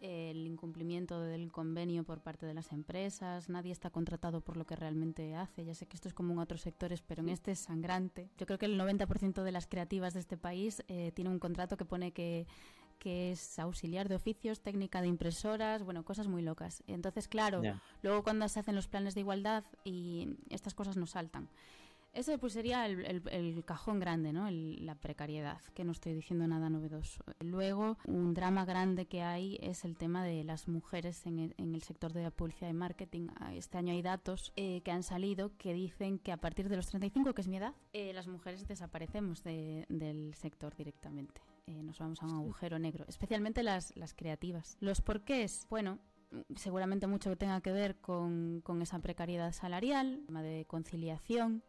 el 0.00 0.46
incumplimiento 0.46 1.20
del 1.20 1.50
convenio 1.50 2.04
por 2.04 2.20
parte 2.20 2.46
de 2.46 2.54
las 2.54 2.72
empresas, 2.72 3.48
nadie 3.48 3.72
está 3.72 3.90
contratado 3.90 4.40
por 4.40 4.56
lo 4.56 4.66
que 4.66 4.76
realmente 4.76 5.34
hace. 5.34 5.64
Ya 5.64 5.74
sé 5.74 5.86
que 5.86 5.96
esto 5.96 6.08
es 6.08 6.14
común 6.14 6.38
a 6.38 6.42
otros 6.42 6.62
sectores, 6.62 7.02
pero 7.02 7.22
en 7.22 7.30
este 7.30 7.52
es 7.52 7.60
sangrante. 7.60 8.28
Yo 8.38 8.46
creo 8.46 8.58
que 8.58 8.66
el 8.66 8.78
90% 8.78 9.42
de 9.42 9.52
las 9.52 9.66
creativas 9.66 10.14
de 10.14 10.20
este 10.20 10.36
país 10.36 10.82
eh, 10.88 11.12
tiene 11.14 11.30
un 11.30 11.38
contrato 11.38 11.76
que 11.76 11.84
pone 11.84 12.12
que 12.12 12.46
que 12.98 13.30
es 13.30 13.58
auxiliar 13.58 14.08
de 14.08 14.14
oficios, 14.14 14.60
técnica 14.60 15.00
de 15.00 15.08
impresoras, 15.08 15.82
bueno, 15.82 16.04
cosas 16.04 16.28
muy 16.28 16.42
locas. 16.42 16.82
Entonces, 16.86 17.28
claro, 17.28 17.62
luego 18.02 18.22
cuando 18.22 18.48
se 18.48 18.60
hacen 18.60 18.74
los 18.74 18.88
planes 18.88 19.14
de 19.14 19.20
igualdad 19.20 19.64
y 19.84 20.36
estas 20.50 20.74
cosas 20.74 20.96
no 20.96 21.06
saltan. 21.06 21.48
Ese 22.16 22.38
pues 22.38 22.54
sería 22.54 22.86
el, 22.86 23.04
el- 23.04 23.22
el 23.30 23.64
cajón 23.64 24.00
grande, 24.00 24.32
¿no? 24.32 24.48
El- 24.48 24.84
la 24.86 24.94
precariedad, 24.94 25.60
que 25.74 25.84
no 25.84 25.92
estoy 25.92 26.14
diciendo 26.14 26.46
nada 26.48 26.70
novedoso. 26.70 27.22
Luego, 27.40 27.98
un 28.06 28.32
drama 28.32 28.64
grande 28.64 29.06
que 29.06 29.22
hay 29.22 29.58
es 29.60 29.84
el 29.84 29.96
tema 29.96 30.24
de 30.24 30.42
las 30.42 30.66
mujeres 30.66 31.26
en 31.26 31.38
el, 31.38 31.54
en 31.58 31.74
el 31.74 31.82
sector 31.82 32.12
de 32.12 32.22
la 32.22 32.30
publicidad 32.30 32.70
y 32.70 32.72
marketing. 32.72 33.28
Ah, 33.38 33.54
Este 33.54 33.76
año 33.78 33.92
hay 33.92 34.00
datos 34.02 34.52
eh, 34.56 34.80
que 34.82 34.90
han 34.90 35.02
salido 35.02 35.52
que 35.58 35.74
dicen 35.74 36.18
que 36.18 36.32
a 36.32 36.38
partir 36.38 36.68
de 36.68 36.76
los 36.76 36.86
35, 36.88 37.34
que 37.34 37.42
es 37.42 37.48
mi 37.48 37.58
edad, 37.58 37.74
eh, 37.92 38.12
las 38.14 38.28
mujeres 38.28 38.66
desaparecemos 38.66 39.42
de- 39.44 39.84
del 39.88 40.34
sector 40.34 40.74
directamente. 40.74 41.42
Eh, 41.66 41.82
nos 41.82 41.98
vamos 41.98 42.22
a 42.22 42.26
un 42.26 42.32
agujero 42.32 42.78
negro, 42.78 43.04
especialmente 43.08 43.62
las, 43.62 43.94
las 43.96 44.14
creativas. 44.14 44.76
¿Los 44.80 45.00
porqués? 45.02 45.66
Bueno, 45.68 45.98
seguramente 46.54 47.06
mucho 47.06 47.28
que 47.30 47.36
tenga 47.36 47.60
que 47.60 47.72
ver 47.72 47.96
con, 47.96 48.60
con 48.62 48.80
esa 48.82 48.98
precariedad 49.00 49.52
salarial, 49.52 50.22
tema 50.26 50.42
de 50.42 50.64
conciliación 50.66 51.62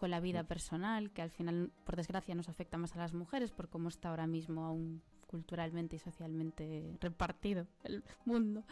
con 0.00 0.10
la 0.10 0.18
vida 0.18 0.44
personal, 0.44 1.10
que 1.10 1.20
al 1.20 1.30
final, 1.30 1.70
por 1.84 1.94
desgracia, 1.94 2.34
nos 2.34 2.48
afecta 2.48 2.78
más 2.78 2.96
a 2.96 2.98
las 2.98 3.12
mujeres 3.12 3.52
por 3.52 3.68
cómo 3.68 3.90
está 3.90 4.08
ahora 4.08 4.26
mismo 4.26 4.64
aún 4.64 5.02
culturalmente 5.26 5.96
y 5.96 5.98
socialmente 5.98 6.96
repartido 7.00 7.66
el 7.84 8.02
mundo. 8.24 8.64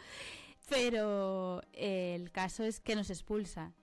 Pero 0.67 1.61
eh, 1.71 2.15
el 2.15 2.31
caso 2.31 2.63
es 2.63 2.79
que 2.79 2.95
nos 2.95 3.11
expulsa. 3.11 3.73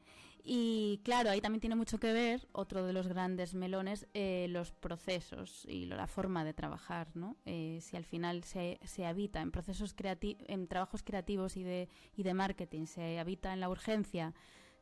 Y 0.42 1.00
claro, 1.04 1.30
ahí 1.30 1.40
también 1.40 1.60
tiene 1.60 1.76
mucho 1.76 1.98
que 1.98 2.12
ver, 2.12 2.48
otro 2.52 2.84
de 2.84 2.92
los 2.92 3.06
grandes 3.06 3.54
melones, 3.54 4.06
eh, 4.12 4.46
los 4.50 4.72
procesos 4.72 5.64
y 5.68 5.86
la 5.86 6.06
forma 6.08 6.44
de 6.44 6.52
trabajar, 6.52 7.08
¿no? 7.14 7.36
Eh, 7.46 7.78
si 7.80 7.96
al 7.96 8.04
final 8.04 8.42
se, 8.42 8.78
se 8.84 9.06
habita 9.06 9.40
en 9.40 9.52
procesos 9.52 9.94
creativos, 9.94 10.44
en 10.48 10.66
trabajos 10.66 11.02
creativos 11.04 11.56
y 11.56 11.62
de, 11.62 11.88
y 12.16 12.24
de 12.24 12.34
marketing, 12.34 12.86
se 12.86 13.18
habita 13.18 13.52
en 13.52 13.60
la 13.60 13.68
urgencia, 13.68 14.34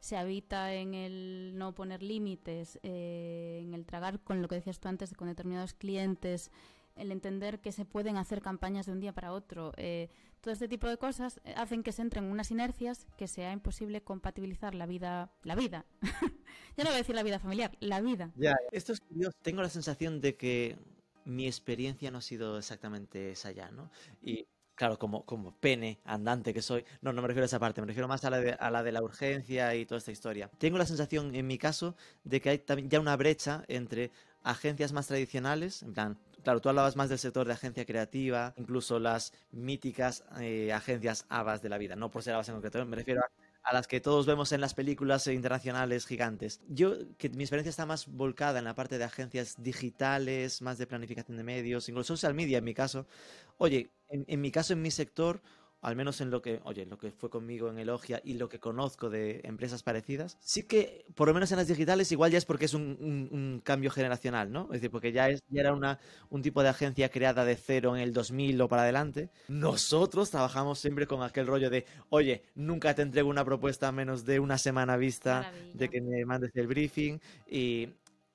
se 0.05 0.19
habita 0.19 0.75
en 0.75 0.93
el 0.93 1.53
no 1.57 1.75
poner 1.75 2.03
límites, 2.03 2.79
eh, 2.83 3.61
en 3.63 3.73
el 3.73 3.87
tragar 3.87 4.21
con 4.21 4.43
lo 4.43 4.49
que 4.49 4.57
decías 4.57 4.79
tú 4.79 4.89
antes, 4.89 5.15
con 5.15 5.29
determinados 5.29 5.73
clientes, 5.73 6.51
el 6.95 7.11
entender 7.11 7.63
que 7.63 7.73
se 7.73 7.87
pueden 7.87 8.19
hacer 8.19 8.43
campañas 8.43 8.85
de 8.85 8.93
un 8.93 9.01
día 9.01 9.15
para 9.15 9.33
otro. 9.33 9.73
eh, 9.79 10.11
todo 10.43 10.53
este 10.53 10.69
tipo 10.69 10.87
de 10.89 10.99
cosas 10.99 11.41
eh, 11.45 11.55
hacen 11.57 11.83
que 11.83 11.91
se 11.91 12.03
entren 12.03 12.25
unas 12.25 12.51
inercias 12.51 13.07
que 13.17 13.27
sea 13.27 13.51
imposible 13.53 14.03
compatibilizar 14.03 14.75
la 14.75 14.85
vida, 14.85 15.33
la 15.43 15.55
vida. 15.55 15.87
ya 16.77 16.85
no 16.85 16.91
voy 16.91 16.97
a 16.97 16.99
decir 16.99 17.15
la 17.15 17.23
vida 17.23 17.39
familiar, 17.39 17.75
la 17.81 18.03
vida. 18.03 18.31
Ya, 18.37 18.55
esto 18.73 18.93
es 18.93 19.01
curioso. 19.01 19.39
Tengo 19.41 19.63
la 19.63 19.71
sensación 19.71 20.21
de 20.21 20.37
que 20.37 20.77
mi 21.25 21.47
experiencia 21.47 22.11
no 22.11 22.19
ha 22.19 22.21
sido 22.21 22.59
exactamente 22.59 23.31
esa 23.31 23.53
ya, 23.53 23.71
¿no? 23.71 23.91
Y 24.21 24.47
claro, 24.75 24.99
como, 24.99 25.25
como 25.25 25.55
pene 25.57 26.01
andante 26.05 26.53
que 26.55 26.63
soy, 26.63 26.85
no, 27.01 27.13
no 27.13 27.23
me 27.23 27.29
refiero 27.29 27.45
a 27.45 27.47
esa 27.47 27.59
parte, 27.59 27.81
me 27.81 27.87
refiero 27.87 28.09
más 28.09 28.25
a 28.25 28.31
la, 28.31 28.41
de, 28.41 28.53
a 28.53 28.71
la 28.71 28.83
de 28.83 28.93
la 28.93 29.03
urgencia 29.03 29.75
y 29.75 29.87
toda 29.87 29.99
esta 29.99 30.13
historia. 30.13 30.51
Tengo 30.59 30.79
la 30.79 30.87
sensación, 30.87 31.35
en 31.35 31.47
mi 31.47 31.59
caso, 31.59 31.97
de 32.25 32.41
que 32.41 32.51
hay 32.51 32.65
ya 32.89 33.01
una 33.01 33.17
brecha 33.17 33.65
entre 33.69 34.11
agencias 34.43 34.93
más 34.93 35.07
tradicionales, 35.07 35.83
en 35.83 35.95
plan, 35.95 36.19
claro, 36.43 36.61
tú 36.61 36.69
hablabas 36.69 36.97
más 36.97 37.09
del 37.09 37.19
sector 37.19 37.47
de 37.47 37.55
agencia 37.55 37.87
creativa, 37.87 38.53
incluso 38.57 38.99
las 38.99 39.33
míticas 39.53 40.25
eh, 40.41 40.73
agencias 40.73 41.27
ABAS 41.29 41.63
de 41.63 41.69
la 41.69 41.79
vida, 41.79 41.97
no 41.97 42.11
por 42.11 42.23
ser 42.23 42.35
ABAS 42.35 42.49
en 42.49 42.55
concreto, 42.57 42.85
me 42.85 42.97
refiero 42.97 43.21
a 43.21 43.31
a 43.65 43.73
las 43.73 43.89
que 43.89 44.01
todos 44.01 44.27
vemos 44.27 44.53
en 44.53 44.61
las 44.61 44.75
películas 44.75 45.27
internacionales 45.27 46.07
gigantes. 46.07 46.61
Yo, 46.69 46.97
que 47.17 47.31
mi 47.31 47.45
experiencia 47.45 47.71
está 47.71 47.87
más 47.87 48.07
volcada 48.07 48.59
en 48.59 48.67
la 48.67 48.75
parte 48.75 48.99
de 48.99 49.05
agencias 49.05 49.57
digitales, 49.59 50.61
más 50.61 50.77
de 50.77 50.87
planificación 50.87 51.39
de 51.39 51.45
medios, 51.45 51.89
incluso 51.89 52.15
social 52.15 52.35
media 52.35 52.59
en 52.59 52.65
mi 52.65 52.75
caso. 52.75 53.07
Oye, 53.57 53.91
en, 54.15 54.25
en 54.29 54.41
mi 54.41 54.51
caso, 54.51 54.73
en 54.73 54.83
mi 54.83 54.91
sector, 54.91 55.41
al 55.83 55.97
menos 55.97 56.23
en 56.23 56.31
lo 56.31 56.41
que, 56.41 56.61
oye, 56.65 56.87
lo 56.87 56.97
que 56.97 57.11
fue 57.11 57.29
conmigo 57.29 57.69
en 57.69 57.79
Elogia 57.79 58.19
y 58.25 58.35
lo 58.35 58.49
que 58.49 58.59
conozco 58.59 59.11
de 59.11 59.43
empresas 59.45 59.83
parecidas, 59.83 60.39
sí 60.41 60.63
que, 60.63 61.05
por 61.15 61.29
lo 61.29 61.35
menos 61.35 61.53
en 61.53 61.59
las 61.59 61.69
digitales, 61.69 62.11
igual 62.11 62.31
ya 62.33 62.39
es 62.39 62.47
porque 62.47 62.65
es 62.65 62.73
un, 62.73 62.97
un- 63.01 63.29
un 63.31 63.61
cambio 63.63 63.91
generacional, 63.91 64.51
¿no? 64.51 64.63
Es 64.73 64.81
decir, 64.81 64.91
porque 64.91 65.13
ya, 65.13 65.29
es, 65.29 65.43
ya 65.51 65.61
era 65.61 65.75
una, 65.75 65.99
un 66.31 66.41
tipo 66.41 66.63
de 66.63 66.71
agencia 66.71 67.11
creada 67.11 67.45
de 67.45 67.57
cero 67.57 67.95
en 67.97 68.03
el 68.03 68.15
2000 68.15 68.59
o 68.63 68.69
para 68.69 68.83
adelante. 68.85 69.29
Nosotros 69.49 70.31
trabajamos 70.31 70.79
siempre 70.79 71.07
con 71.07 71.23
aquel 71.23 71.47
rollo 71.47 71.69
de, 71.69 71.85
oye, 72.09 72.45
nunca 72.55 72.95
te 72.95 73.03
entrego 73.03 73.29
una 73.29 73.45
propuesta 73.45 73.89
a 73.89 73.93
menos 73.93 74.25
de 74.25 74.41
una 74.41 74.57
semana 74.57 74.97
vista 74.97 75.43
Maravilla. 75.43 75.71
de 75.75 75.89
que 75.91 76.01
me 76.01 76.25
mandes 76.25 76.51
el 76.55 76.67
briefing 76.67 77.19
y, 77.47 77.89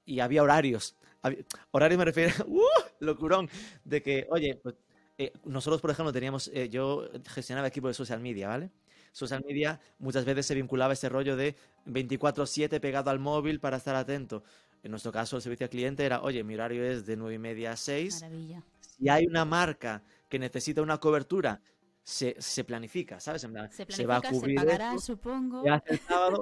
y 0.05 0.19
había 0.19 0.43
horarios. 0.43 0.95
Había- 1.23 1.43
horarios 1.71 1.97
me 1.97 2.05
refiero, 2.05 2.31
¡uh! 2.47 2.61
locurón, 2.99 3.49
de 3.83 4.01
que, 4.03 4.27
oye, 4.29 4.59
pues 4.61 4.75
eh, 5.19 5.33
nosotros, 5.43 5.81
por 5.81 5.91
ejemplo, 5.91 6.11
teníamos, 6.11 6.49
eh, 6.53 6.69
yo 6.69 7.07
gestionaba 7.27 7.67
equipo 7.67 7.87
de 7.89 7.93
social 7.93 8.19
media, 8.21 8.47
¿vale? 8.47 8.71
Social 9.11 9.43
media 9.45 9.79
muchas 9.99 10.23
veces 10.25 10.45
se 10.45 10.55
vinculaba 10.55 10.91
a 10.91 10.93
ese 10.93 11.09
rollo 11.09 11.35
de 11.35 11.55
24/7 11.85 12.79
pegado 12.79 13.09
al 13.11 13.19
móvil 13.19 13.59
para 13.59 13.77
estar 13.77 13.95
atento. 13.95 14.43
En 14.81 14.91
nuestro 14.91 15.11
caso, 15.11 15.35
el 15.35 15.41
servicio 15.41 15.65
al 15.65 15.69
cliente 15.69 16.05
era, 16.05 16.21
oye, 16.21 16.43
mi 16.43 16.53
horario 16.55 16.83
es 16.85 17.05
de 17.05 17.17
9 17.17 17.35
y 17.35 17.39
media 17.39 17.73
a 17.73 17.75
6. 17.75 18.21
Maravilla. 18.21 18.63
Si 18.79 19.09
hay 19.09 19.25
una 19.27 19.45
marca 19.45 20.03
que 20.29 20.39
necesita 20.39 20.81
una 20.81 20.99
cobertura, 20.99 21.61
se, 22.01 22.35
se 22.39 22.63
planifica, 22.63 23.19
¿sabes? 23.19 23.43
En 23.43 23.53
plan, 23.53 23.69
Se 23.71 24.05
va 24.05 24.15
a 24.17 24.21
planifica, 24.21 24.29
se, 24.29 24.39
cubrir 24.39 24.55
pagará, 24.55 24.89
esto, 24.95 25.01
supongo. 25.01 25.63
hace 25.71 25.93
el 25.93 25.99
sábado, 25.99 26.41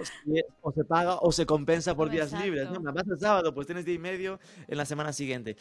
o 0.61 0.71
se 0.71 0.83
paga 0.85 1.15
o 1.19 1.31
se 1.31 1.45
compensa 1.45 1.93
por 1.95 2.09
días 2.09 2.27
Exacto. 2.27 2.45
libres. 2.45 2.69
¿no? 2.71 2.93
Pasa 2.93 3.11
el 3.11 3.19
sábado, 3.19 3.53
pues 3.53 3.67
tienes 3.67 3.83
día 3.83 3.95
y 3.95 3.99
medio 3.99 4.39
en 4.67 4.77
la 4.77 4.85
semana 4.85 5.11
siguiente. 5.11 5.57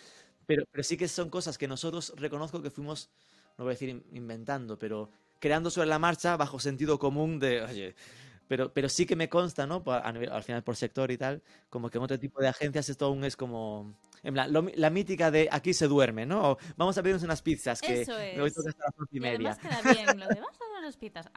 Pero, 0.46 0.64
pero 0.70 0.82
sí 0.84 0.96
que 0.96 1.08
son 1.08 1.28
cosas 1.30 1.58
que 1.58 1.68
nosotros 1.68 2.12
reconozco 2.16 2.62
que 2.62 2.70
fuimos, 2.70 3.10
no 3.58 3.64
voy 3.64 3.72
a 3.72 3.74
decir 3.74 3.88
in- 3.88 4.04
inventando, 4.12 4.78
pero 4.78 5.10
creando 5.40 5.70
sobre 5.70 5.88
la 5.88 5.98
marcha 5.98 6.36
bajo 6.36 6.58
sentido 6.60 6.98
común 6.98 7.38
de, 7.38 7.62
oye, 7.62 7.94
pero, 8.48 8.72
pero 8.72 8.88
sí 8.88 9.06
que 9.06 9.16
me 9.16 9.28
consta, 9.28 9.66
¿no? 9.66 9.82
Al 9.86 10.42
final 10.44 10.62
por 10.62 10.76
sector 10.76 11.10
y 11.10 11.18
tal, 11.18 11.42
como 11.68 11.90
que 11.90 11.98
en 11.98 12.04
otro 12.04 12.18
tipo 12.18 12.40
de 12.40 12.48
agencias 12.48 12.88
esto 12.88 13.06
aún 13.06 13.24
es 13.24 13.36
como 13.36 13.92
En 14.22 14.34
plan, 14.34 14.52
lo- 14.52 14.66
la 14.76 14.90
mítica 14.90 15.30
de 15.30 15.48
aquí 15.50 15.74
se 15.74 15.88
duerme, 15.88 16.26
¿no? 16.26 16.52
O 16.52 16.58
vamos 16.76 16.96
a 16.96 17.02
pedirnos 17.02 17.22
unas 17.24 17.42
pizzas 17.42 17.80
que 17.80 18.02
Eso 18.02 18.16
es. 18.18 18.56
hasta 18.56 18.84
las 18.84 18.94
once 18.98 19.10
y 19.12 19.16
Y 19.16 19.20
media. 19.20 19.52
además 19.52 19.58
queda 19.58 19.92
bien 19.92 20.18
lo 20.18 20.28
de 20.28 20.40
vas 20.40 20.56
a 20.60 20.74
dar 20.74 20.82
las 20.82 20.96
pizzas. 20.96 21.28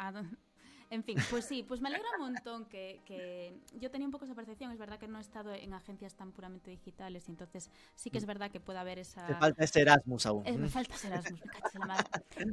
Ah, 0.89 0.95
en 0.95 1.03
fin, 1.03 1.17
pues 1.29 1.45
sí, 1.45 1.63
pues 1.63 1.81
me 1.81 1.89
alegra 1.89 2.07
un 2.17 2.33
montón 2.33 2.65
que, 2.65 3.01
que 3.05 3.53
yo 3.79 3.91
tenía 3.91 4.07
un 4.07 4.11
poco 4.11 4.25
esa 4.25 4.35
percepción. 4.35 4.71
Es 4.71 4.77
verdad 4.79 4.97
que 4.99 5.07
no 5.07 5.17
he 5.17 5.21
estado 5.21 5.53
en 5.53 5.73
agencias 5.73 6.15
tan 6.15 6.31
puramente 6.31 6.71
digitales 6.71 7.27
y 7.27 7.31
entonces 7.31 7.69
sí 7.95 8.09
que 8.09 8.17
es 8.17 8.25
verdad 8.25 8.49
que 8.51 8.59
puede 8.59 8.79
haber 8.79 8.99
esa... 8.99 9.23
Mm. 9.23 9.27
Te 9.27 9.35
falta 9.35 9.63
ese 9.63 9.81
Erasmus 9.81 10.25
aún. 10.25 10.47
Eh, 10.47 10.57
me 10.57 10.69
falta 10.69 10.95
ser 10.97 11.11
Erasmus, 11.11 11.41
me 11.45 11.51
cachis 11.51 11.75
en 11.75 11.79
la 11.81 11.87
madre. 11.87 12.05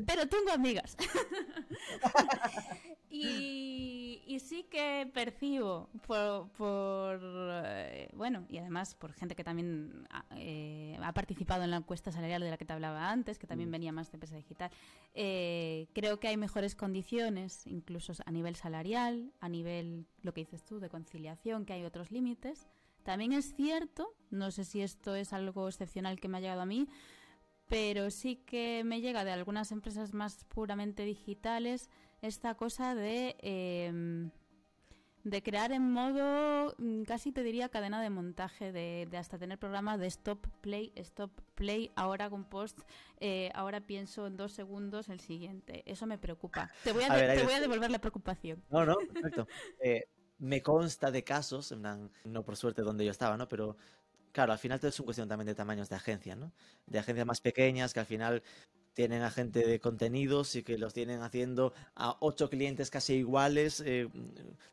Pero 0.06 0.26
tengo 0.28 0.50
amigas. 0.52 0.96
y, 3.10 4.22
y 4.26 4.40
sí 4.40 4.64
que 4.64 5.08
percibo 5.12 5.88
por, 6.06 6.48
por, 6.50 7.20
eh, 7.22 8.08
bueno, 8.14 8.44
y 8.48 8.58
además 8.58 8.94
por 8.94 9.12
gente 9.12 9.34
que 9.34 9.44
también 9.44 10.06
ha, 10.10 10.24
eh, 10.36 10.98
ha 11.02 11.12
participado 11.12 11.62
en 11.64 11.70
la 11.70 11.78
encuesta 11.78 12.12
salarial 12.12 12.42
de 12.42 12.50
la 12.50 12.56
que 12.58 12.64
te 12.64 12.72
hablaba 12.72 13.10
antes, 13.10 13.38
que 13.38 13.46
también 13.46 13.70
venía 13.70 13.92
más 13.92 14.10
de 14.10 14.16
empresa 14.16 14.36
digital. 14.36 14.70
eh, 15.14 15.88
creo 15.94 16.18
que 16.20 16.28
hay 16.28 16.36
mejores 16.36 16.74
condiciones, 16.74 17.66
incluso 17.66 18.12
a 18.26 18.32
nivel 18.32 18.56
salarial, 18.56 19.32
a 19.40 19.48
nivel, 19.48 20.06
lo 20.22 20.34
que 20.34 20.42
dices 20.42 20.64
tú, 20.64 20.80
de 20.80 20.90
conciliación, 20.90 21.64
que 21.64 21.72
hay 21.72 21.84
otros 21.84 22.10
límites. 22.10 22.66
También 23.04 23.32
es 23.32 23.54
cierto, 23.54 24.14
no 24.30 24.50
sé 24.50 24.64
si 24.64 24.82
esto 24.82 25.14
es 25.14 25.32
algo 25.32 25.68
excepcional 25.68 26.18
que 26.18 26.28
me 26.28 26.38
ha 26.38 26.40
llegado 26.40 26.60
a 26.60 26.66
mí, 26.66 26.88
pero 27.68 28.10
sí 28.10 28.36
que 28.44 28.82
me 28.84 29.00
llega 29.00 29.24
de 29.24 29.30
algunas 29.30 29.70
empresas 29.70 30.12
más 30.12 30.44
puramente 30.44 31.04
digitales 31.04 31.88
esta 32.20 32.56
cosa 32.56 32.96
de, 32.96 33.36
eh, 33.40 34.28
de 35.26 35.42
crear 35.42 35.72
en 35.72 35.90
modo, 35.90 36.72
mm, 36.78 37.02
casi 37.02 37.32
te 37.32 37.42
diría 37.42 37.68
cadena 37.68 38.00
de 38.00 38.10
montaje, 38.10 38.70
de, 38.70 39.08
de 39.10 39.16
hasta 39.16 39.36
tener 39.38 39.58
programas 39.58 39.98
de 39.98 40.06
stop, 40.06 40.46
play, 40.60 40.92
stop, 40.94 41.32
play, 41.56 41.90
ahora 41.96 42.30
con 42.30 42.44
post, 42.44 42.78
eh, 43.18 43.50
ahora 43.52 43.80
pienso 43.80 44.28
en 44.28 44.36
dos 44.36 44.52
segundos 44.52 45.08
el 45.08 45.18
siguiente. 45.18 45.82
Eso 45.84 46.06
me 46.06 46.16
preocupa. 46.16 46.70
Te 46.84 46.92
voy 46.92 47.02
a, 47.02 47.12
A 47.12 47.16
de- 47.16 47.26
ver, 47.26 47.38
te 47.38 47.44
voy 47.44 47.54
a 47.54 47.60
devolver 47.60 47.90
la 47.90 47.98
preocupación. 47.98 48.62
No, 48.70 48.86
no, 48.86 48.94
perfecto. 49.12 49.48
Eh, 49.80 50.04
me 50.38 50.62
consta 50.62 51.10
de 51.10 51.24
casos, 51.24 51.72
en 51.72 51.80
plan, 51.80 52.10
no 52.24 52.44
por 52.44 52.56
suerte 52.56 52.82
donde 52.82 53.04
yo 53.04 53.10
estaba, 53.10 53.36
¿no? 53.36 53.48
Pero 53.48 53.76
claro, 54.30 54.52
al 54.52 54.58
final 54.60 54.78
todo 54.78 54.90
es 54.90 55.00
una 55.00 55.06
cuestión 55.06 55.28
también 55.28 55.46
de 55.46 55.56
tamaños 55.56 55.88
de 55.88 55.96
agencia, 55.96 56.36
¿no? 56.36 56.52
De 56.86 57.00
agencias 57.00 57.26
más 57.26 57.40
pequeñas 57.40 57.92
que 57.92 57.98
al 58.00 58.06
final 58.06 58.44
tienen 58.96 59.22
a 59.22 59.30
gente 59.30 59.60
de 59.66 59.78
contenidos 59.78 60.56
y 60.56 60.62
que 60.62 60.78
los 60.78 60.94
tienen 60.94 61.20
haciendo 61.22 61.74
a 61.94 62.16
ocho 62.20 62.48
clientes 62.48 62.90
casi 62.90 63.12
iguales, 63.14 63.82
eh, 63.86 64.08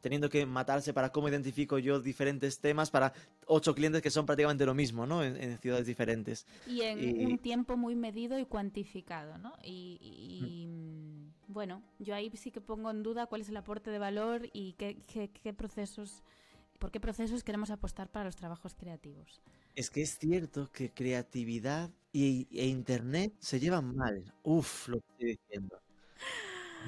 teniendo 0.02 0.30
que 0.30 0.46
matarse 0.46 0.94
para 0.94 1.12
cómo 1.12 1.28
identifico 1.28 1.78
yo 1.78 2.00
diferentes 2.00 2.60
temas 2.60 2.90
para 2.90 3.12
ocho 3.48 3.76
clientes 3.76 4.02
que 4.02 4.10
son 4.10 4.26
prácticamente 4.26 4.66
lo 4.66 4.74
mismo, 4.74 5.06
¿no? 5.06 5.24
En, 5.24 5.36
en 5.36 5.58
ciudades 5.60 5.86
diferentes. 5.86 6.48
Y 6.66 6.82
en 6.84 7.00
Y- 7.02 7.26
un 7.26 7.40
tiempo 7.40 7.76
muy 7.76 7.96
medido 7.96 8.40
y 8.40 8.46
cuantificado, 8.46 9.38
¿no? 9.38 9.54
Y, 9.64 9.98
y, 10.02 10.68
mm, 10.68 11.34
bueno, 11.54 11.82
yo 12.00 12.16
ahí 12.16 12.32
sí 12.38 12.52
que 12.52 12.62
pongo 12.62 12.90
en 12.90 13.04
duda 13.04 13.26
cuál 13.28 13.42
es 13.42 13.50
el 13.50 13.58
aporte 13.58 13.92
de 13.92 14.00
valor 14.00 14.50
y 14.54 14.74
qué, 14.74 15.04
qué- 15.06 15.30
qué 15.30 15.54
procesos, 15.54 16.24
por 16.80 16.92
qué 16.92 17.00
procesos 17.02 17.44
queremos 17.44 17.70
apostar 17.72 18.10
para 18.12 18.26
los 18.26 18.36
trabajos 18.38 18.76
creativos. 18.76 19.42
Es 19.76 19.90
que 19.90 20.02
es 20.02 20.18
cierto 20.20 20.72
que 20.72 20.92
creatividad 20.94 21.92
y, 22.12 22.48
e 22.52 22.68
internet 22.68 23.34
se 23.40 23.60
llevan 23.60 23.96
mal. 23.96 24.34
Uf, 24.44 24.88
lo 24.88 25.00
que 25.00 25.08
estoy 25.10 25.28
diciendo. 25.38 25.82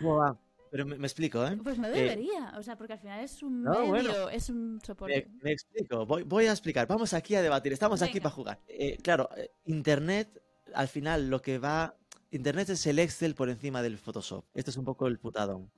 Buah, 0.01 0.35
Pero 0.69 0.85
me, 0.85 0.97
me 0.97 1.07
explico, 1.07 1.45
¿eh? 1.45 1.57
Pues 1.63 1.79
no 1.79 1.87
Eh, 1.87 1.91
debería, 1.91 2.53
o 2.57 2.63
sea, 2.63 2.77
porque 2.77 2.93
al 2.93 2.99
final 2.99 3.23
es 3.23 3.41
un 3.43 3.63
no, 3.63 3.87
medio, 3.87 3.87
bueno. 3.87 4.29
es 4.29 4.49
un 4.49 4.79
soporte. 4.83 5.27
Me, 5.27 5.39
me 5.43 5.51
explico, 5.51 6.05
voy, 6.05 6.23
voy 6.23 6.45
a 6.47 6.51
explicar. 6.51 6.87
Vamos 6.87 7.13
aquí 7.13 7.35
a 7.35 7.41
debatir, 7.41 7.73
estamos 7.73 8.01
aquí 8.01 8.19
para 8.19 8.35
jugar. 8.35 8.59
Eh, 8.67 8.97
claro, 9.01 9.29
eh, 9.37 9.51
Internet, 9.65 10.41
al 10.73 10.87
final 10.87 11.29
lo 11.29 11.41
que 11.41 11.57
va... 11.59 11.95
Internet 12.31 12.69
es 12.69 12.85
el 12.87 12.99
Excel 12.99 13.35
por 13.35 13.49
encima 13.49 13.81
del 13.81 13.97
Photoshop. 13.97 14.45
Esto 14.53 14.71
es 14.71 14.77
un 14.77 14.83
poco 14.85 15.07
el 15.07 15.19
putadón. 15.19 15.71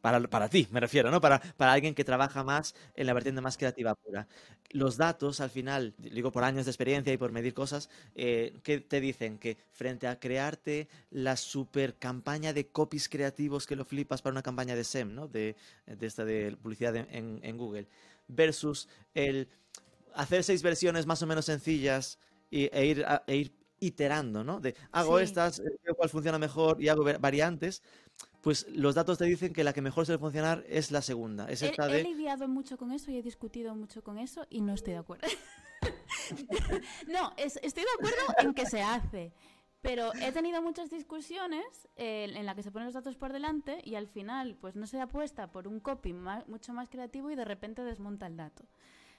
Para, 0.00 0.20
para 0.28 0.48
ti, 0.50 0.68
me 0.70 0.80
refiero, 0.80 1.10
¿no? 1.10 1.20
Para, 1.20 1.40
para 1.56 1.72
alguien 1.72 1.94
que 1.94 2.04
trabaja 2.04 2.44
más 2.44 2.74
en 2.94 3.06
la 3.06 3.14
vertiente 3.14 3.40
más 3.40 3.56
creativa 3.56 3.94
pura. 3.94 4.28
Los 4.70 4.96
datos, 4.96 5.40
al 5.40 5.50
final, 5.50 5.94
digo 5.98 6.30
por 6.32 6.44
años 6.44 6.66
de 6.66 6.70
experiencia 6.72 7.12
y 7.12 7.16
por 7.16 7.32
medir 7.32 7.54
cosas, 7.54 7.88
eh, 8.14 8.58
¿qué 8.62 8.80
te 8.80 9.00
dicen? 9.00 9.38
Que 9.38 9.56
frente 9.72 10.06
a 10.06 10.18
crearte 10.18 10.88
la 11.10 11.36
super 11.36 11.94
campaña 11.96 12.52
de 12.52 12.68
copies 12.68 13.08
creativos 13.08 13.66
que 13.66 13.76
lo 13.76 13.84
flipas 13.84 14.20
para 14.20 14.32
una 14.32 14.42
campaña 14.42 14.74
de 14.74 14.82
SEM, 14.82 15.14
¿no? 15.14 15.28
De, 15.28 15.56
de 15.86 16.06
esta 16.06 16.24
de 16.24 16.56
publicidad 16.60 16.96
en- 16.96 17.56
Google, 17.56 17.86
versus 18.28 18.88
el 19.14 19.48
hacer 20.14 20.44
seis 20.44 20.62
versiones 20.62 21.06
más 21.06 21.22
o 21.22 21.26
menos 21.26 21.44
sencillas 21.46 22.18
y, 22.50 22.64
e, 22.72 22.86
ir, 22.86 23.04
a- 23.06 23.24
e 23.26 23.36
ir 23.36 23.52
iterando, 23.80 24.44
¿no? 24.44 24.60
De 24.60 24.74
hago 24.92 25.18
Sí. 25.18 25.24
estas, 25.24 25.58
eh, 25.60 25.64
veo 25.84 25.94
cuál 25.94 26.08
funciona 26.08 26.38
mejor 26.38 26.80
y 26.82 26.88
hago 26.88 27.04
va- 27.04 27.18
variantes. 27.18 27.82
Pues 28.44 28.66
los 28.68 28.94
datos 28.94 29.18
te 29.18 29.24
dicen 29.24 29.52
que 29.52 29.64
la 29.64 29.72
que 29.72 29.80
mejor 29.82 30.04
suele 30.06 30.18
funcionar 30.18 30.64
es 30.68 30.90
la 30.92 31.00
segunda. 31.02 31.48
Es 31.48 31.62
He, 31.62 31.70
esta 31.70 31.88
he 31.90 31.94
de. 31.94 32.02
lidiado 32.04 32.46
mucho 32.46 32.76
con 32.76 32.92
eso 32.92 33.10
y 33.10 33.16
he 33.16 33.22
discutido 33.22 33.74
mucho 33.74 34.04
con 34.04 34.18
eso 34.18 34.46
y 34.50 34.60
no 34.60 34.74
estoy 34.74 34.92
de 34.92 34.98
acuerdo. 35.00 35.26
no, 37.08 37.32
es- 37.36 37.58
estoy 37.62 37.84
de 37.84 37.88
acuerdo 37.98 38.34
en 38.48 38.54
que 38.54 38.66
se 38.66 38.82
hace. 38.82 39.32
Pero 39.82 40.12
he 40.14 40.32
tenido 40.32 40.62
muchas 40.62 40.88
discusiones 40.90 41.64
eh, 41.96 42.30
en 42.34 42.46
las 42.46 42.54
que 42.54 42.62
se 42.62 42.70
ponen 42.70 42.86
los 42.86 42.94
datos 42.94 43.16
por 43.16 43.34
delante 43.34 43.82
y 43.84 43.96
al 43.96 44.08
final 44.08 44.56
pues 44.58 44.76
no 44.76 44.86
se 44.86 44.98
apuesta 44.98 45.52
por 45.52 45.68
un 45.68 45.78
copy 45.78 46.14
ma- 46.14 46.42
mucho 46.46 46.72
más 46.72 46.88
creativo 46.88 47.30
y 47.30 47.34
de 47.36 47.44
repente 47.44 47.82
desmonta 47.84 48.26
el 48.26 48.36
dato. 48.38 48.64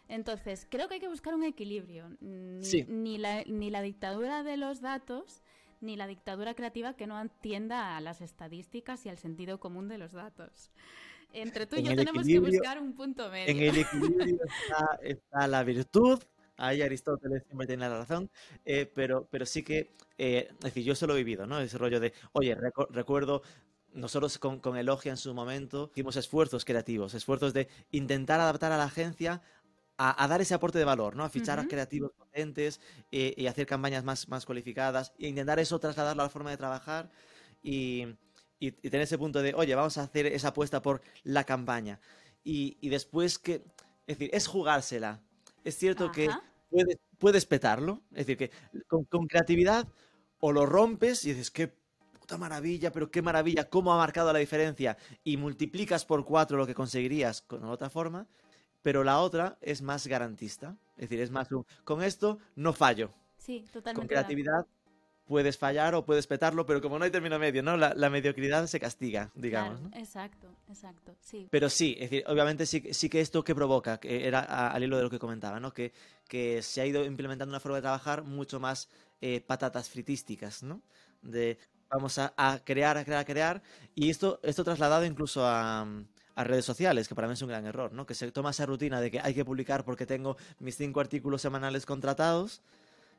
Entonces, 0.07 0.65
creo 0.69 0.87
que 0.87 0.95
hay 0.95 0.99
que 0.99 1.07
buscar 1.07 1.33
un 1.35 1.43
equilibrio. 1.43 2.09
Ni, 2.19 2.63
Sí. 2.63 2.83
ni, 2.87 3.17
la, 3.19 3.43
ni 3.43 3.69
la 3.69 3.81
dictadura 3.83 4.41
de 4.43 4.57
los 4.57 4.81
datos, 4.81 5.43
ni 5.85 5.95
la 5.95 6.07
dictadura 6.07 6.53
creativa 6.55 6.95
que 6.95 7.07
no 7.07 7.17
atienda 7.17 7.95
a 7.95 8.01
las 8.01 8.21
estadísticas 8.21 9.05
y 9.05 9.09
al 9.09 9.17
sentido 9.17 9.59
común 9.59 9.87
de 9.87 9.97
los 9.97 10.11
datos. 10.13 10.71
Entre 11.33 11.65
tú 11.65 11.75
y 11.75 11.79
En 11.79 11.85
yo 11.85 11.95
tenemos 11.95 12.25
que 12.25 12.39
buscar 12.39 12.81
un 12.81 12.93
punto 12.93 13.29
medio. 13.29 13.51
En 13.51 13.59
el 13.59 13.77
equilibrio 13.77 14.39
está, 14.45 14.99
está 15.01 15.47
la 15.47 15.63
virtud. 15.63 16.21
Ahí 16.57 16.81
Aristóteles 16.81 17.43
siempre 17.45 17.67
tiene 17.67 17.89
la 17.89 17.97
razón, 17.97 18.29
eh, 18.63 18.89
pero, 18.95 19.27
pero 19.29 19.45
sí 19.45 19.61
que, 19.61 19.93
eh, 20.17 20.47
es 20.49 20.59
decir, 20.59 20.85
yo 20.85 20.93
eso 20.93 21.05
lo 21.05 21.13
he 21.13 21.17
vivido, 21.17 21.45
¿no? 21.45 21.59
Ese 21.59 21.77
rollo 21.77 21.99
de, 21.99 22.13
oye, 22.31 22.55
recuerdo, 22.91 23.41
nosotros 23.91 24.37
con, 24.37 24.59
con 24.59 24.77
Elogia 24.77 25.11
en 25.11 25.17
su 25.17 25.33
momento 25.33 25.89
hicimos 25.91 26.15
esfuerzos 26.15 26.63
creativos, 26.63 27.13
esfuerzos 27.13 27.53
de 27.53 27.67
intentar 27.91 28.39
adaptar 28.39 28.71
a 28.71 28.77
la 28.77 28.85
agencia 28.85 29.41
a, 29.97 30.23
a 30.23 30.27
dar 30.27 30.41
ese 30.41 30.53
aporte 30.53 30.77
de 30.79 30.85
valor, 30.85 31.15
¿no? 31.15 31.23
A 31.23 31.29
fichar 31.29 31.59
a 31.59 31.67
creativos 31.67 32.11
potentes 32.17 32.81
eh, 33.11 33.33
y 33.37 33.47
hacer 33.47 33.65
campañas 33.67 34.03
más, 34.03 34.27
más 34.29 34.45
cualificadas 34.45 35.13
e 35.19 35.27
intentar 35.27 35.59
eso 35.59 35.79
trasladarlo 35.79 36.21
a 36.23 36.25
la 36.25 36.29
forma 36.29 36.51
de 36.51 36.57
trabajar 36.57 37.11
y, 37.63 38.03
y- 38.59 38.67
y 38.67 38.89
tener 38.89 39.01
ese 39.01 39.17
punto 39.17 39.41
de, 39.41 39.53
oye, 39.53 39.75
vamos 39.75 39.97
a 39.97 40.03
hacer 40.03 40.25
esa 40.27 40.49
apuesta 40.49 40.81
por 40.81 41.01
la 41.23 41.43
campaña. 41.43 41.99
Y, 42.43 42.77
y 42.81 42.89
después 42.89 43.39
que, 43.39 43.55
es 44.07 44.17
decir, 44.19 44.29
es 44.33 44.47
jugársela. 44.47 45.21
Es 45.63 45.77
cierto 45.77 46.11
que 46.11 46.37
puedes, 46.69 46.97
puedes 47.17 47.45
petarlo, 47.45 48.01
es 48.11 48.27
decir, 48.27 48.37
que 48.37 48.51
con, 48.87 49.05
con 49.05 49.27
creatividad 49.27 49.87
o 50.39 50.51
lo 50.51 50.65
rompes 50.65 51.25
y 51.25 51.29
dices, 51.29 51.51
qué 51.51 51.73
puta 52.19 52.37
maravilla, 52.37 52.91
pero 52.91 53.09
qué 53.11 53.21
maravilla, 53.21 53.69
cómo 53.69 53.93
ha 53.93 53.97
marcado 53.97 54.31
la 54.33 54.39
diferencia 54.39 54.97
y 55.23 55.37
multiplicas 55.37 56.05
por 56.05 56.25
cuatro 56.25 56.57
lo 56.57 56.67
que 56.67 56.73
conseguirías 56.75 57.41
con 57.41 57.63
otra 57.65 57.89
forma, 57.89 58.27
pero 58.85 59.03
la 59.03 59.19
otra 59.19 59.57
es 59.61 59.81
más 59.81 60.05
garantista, 60.05 60.75
es 60.95 61.09
decir, 61.09 61.19
es 61.19 61.31
más 61.31 61.51
un, 61.51 61.65
con 61.83 62.03
esto 62.03 62.37
no 62.55 62.71
fallo, 62.71 63.09
Sí, 63.37 63.61
con 63.61 63.71
totalmente. 63.73 64.01
de 64.03 64.07
creatividad 64.07 64.65
puedes 65.25 65.57
fallar 65.57 65.95
o 65.95 66.05
puedes 66.05 66.27
petarlo, 66.27 66.67
pero 66.67 66.81
como 66.81 66.99
no 66.99 67.05
hay 67.05 67.09
término 67.09 67.39
medio, 67.39 67.63
¿no? 67.63 67.77
La, 67.77 67.95
la 67.95 68.11
mediocridad 68.11 68.67
se 68.67 68.79
castiga, 68.79 69.31
digamos, 69.33 69.79
Claro, 69.79 69.89
¿no? 69.89 69.97
Exacto, 69.99 70.47
exacto. 70.69 71.15
Sí. 71.19 71.47
Pero 71.49 71.67
sí, 71.69 71.95
es 71.99 72.11
decir, 72.11 72.23
obviamente 72.27 72.67
sí, 72.67 72.81
que- 72.81 72.93
sí 72.93 73.09
que 73.09 73.21
esto 73.21 73.43
que 73.43 73.55
provoca, 73.55 73.97
que 73.99 74.27
era 74.27 74.41
al 74.69 74.83
hilo 74.83 74.97
de 74.97 75.03
lo 75.03 75.09
que 75.09 75.17
comentaba, 75.17 75.59
¿no? 75.59 75.73
Que, 75.73 75.91
que 76.27 76.61
se 76.61 76.81
ha 76.81 76.85
ido 76.85 77.03
implementando 77.05 77.51
una 77.51 77.59
forma 77.59 77.77
de 77.77 77.81
trabajar 77.81 78.23
mucho 78.23 78.59
más 78.59 78.87
eh, 79.19 79.41
patatas 79.41 79.89
fritísticas, 79.89 80.61
¿no? 80.61 80.81
De 81.23 81.57
vamos 81.89 82.19
a, 82.19 82.33
a 82.37 82.59
crear, 82.63 82.95
a 82.97 83.03
crear, 83.03 83.21
a 83.21 83.25
crear. 83.25 83.61
Y 83.95 84.11
esto, 84.11 84.39
esto 84.43 84.63
trasladado 84.63 85.05
incluso 85.05 85.43
a, 85.43 85.87
a 86.35 86.43
redes 86.43 86.65
sociales, 86.65 87.07
que 87.07 87.15
para 87.15 87.27
mí 87.27 87.33
es 87.33 87.41
un 87.41 87.49
gran 87.49 87.65
error, 87.65 87.93
¿no? 87.93 88.05
Que 88.05 88.13
se 88.13 88.31
toma 88.31 88.51
esa 88.51 88.65
rutina 88.65 88.99
de 89.01 89.09
que 89.09 89.19
hay 89.19 89.33
que 89.33 89.45
publicar 89.45 89.85
porque 89.85 90.05
tengo 90.05 90.37
mis 90.59 90.75
cinco 90.75 90.99
artículos 90.99 91.41
semanales 91.41 91.85
contratados. 91.85 92.61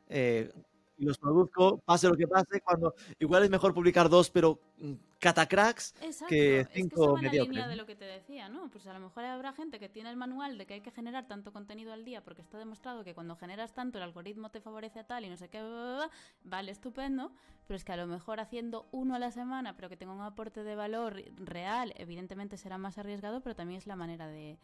eh, 0.09 0.52
y 0.98 1.04
los 1.04 1.18
produzco, 1.18 1.78
pase 1.85 2.09
lo 2.09 2.16
que 2.16 2.26
pase, 2.26 2.61
cuando 2.61 2.94
igual 3.18 3.44
es 3.44 3.50
mejor 3.50 3.74
publicar 3.74 4.09
dos, 4.09 4.30
pero 4.30 4.61
mm, 4.78 4.92
catacracks, 5.18 5.94
Exacto. 6.00 6.26
que 6.28 6.61
es 6.61 6.68
que 6.68 6.74
cinco 6.74 7.16
en 7.16 7.24
la 7.24 7.30
mediocres, 7.30 7.54
línea 7.54 7.68
de 7.68 7.76
lo 7.76 7.87
que 7.87 7.96
te 7.96 8.04
decía, 8.04 8.48
¿no? 8.48 8.70
Pues 8.70 8.87
a 8.87 8.92
lo 8.92 9.00
mejor 9.00 9.24
habrá 9.24 9.52
gente 9.52 9.78
que 9.78 9.88
tiene 9.88 10.11
el 10.11 10.16
manual 10.16 10.59
de 10.59 10.66
que 10.66 10.74
hay 10.74 10.80
que 10.80 10.90
generar 10.90 11.26
tanto 11.26 11.52
contenido 11.52 11.92
al 11.92 12.04
día 12.04 12.22
porque 12.22 12.42
está 12.42 12.59
demostrado 12.59 13.04
que 13.04 13.14
cuando 13.14 13.37
generas 13.37 13.72
tanto 13.72 13.98
el 13.98 14.04
algoritmo 14.04 14.50
te 14.50 14.61
favorece 14.61 15.00
a 15.00 15.04
tal 15.04 15.24
y 15.24 15.28
no 15.28 15.37
sé 15.37 15.48
qué, 15.48 15.61
bla, 15.61 15.70
bla, 15.70 15.94
bla, 15.96 16.11
vale, 16.44 16.72
estupendo, 16.72 17.32
pero 17.66 17.76
es 17.76 17.85
que 17.85 17.92
a 17.92 17.96
lo 17.96 18.06
mejor 18.06 18.40
haciendo 18.40 18.87
uno 18.92 19.14
a 19.14 19.18
la 19.18 19.30
semana 19.30 19.76
pero 19.76 19.88
que 19.88 19.96
tenga 19.96 20.12
un 20.12 20.22
aporte 20.22 20.62
de 20.62 20.74
valor 20.74 21.22
real, 21.37 21.92
evidentemente 21.96 22.56
será 22.56 22.78
más 22.78 22.98
arriesgado, 22.98 23.40
pero 23.40 23.54
también 23.54 23.78
es 23.78 23.87
la 23.87 23.96
manera 23.96 24.26
de, 24.26 24.59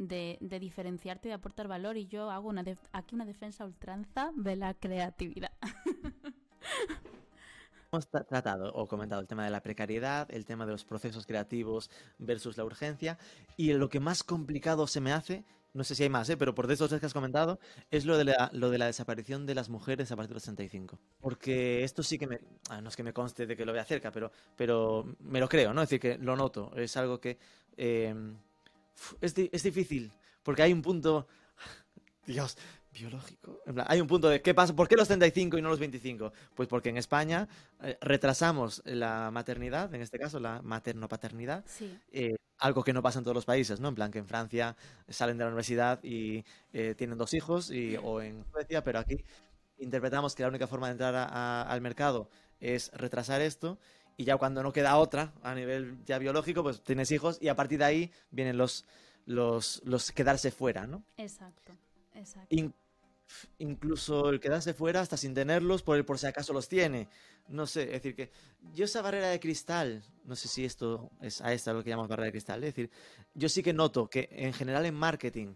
de, 0.00 0.38
de 0.40 0.58
diferenciarte 0.58 1.28
y 1.28 1.30
de 1.30 1.34
aportar 1.34 1.68
valor 1.68 1.96
y 1.98 2.06
yo 2.06 2.30
hago 2.30 2.48
una 2.48 2.64
aquí 2.92 3.14
una 3.14 3.26
defensa 3.26 3.64
ultranza 3.64 4.32
de 4.34 4.56
la 4.56 4.74
creatividad. 4.74 5.52
Hemos 7.92 8.10
tra- 8.10 8.24
tratado 8.26 8.72
o 8.72 8.86
comentado 8.86 9.20
el 9.20 9.26
tema 9.26 9.44
de 9.44 9.50
la 9.50 9.62
precariedad, 9.62 10.28
el 10.30 10.44
tema 10.46 10.64
de 10.64 10.72
los 10.72 10.84
procesos 10.84 11.26
creativos 11.26 11.90
versus 12.18 12.56
la 12.56 12.64
urgencia, 12.64 13.18
y 13.56 13.72
lo 13.72 13.88
que 13.88 13.98
más 13.98 14.22
complicado 14.22 14.86
se 14.86 15.00
me 15.00 15.12
hace, 15.12 15.44
no 15.74 15.82
sé 15.84 15.96
si 15.96 16.04
hay 16.04 16.08
más, 16.08 16.30
¿eh? 16.30 16.36
pero 16.36 16.54
por 16.54 16.66
de 16.68 16.74
esos 16.74 16.88
tres 16.88 17.00
que 17.00 17.06
has 17.06 17.12
comentado, 17.12 17.58
es 17.90 18.04
lo 18.06 18.16
de, 18.16 18.24
la, 18.26 18.48
lo 18.52 18.70
de 18.70 18.78
la 18.78 18.86
desaparición 18.86 19.44
de 19.44 19.56
las 19.56 19.68
mujeres 19.70 20.10
a 20.12 20.16
partir 20.16 20.30
de 20.30 20.34
los 20.34 20.44
65. 20.44 20.98
Porque 21.20 21.82
esto 21.82 22.02
sí 22.04 22.16
que 22.16 22.28
me, 22.28 22.40
ah, 22.68 22.80
no 22.80 22.88
es 22.90 22.96
que 22.96 23.02
me 23.02 23.12
conste 23.12 23.46
de 23.46 23.56
que 23.56 23.64
lo 23.66 23.72
vea 23.72 23.84
cerca, 23.84 24.12
pero, 24.12 24.30
pero 24.56 25.16
me 25.18 25.40
lo 25.40 25.48
creo, 25.48 25.74
¿no? 25.74 25.82
Es 25.82 25.88
decir, 25.90 26.00
que 26.00 26.16
lo 26.16 26.36
noto, 26.36 26.72
es 26.76 26.96
algo 26.96 27.20
que 27.20 27.38
eh, 27.76 28.14
es, 29.20 29.34
di- 29.34 29.50
es 29.52 29.62
difícil, 29.62 30.12
porque 30.42 30.62
hay 30.62 30.72
un 30.72 30.82
punto, 30.82 31.26
Dios, 32.26 32.56
biológico. 32.92 33.60
En 33.66 33.74
plan, 33.74 33.86
hay 33.88 34.00
un 34.00 34.06
punto 34.06 34.28
de 34.28 34.42
¿qué 34.42 34.52
pasa? 34.54 34.74
¿Por 34.74 34.88
qué 34.88 34.96
los 34.96 35.06
35 35.08 35.58
y 35.58 35.62
no 35.62 35.68
los 35.68 35.78
25? 35.78 36.32
Pues 36.54 36.68
porque 36.68 36.88
en 36.88 36.96
España 36.96 37.48
eh, 37.82 37.96
retrasamos 38.00 38.82
la 38.84 39.30
maternidad, 39.30 39.94
en 39.94 40.02
este 40.02 40.18
caso 40.18 40.40
la 40.40 40.60
materno-paternidad, 40.62 41.64
Sí, 41.66 41.98
eh, 42.12 42.36
algo 42.58 42.82
que 42.84 42.92
no 42.92 43.00
pasa 43.02 43.18
en 43.18 43.24
todos 43.24 43.34
los 43.34 43.46
países, 43.46 43.80
¿no? 43.80 43.88
En 43.88 43.94
plan 43.94 44.10
que 44.10 44.18
en 44.18 44.26
Francia 44.26 44.76
salen 45.08 45.38
de 45.38 45.44
la 45.44 45.48
universidad 45.48 45.98
y 46.02 46.44
eh, 46.72 46.94
tienen 46.96 47.16
dos 47.16 47.32
hijos, 47.32 47.70
y, 47.70 47.96
o 48.02 48.20
en 48.20 48.44
Suecia, 48.52 48.84
pero 48.84 48.98
aquí 48.98 49.24
interpretamos 49.78 50.34
que 50.34 50.42
la 50.42 50.48
única 50.50 50.66
forma 50.66 50.88
de 50.88 50.92
entrar 50.92 51.14
a- 51.14 51.24
a- 51.24 51.62
al 51.62 51.80
mercado 51.80 52.28
es 52.58 52.90
retrasar 52.92 53.40
esto. 53.40 53.78
Y 54.20 54.24
ya 54.24 54.36
cuando 54.36 54.62
no 54.62 54.70
queda 54.70 54.98
otra 54.98 55.32
a 55.42 55.54
nivel 55.54 55.96
ya 56.04 56.18
biológico, 56.18 56.62
pues 56.62 56.82
tienes 56.82 57.10
hijos 57.10 57.38
y 57.40 57.48
a 57.48 57.56
partir 57.56 57.78
de 57.78 57.86
ahí 57.86 58.12
vienen 58.30 58.58
los, 58.58 58.84
los, 59.24 59.80
los 59.86 60.12
quedarse 60.12 60.50
fuera, 60.50 60.86
¿no? 60.86 61.02
exacto, 61.16 61.72
exacto. 62.14 62.54
In- 62.54 62.74
incluso 63.58 64.28
el 64.28 64.38
quedarse 64.38 64.74
fuera 64.74 65.00
hasta 65.00 65.16
sin 65.16 65.32
tenerlos 65.32 65.82
por, 65.82 65.96
el- 65.96 66.04
por 66.04 66.18
si 66.18 66.26
acaso 66.26 66.52
los 66.52 66.68
tiene. 66.68 67.08
No 67.48 67.66
sé, 67.66 67.84
es 67.84 67.92
decir, 67.92 68.14
que 68.14 68.30
yo 68.74 68.84
esa 68.84 69.00
barrera 69.00 69.28
de 69.30 69.40
cristal, 69.40 70.02
no 70.26 70.36
sé 70.36 70.48
si 70.48 70.66
esto 70.66 71.10
es 71.22 71.40
a 71.40 71.54
esta 71.54 71.72
lo 71.72 71.82
que 71.82 71.88
llamamos 71.88 72.10
barrera 72.10 72.26
de 72.26 72.32
cristal, 72.32 72.62
es 72.62 72.74
decir, 72.74 72.90
yo 73.32 73.48
sí 73.48 73.62
que 73.62 73.72
noto 73.72 74.10
que 74.10 74.28
en 74.32 74.52
general 74.52 74.84
en 74.84 74.96
marketing, 74.96 75.54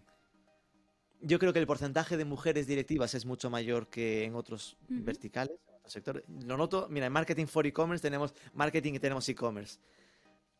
yo 1.21 1.37
creo 1.37 1.53
que 1.53 1.59
el 1.59 1.67
porcentaje 1.67 2.17
de 2.17 2.25
mujeres 2.25 2.65
directivas 2.65 3.13
es 3.13 3.27
mucho 3.27 3.51
mayor 3.51 3.89
que 3.89 4.23
en 4.23 4.33
otros 4.33 4.75
verticales, 4.89 5.59
sectores. 5.91 6.23
Lo 6.45 6.57
noto, 6.57 6.87
mira, 6.89 7.05
en 7.07 7.13
marketing 7.13 7.45
for 7.45 7.65
e-commerce 7.65 8.01
tenemos 8.01 8.33
marketing 8.53 8.93
y 8.93 8.99
tenemos 8.99 9.27
e-commerce. 9.29 9.79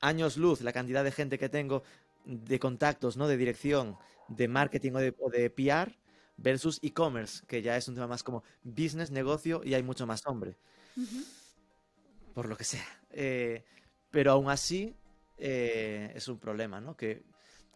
Años 0.02 0.38
luz, 0.38 0.62
la 0.62 0.74
cantidad 0.74 1.04
de 1.04 1.12
gente 1.12 1.38
que 1.40 1.50
tengo 1.50 1.84
de 2.26 2.60
contactos, 2.60 3.18
¿no? 3.18 3.28
De 3.28 3.38
dirección, 3.38 3.98
de 4.28 4.48
marketing 4.48 4.92
o 4.94 5.00
de, 5.00 5.16
o 5.20 5.30
de 5.30 5.50
PR 5.50 5.96
versus 6.38 6.80
e-commerce, 6.84 7.46
que 7.48 7.62
ya 7.62 7.78
es 7.78 7.88
un 7.88 7.96
tema 7.96 8.08
más 8.08 8.24
como 8.24 8.44
business, 8.64 9.12
negocio 9.12 9.62
y 9.64 9.74
hay 9.74 9.84
mucho 9.84 10.06
más 10.06 10.26
hombre, 10.26 10.58
por 12.34 12.48
lo 12.48 12.58
que 12.58 12.64
sea. 12.64 12.86
Eh, 13.12 13.64
pero 14.12 14.32
aún 14.32 14.50
así 14.50 14.96
eh, 15.38 16.12
es 16.16 16.28
un 16.28 16.40
problema, 16.40 16.82
¿no? 16.82 16.96
Que, 16.96 17.24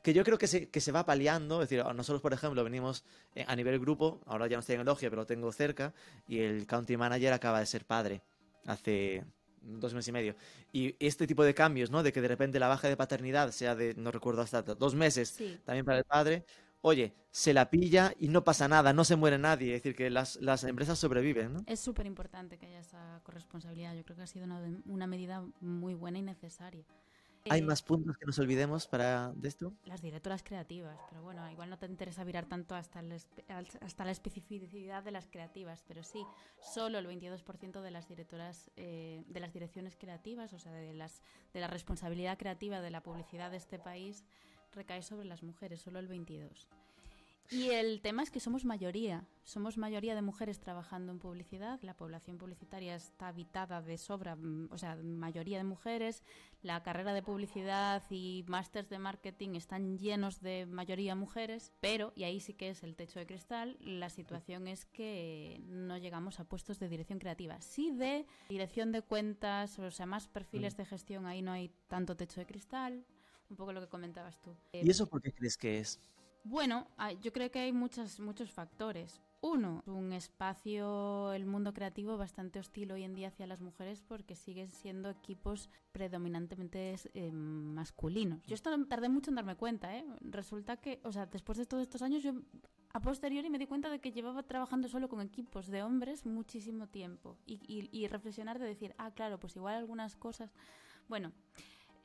que 0.01 0.13
yo 0.13 0.23
creo 0.23 0.37
que 0.37 0.47
se, 0.47 0.69
que 0.69 0.81
se 0.81 0.91
va 0.91 1.05
paliando. 1.05 1.61
Es 1.61 1.69
decir, 1.69 1.85
nosotros, 1.93 2.21
por 2.21 2.33
ejemplo, 2.33 2.63
venimos 2.63 3.03
eh, 3.35 3.45
a 3.47 3.55
nivel 3.55 3.79
grupo, 3.79 4.21
ahora 4.25 4.47
ya 4.47 4.57
no 4.57 4.61
estoy 4.61 4.75
en 4.75 4.81
Elogia, 4.81 5.09
pero 5.09 5.23
lo 5.23 5.25
tengo 5.25 5.51
cerca, 5.51 5.93
y 6.27 6.39
el 6.39 6.65
country 6.65 6.97
manager 6.97 7.33
acaba 7.33 7.59
de 7.59 7.65
ser 7.65 7.85
padre 7.85 8.21
hace 8.65 9.23
dos 9.61 9.93
meses 9.93 10.07
y 10.09 10.11
medio. 10.11 10.35
Y 10.71 10.95
este 10.99 11.27
tipo 11.27 11.43
de 11.43 11.53
cambios, 11.53 11.91
¿no? 11.91 12.03
De 12.03 12.13
que 12.13 12.21
de 12.21 12.27
repente 12.27 12.59
la 12.59 12.67
baja 12.67 12.87
de 12.87 12.97
paternidad 12.97 13.51
sea 13.51 13.75
de, 13.75 13.93
no 13.95 14.11
recuerdo 14.11 14.41
hasta 14.41 14.61
dos 14.61 14.95
meses, 14.95 15.29
Sí, 15.29 15.59
también 15.65 15.85
para 15.85 15.99
el 15.99 16.05
padre, 16.05 16.45
oye, 16.81 17.13
se 17.31 17.53
la 17.53 17.69
pilla 17.69 18.13
y 18.19 18.29
no 18.29 18.43
pasa 18.43 18.67
nada, 18.67 18.93
no 18.93 19.03
se 19.03 19.15
muere 19.15 19.37
nadie. 19.37 19.75
Es 19.75 19.83
decir, 19.83 19.95
que 19.95 20.09
las, 20.09 20.37
las 20.37 20.63
empresas 20.63 20.97
sobreviven, 20.97 21.53
¿no? 21.53 21.63
es 21.67 21.79
súper 21.79 22.05
importante 22.05 22.57
que 22.57 22.67
haya 22.67 22.79
esa 22.79 23.21
corresponsabilidad. 23.23 23.95
Yo 23.95 24.03
creo 24.03 24.17
que 24.17 24.23
ha 24.23 24.27
sido 24.27 24.45
una, 24.45 24.61
una 24.85 25.07
medida 25.07 25.43
muy 25.59 25.93
buena 25.93 26.19
y 26.19 26.21
necesaria. 26.21 26.85
¿Hay 27.49 27.61
más 27.61 27.81
puntos 27.81 28.17
que 28.17 28.25
nos 28.25 28.37
olvidemos 28.39 28.87
para 28.87 29.31
de 29.33 29.47
esto? 29.47 29.73
Las 29.85 30.01
directoras 30.01 30.43
creativas, 30.43 30.99
pero 31.09 31.21
bueno, 31.21 31.49
igual 31.49 31.69
no 31.69 31.77
te 31.77 31.85
interesa 31.85 32.23
virar 32.23 32.45
tanto 32.45 32.75
hasta, 32.75 32.99
el 32.99 33.17
hasta 33.81 34.05
la 34.05 34.11
especificidad 34.11 35.03
de 35.03 35.11
las 35.11 35.27
creativas, 35.27 35.83
pero 35.87 36.03
sí, 36.03 36.25
solo 36.61 36.99
el 36.99 37.07
22% 37.07 37.81
de 37.81 37.91
las 37.91 38.07
directoras, 38.07 38.71
eh, 38.75 39.23
de 39.27 39.39
las 39.39 39.53
direcciones 39.53 39.95
creativas, 39.95 40.53
o 40.53 40.59
sea, 40.59 40.71
de, 40.71 40.93
las, 40.93 41.21
de 41.53 41.59
la 41.59 41.67
responsabilidad 41.67 42.37
creativa 42.37 42.81
de 42.81 42.91
la 42.91 43.01
publicidad 43.01 43.51
de 43.51 43.57
este 43.57 43.79
país, 43.79 44.23
recae 44.71 45.01
sobre 45.01 45.25
las 45.25 45.43
mujeres, 45.43 45.81
solo 45.81 45.99
el 45.99 46.09
22%. 46.09 46.67
Y 47.51 47.71
el 47.71 48.01
tema 48.01 48.21
es 48.21 48.29
que 48.29 48.39
somos 48.39 48.63
mayoría, 48.63 49.25
somos 49.43 49.77
mayoría 49.77 50.13
de 50.13 50.21
mujeres 50.21 50.59
trabajando 50.59 51.11
en 51.11 51.17
publicidad, 51.17 51.79
la 51.81 51.97
población 51.97 52.37
publicitaria 52.37 52.95
está 52.95 53.29
habitada 53.29 53.81
de 53.81 53.97
sobra, 53.97 54.35
mm, 54.35 54.69
o 54.71 54.77
sea, 54.77 54.95
mayoría 54.97 55.57
de 55.57 55.63
mujeres, 55.63 56.21
la 56.61 56.83
carrera 56.83 57.11
de 57.11 57.23
publicidad 57.23 58.03
y 58.11 58.45
másters 58.47 58.89
de 58.89 58.99
marketing 58.99 59.55
están 59.55 59.97
llenos 59.97 60.41
de 60.41 60.67
mayoría 60.67 61.15
mujeres, 61.15 61.73
pero, 61.79 62.13
y 62.15 62.23
ahí 62.23 62.39
sí 62.39 62.53
que 62.53 62.69
es 62.69 62.83
el 62.83 62.95
techo 62.95 63.17
de 63.17 63.25
cristal, 63.25 63.77
la 63.81 64.11
situación 64.11 64.67
es 64.67 64.85
que 64.85 65.59
no 65.65 65.97
llegamos 65.97 66.39
a 66.39 66.43
puestos 66.43 66.77
de 66.77 66.87
dirección 66.87 67.17
creativa. 67.17 67.59
Sí 67.61 67.89
de 67.89 68.27
dirección 68.49 68.91
de 68.91 69.01
cuentas, 69.01 69.79
o 69.79 69.89
sea, 69.89 70.05
más 70.05 70.27
perfiles 70.27 70.77
de 70.77 70.85
gestión, 70.85 71.25
ahí 71.25 71.41
no 71.41 71.51
hay 71.51 71.71
tanto 71.87 72.15
techo 72.15 72.39
de 72.39 72.45
cristal, 72.45 73.03
un 73.49 73.57
poco 73.57 73.73
lo 73.73 73.81
que 73.81 73.87
comentabas 73.87 74.39
tú. 74.39 74.55
¿Y 74.71 74.87
eso 74.87 75.07
por 75.07 75.23
qué 75.23 75.33
crees 75.33 75.57
que 75.57 75.79
es? 75.79 75.99
Bueno, 76.43 76.87
yo 77.21 77.31
creo 77.33 77.51
que 77.51 77.59
hay 77.59 77.71
muchas, 77.71 78.19
muchos 78.19 78.51
factores. 78.51 79.21
Uno, 79.41 79.83
un 79.85 80.11
espacio, 80.11 81.31
el 81.31 81.45
mundo 81.45 81.73
creativo 81.73 82.17
bastante 82.17 82.59
hostil 82.59 82.91
hoy 82.91 83.03
en 83.03 83.15
día 83.15 83.29
hacia 83.29 83.47
las 83.47 83.61
mujeres 83.61 84.01
porque 84.01 84.35
siguen 84.35 84.69
siendo 84.69 85.09
equipos 85.09 85.69
predominantemente 85.93 86.95
eh, 87.13 87.31
masculinos. 87.31 88.45
Yo 88.47 88.55
esto 88.55 88.69
tardé 88.87 89.07
mucho 89.07 89.31
en 89.31 89.35
darme 89.35 89.55
cuenta, 89.55 89.95
¿eh? 89.95 90.05
Resulta 90.19 90.75
que, 90.77 90.99
o 91.03 91.11
sea, 91.13 91.25
después 91.25 91.57
de 91.57 91.65
todos 91.65 91.83
estos 91.83 92.01
años 92.01 92.21
yo 92.21 92.33
a 92.91 92.99
posteriori 92.99 93.49
me 93.49 93.59
di 93.59 93.67
cuenta 93.67 93.89
de 93.89 93.99
que 93.99 94.11
llevaba 94.11 94.43
trabajando 94.43 94.87
solo 94.89 95.07
con 95.07 95.21
equipos 95.21 95.67
de 95.67 95.83
hombres 95.83 96.25
muchísimo 96.25 96.87
tiempo 96.87 97.37
y, 97.45 98.07
reflexionar 98.07 98.59
de 98.59 98.65
decir, 98.65 98.93
ah, 98.97 99.11
claro, 99.11 99.39
pues 99.39 99.55
igual 99.55 99.75
algunas 99.75 100.15
cosas... 100.15 100.51
Bueno, 101.07 101.31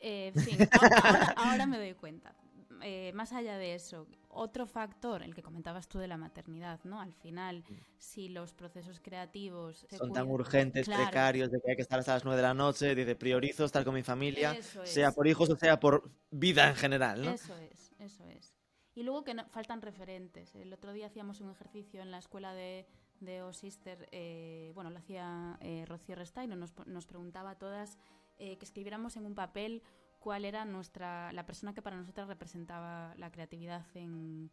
eh, 0.00 0.32
fin, 0.36 0.58
ahora 1.36 1.66
me 1.66 1.78
doy 1.78 1.94
cuenta. 1.94 2.34
Eh, 2.82 3.12
más 3.14 3.32
allá 3.32 3.56
de 3.56 3.74
eso, 3.74 4.06
otro 4.34 4.66
factor, 4.66 5.22
el 5.22 5.34
que 5.34 5.42
comentabas 5.42 5.88
tú 5.88 5.98
de 5.98 6.08
la 6.08 6.16
maternidad, 6.16 6.80
¿no? 6.84 7.00
Al 7.00 7.12
final, 7.14 7.64
si 7.98 8.28
los 8.28 8.52
procesos 8.54 9.00
creativos 9.00 9.86
se 9.88 9.96
Son 9.96 10.12
tan 10.12 10.28
urgentes, 10.28 10.86
Claro. 10.86 11.04
precarios, 11.04 11.50
de 11.50 11.60
que 11.60 11.70
hay 11.70 11.76
que 11.76 11.82
estar 11.82 11.98
hasta 11.98 12.14
las 12.14 12.24
9 12.24 12.36
de 12.36 12.42
la 12.42 12.54
noche, 12.54 12.94
dice, 12.94 13.16
priorizo 13.16 13.64
estar 13.64 13.84
con 13.84 13.94
mi 13.94 14.02
familia, 14.02 14.52
Eso 14.52 14.84
sea 14.84 15.08
es. 15.08 15.14
por 15.14 15.26
hijos 15.26 15.48
o 15.50 15.56
sea 15.56 15.78
por 15.80 16.10
vida 16.30 16.68
en 16.68 16.76
general, 16.76 17.24
¿no? 17.24 17.30
Eso 17.30 17.56
es, 17.58 17.92
eso 17.98 18.24
es. 18.28 18.54
Y 18.94 19.02
luego 19.02 19.24
que 19.24 19.34
no- 19.34 19.48
faltan 19.48 19.82
referentes. 19.82 20.54
El 20.54 20.72
otro 20.72 20.92
día 20.92 21.06
hacíamos 21.06 21.40
un 21.40 21.50
ejercicio 21.50 22.00
en 22.02 22.10
la 22.10 22.18
escuela 22.18 22.54
de, 22.54 22.86
de 23.20 23.42
O 23.42 23.52
Sister, 23.52 24.08
eh, 24.12 24.70
bueno, 24.74 24.90
lo 24.90 24.98
hacía 24.98 25.56
eh, 25.60 25.84
Rocío 25.86 26.14
Restaino, 26.14 26.54
nos, 26.56 26.72
nos 26.86 27.06
preguntaba 27.06 27.50
a 27.50 27.58
todas 27.58 27.98
eh, 28.38 28.56
que 28.58 28.64
escribiéramos 28.64 29.16
en 29.16 29.26
un 29.26 29.34
papel 29.34 29.82
cuál 30.24 30.46
era 30.46 30.64
nuestra 30.64 31.30
la 31.32 31.44
persona 31.44 31.74
que 31.74 31.82
para 31.82 31.98
nosotras 31.98 32.28
representaba 32.28 33.14
la 33.18 33.30
creatividad 33.30 33.84
en, 33.94 34.50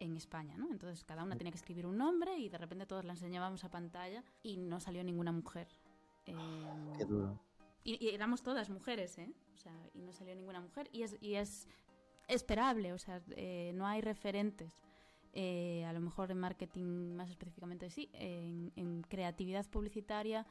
en 0.00 0.16
España, 0.16 0.56
¿no? 0.58 0.72
Entonces 0.72 1.04
cada 1.04 1.22
una 1.22 1.36
tenía 1.36 1.52
que 1.52 1.58
escribir 1.58 1.86
un 1.86 1.96
nombre 1.98 2.36
y 2.36 2.48
de 2.48 2.58
repente 2.58 2.84
todos 2.84 3.04
la 3.04 3.12
enseñábamos 3.12 3.62
a 3.62 3.70
pantalla 3.70 4.24
y 4.42 4.56
no 4.56 4.80
salió 4.80 5.04
ninguna 5.04 5.30
mujer. 5.30 5.68
Eh, 6.26 6.34
Qué 6.98 7.04
duro. 7.04 7.38
y, 7.84 8.04
y 8.04 8.08
éramos 8.12 8.42
todas 8.42 8.70
mujeres, 8.70 9.16
¿eh? 9.18 9.32
O 9.54 9.56
sea, 9.56 9.72
y 9.94 10.00
no 10.02 10.12
salió 10.12 10.34
ninguna 10.34 10.60
mujer. 10.60 10.88
Y 10.90 11.04
es, 11.04 11.16
y 11.20 11.34
es 11.36 11.68
esperable, 12.26 12.92
o 12.92 12.98
sea, 12.98 13.22
eh, 13.36 13.70
no 13.76 13.86
hay 13.86 14.00
referentes. 14.00 14.80
Eh, 15.32 15.84
a 15.84 15.92
lo 15.92 16.00
mejor 16.00 16.32
en 16.32 16.38
marketing 16.38 17.14
más 17.14 17.30
específicamente 17.30 17.88
sí. 17.88 18.10
En, 18.14 18.72
en 18.74 19.02
creatividad 19.02 19.64
publicitaria 19.70 20.44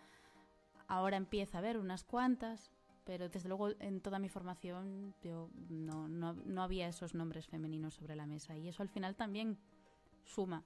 ahora 0.88 1.17
empieza 1.17 1.58
a 1.58 1.60
haber 1.60 1.78
unas 1.78 2.06
cuantas, 2.06 2.71
pero 3.05 3.29
desde 3.29 3.49
luego 3.49 3.69
en 3.79 4.01
toda 4.01 4.19
mi 4.19 4.29
formación 4.29 5.13
yo 5.21 5.49
no, 5.69 6.07
no, 6.07 6.33
no 6.33 6.63
había 6.63 6.87
esos 6.87 7.13
nombres 7.13 7.47
femeninos 7.47 7.93
sobre 7.95 8.15
la 8.15 8.25
mesa. 8.25 8.57
Y 8.57 8.67
eso 8.69 8.81
al 8.83 8.89
final 8.89 9.15
también 9.15 9.57
suma 10.23 10.63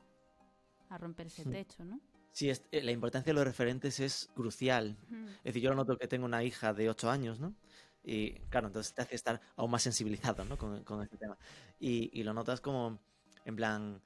a 0.89 0.97
romper 0.97 1.27
ese 1.27 1.45
Hmm. 1.45 1.51
techo, 1.51 1.83
¿no? 1.85 1.99
Sí, 2.31 2.49
es- 2.49 2.63
eh, 2.71 2.83
la 2.83 2.91
importancia 2.91 3.31
de 3.31 3.35
los 3.35 3.45
referentes 3.45 3.99
es 3.99 4.29
crucial. 4.35 4.95
Ujú. 5.07 5.27
Es 5.39 5.43
decir, 5.45 5.63
yo 5.63 5.69
lo 5.71 5.75
noto 5.77 5.97
que 5.97 6.07
tengo 6.07 6.25
una 6.25 6.43
hija 6.43 6.73
de 6.73 6.89
8 6.89 7.09
años, 7.09 7.39
¿no? 7.39 7.55
Y 8.03 8.33
claro, 8.49 8.67
entonces 8.67 8.93
te 8.93 9.01
hace 9.01 9.15
estar 9.15 9.41
aún 9.55 9.71
más 9.71 9.81
sensibilizado, 9.83 10.45
¿no? 10.45 10.57
Con, 10.57 10.83
con 10.83 11.01
este 11.01 11.17
tema. 11.17 11.37
Y, 11.79 12.09
y 12.17 12.23
lo 12.23 12.33
notas 12.33 12.61
como, 12.61 12.99
en 13.43 13.55
plan, 13.55 14.01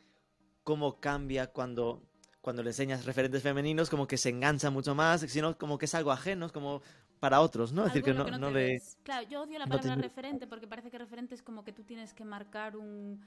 cómo 0.63 1.00
cambia 1.00 1.48
cuando, 1.48 2.02
cuando 2.39 2.63
le 2.63 2.70
enseñas 2.72 3.06
referentes 3.06 3.44
femeninos, 3.44 3.89
como 3.89 4.08
que 4.08 4.17
se 4.17 4.30
engancha 4.30 4.70
mucho 4.72 4.96
más, 4.96 5.22
sino 5.22 5.58
como 5.58 5.78
que 5.78 5.86
es 5.86 5.94
algo 5.94 6.12
ajeno, 6.12 6.46
es 6.48 6.52
como 6.52 6.82
para 7.22 7.40
otros, 7.40 7.72
¿no? 7.72 7.84
Es 7.84 7.94
decir, 7.94 8.04
que 8.04 8.10
en 8.10 8.18
lo 8.18 8.24
no, 8.26 8.38
no 8.38 8.48
te 8.48 8.54
le... 8.54 8.64
ves. 8.74 8.98
Claro, 9.04 9.28
yo 9.30 9.44
odio 9.44 9.60
la 9.60 9.68
no 9.68 9.76
te 9.76 9.78
palabra 9.78 9.96
ves. 9.96 10.10
referente 10.10 10.48
porque 10.48 10.68
parece 10.68 10.90
que 10.90 10.98
referente 10.98 11.36
es 11.36 11.44
como 11.44 11.64
que 11.64 11.72
tú 11.72 11.84
tienes 11.84 12.14
que 12.14 12.26
marcar 12.26 12.76
un, 12.76 13.22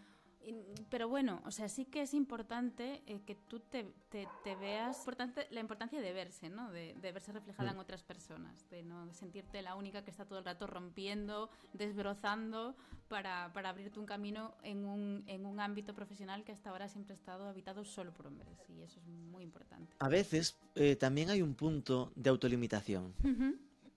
pero 0.90 1.08
bueno, 1.08 1.42
o 1.46 1.50
sea, 1.50 1.68
sí 1.68 1.84
que 1.84 2.02
es 2.02 2.12
importante 2.12 3.02
eh, 3.06 3.20
que 3.24 3.34
tú 3.34 3.60
te, 3.60 3.86
te, 4.10 4.56
veas, 4.56 4.98
importante, 4.98 5.46
la 5.50 5.60
importancia 5.60 6.00
de 6.00 6.12
verse, 6.12 6.50
¿no? 6.50 6.70
De, 6.70 6.94
verse 7.00 7.32
reflejada 7.32 7.70
en 7.70 7.76
mm. 7.76 7.80
otras 7.80 8.02
personas, 8.02 8.68
de 8.70 8.82
no 8.82 9.12
sentirte 9.12 9.62
la 9.62 9.74
única 9.74 10.04
que 10.04 10.10
está 10.10 10.24
todo 10.24 10.38
el 10.38 10.44
rato 10.44 10.66
rompiendo, 10.66 11.50
desbrozando 11.72 12.76
para, 13.08 13.52
para 13.52 13.70
abrirte 13.70 13.98
un 13.98 14.06
camino 14.06 14.54
en 14.62 14.84
un, 14.84 15.24
en 15.26 15.46
un 15.46 15.60
ámbito 15.60 15.94
profesional 15.94 16.44
que 16.44 16.52
hasta 16.52 16.70
ahora 16.70 16.88
siempre 16.88 17.14
ha 17.14 17.16
estado 17.16 17.48
habitado 17.48 17.84
solo 17.84 18.12
por 18.12 18.26
hombres 18.26 18.58
y 18.68 18.82
eso 18.82 19.00
es 19.00 19.06
muy 19.06 19.44
importante. 19.44 19.94
A 19.98 20.08
veces 20.08 20.56
eh, 20.74 20.96
también 20.96 21.30
hay 21.30 21.42
un 21.42 21.54
punto 21.54 22.12
de 22.16 22.30
autolimitación 22.30 23.14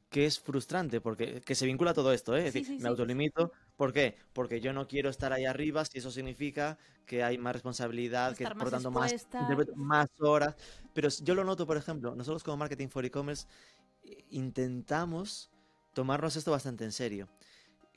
que 0.10 0.26
es 0.26 0.40
frustrante, 0.40 1.02
porque 1.02 1.42
que 1.42 1.56
se 1.56 1.66
vincula 1.66 1.92
a 1.92 1.94
todo 1.94 2.14
esto, 2.14 2.36
¿eh? 2.36 2.48
Es 2.48 2.54
decir, 2.54 2.80
me 2.80 2.88
autolimito. 2.88 3.52
¿Por 3.76 3.92
qué? 3.92 4.16
Porque 4.34 4.62
yo 4.62 4.72
no 4.72 4.88
quiero 4.88 5.10
estar 5.10 5.34
ahí 5.34 5.46
arriba 5.46 5.84
si 5.86 6.00
eso 6.00 6.12
significa 6.12 6.78
que 7.06 7.24
hay 7.24 7.38
más 7.38 7.54
responsabilidad, 7.54 8.36
que 8.36 8.48
por 8.48 8.70
tanto 8.70 8.90
más, 8.90 9.28
más 9.76 10.10
horas. 10.20 10.56
Pero 10.94 11.10
yo 11.10 11.36
lo 11.36 11.44
noto, 11.44 11.68
por 11.68 11.78
ejemplo, 11.78 12.16
nosotros 12.16 12.44
como 12.44 12.58
Marketing 12.58 12.88
for 12.88 13.06
E-Commerce 13.06 13.48
intentamos 14.30 15.52
tomarnos 15.94 16.36
esto 16.36 16.52
bastante 16.52 16.86
en 16.86 16.92
serio. 16.92 17.28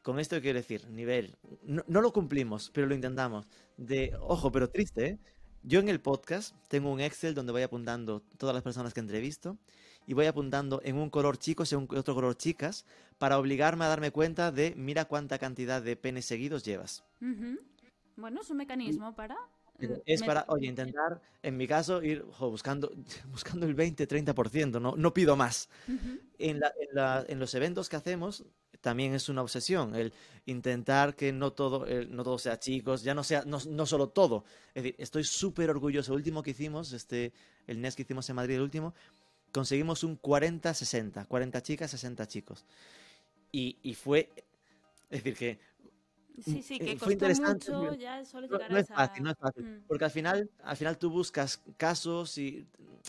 Con 0.03 0.19
esto 0.19 0.41
quiero 0.41 0.59
decir, 0.59 0.89
nivel, 0.89 1.37
no, 1.63 1.85
no 1.87 2.01
lo 2.01 2.13
cumplimos, 2.13 2.71
pero 2.73 2.87
lo 2.87 2.95
intentamos. 2.95 3.47
De, 3.77 4.17
ojo, 4.21 4.51
pero 4.51 4.69
triste, 4.69 5.07
¿eh? 5.07 5.19
Yo 5.63 5.79
en 5.79 5.91
el 5.91 6.01
podcast 6.01 6.57
tengo 6.69 6.91
un 6.91 7.01
Excel 7.01 7.35
donde 7.35 7.53
voy 7.53 7.61
apuntando 7.63 8.23
todas 8.39 8.55
las 8.55 8.63
personas 8.63 8.95
que 8.95 9.01
entrevisto 9.01 9.59
y 10.07 10.15
voy 10.15 10.27
apuntando 10.27 10.81
en 10.85 10.97
un 10.97 11.11
color 11.11 11.39
chicos 11.39 11.73
y 11.73 11.77
en 11.77 11.89
otro 11.97 12.15
color 12.15 12.37
chicas 12.37 12.85
para 13.19 13.39
obligarme 13.39 13.85
a 13.85 13.89
darme 13.89 14.11
cuenta 14.11 14.51
de 14.51 14.75
mira 14.77 15.05
cuánta 15.05 15.39
cantidad 15.39 15.83
de 15.83 15.97
penes 15.97 16.27
seguidos 16.27 16.65
llevas. 16.65 17.05
Bueno, 18.17 18.41
es 18.41 18.51
un 18.51 18.57
mecanismo 18.57 19.15
para... 19.15 19.37
Eh, 19.79 20.03
es 20.05 20.23
para, 20.23 20.45
oye, 20.49 20.67
intentar, 20.67 21.23
en 21.43 21.57
mi 21.57 21.67
caso, 21.67 22.03
ir 22.03 22.23
buscando, 22.39 22.93
buscando 23.31 23.67
el 23.67 23.77
20-30%, 23.77 24.81
no, 24.81 24.95
no 24.97 25.15
pido 25.15 25.37
más. 25.37 25.69
en, 26.39 26.61
en, 27.29 27.39
los 27.39 27.55
eventos 27.55 27.89
que 27.89 27.97
hacemos, 27.97 28.45
también 28.81 29.15
es 29.15 29.29
una 29.29 29.43
obsesión, 29.43 29.95
el 29.95 30.13
intentar 30.47 31.15
que 31.15 31.33
no 31.33 31.53
todo, 31.53 31.87
no 32.09 32.25
todo 32.25 32.39
sea 32.39 32.59
chicos, 32.59 33.03
ya 33.03 33.15
no 33.15 33.23
sea, 33.25 33.45
no, 33.47 33.59
no 33.69 33.87
solo 33.87 34.09
todo. 34.09 34.45
Es 34.75 34.83
decir, 34.83 34.97
estoy 34.99 35.25
súper 35.25 35.71
orgulloso. 35.71 36.13
El 36.13 36.19
último 36.19 36.43
que 36.43 36.51
hicimos, 36.51 36.93
este, 36.93 37.33
el 37.67 37.81
NES 37.81 37.97
que 37.97 38.03
hicimos 38.03 38.29
en 38.31 38.37
Madrid, 38.37 38.57
el 38.57 38.63
último, 38.63 38.95
conseguimos 39.53 40.05
un 40.05 40.21
40-60, 40.21 41.27
40 41.27 41.63
chicas, 41.63 41.91
60 41.91 42.27
chicos. 42.27 42.65
Y, 43.53 43.79
y 43.83 43.95
fue, 43.95 44.31
es 45.11 45.25
decir, 45.25 45.37
que 45.37 45.71
Sí, 46.45 46.63
sí, 46.63 46.79
que 46.79 46.97
fue 46.97 47.13
interesante. 47.13 47.71
Mucho 47.71 47.95
ya 47.95 48.25
solo 48.25 48.49
no, 48.49 48.77
es 48.79 48.89
fácil, 48.89 49.23
no 49.23 49.31
es 49.31 49.39
fácil. 49.39 49.65
Mm. 49.65 49.83
Porque 49.87 50.05
al 50.05 50.11
final, 50.11 50.51
al 50.63 50.77
final 50.77 50.99
tú 50.99 51.11
buscas 51.11 51.63
casos 51.77 52.39
y 52.39 52.67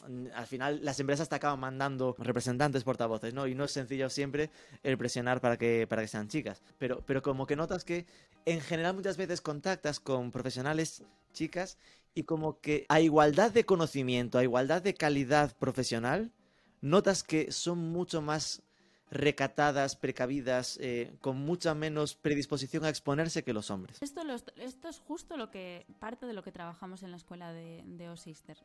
mm, 0.08 0.28
al 0.34 0.48
final 0.48 0.80
las 0.84 1.00
empresas 1.00 1.30
te 1.30 1.36
acaban 1.36 1.60
mandando 1.60 2.16
representantes 2.20 2.84
portavoces, 2.84 3.34
¿no? 3.34 3.48
Y 3.48 3.56
no 3.56 3.64
es 3.64 3.72
sencillo 3.72 4.10
siempre 4.10 4.50
el 4.84 4.98
presionar 4.98 5.42
para 5.42 5.58
que, 5.58 5.88
para 5.88 6.02
que 6.02 6.08
sean 6.08 6.28
chicas. 6.28 6.62
Pero, 6.78 7.04
pero 7.06 7.22
como 7.22 7.46
que 7.48 7.56
notas 7.56 7.86
que 7.86 8.06
en 8.46 8.62
general 8.62 8.96
muchas 8.96 9.18
veces 9.18 9.42
contactas 9.42 10.00
con 10.00 10.32
profesionales 10.32 11.04
chicas 11.34 11.78
y 12.14 12.24
como 12.24 12.60
que 12.60 12.86
a 12.90 13.00
igualdad 13.00 13.52
de 13.52 13.66
conocimiento, 13.66 14.38
a 14.38 14.44
igualdad 14.44 14.82
de 14.82 14.94
calidad 14.94 15.56
profesional, 15.58 16.32
notas 16.82 17.24
que 17.24 17.52
son 17.52 17.92
mucho 17.92 18.22
más 18.22 18.64
recatadas, 19.12 19.98
precavidas, 19.98 20.78
eh, 20.82 21.14
con 21.20 21.38
mucha 21.38 21.76
menos 21.76 22.16
predisposición 22.16 22.86
a 22.86 22.90
exponerse 22.90 23.44
que 23.44 23.52
los 23.52 23.70
hombres. 23.70 24.02
Esto, 24.02 24.22
esto, 24.56 24.88
es 24.88 25.00
justo 25.00 25.36
lo 25.36 25.52
que 25.52 25.86
parte 26.00 26.26
de 26.26 26.34
lo 26.34 26.44
que 26.44 26.54
trabajamos 26.54 27.04
en 27.04 27.12
la 27.12 27.18
escuela 27.18 27.52
de, 27.52 27.84
de 27.86 28.10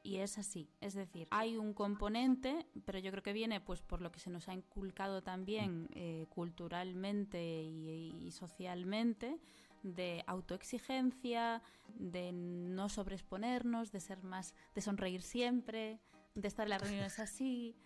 y 0.05 0.17
es 0.19 0.39
así. 0.39 0.69
Es 0.81 0.95
decir, 0.95 1.27
hay 1.31 1.57
un 1.57 1.75
componente, 1.75 2.67
pero 2.85 3.01
yo 3.01 3.11
creo 3.11 3.25
que 3.25 3.33
viene 3.33 3.61
pues 3.61 3.83
por 3.83 4.01
lo 4.01 4.13
que 4.13 4.21
se 4.21 4.31
nos 4.31 4.49
ha 4.49 4.55
inculcado 4.55 5.23
también 5.23 5.89
eh, 5.95 6.27
culturalmente 6.31 7.63
y 7.63 8.31
socialmente 8.31 9.41
de 9.83 10.25
autoexigencia, 10.27 11.63
de 11.99 12.33
no 12.33 12.89
sobreexponernos, 12.89 13.93
de 13.93 14.01
ser 14.01 14.23
más, 14.23 14.55
de 14.75 14.81
sonreír 14.81 15.23
siempre, 15.23 16.01
de 16.35 16.49
estar 16.49 16.67
en 16.67 16.71
las 16.71 16.83
reuniones 16.83 17.19
así 17.19 17.77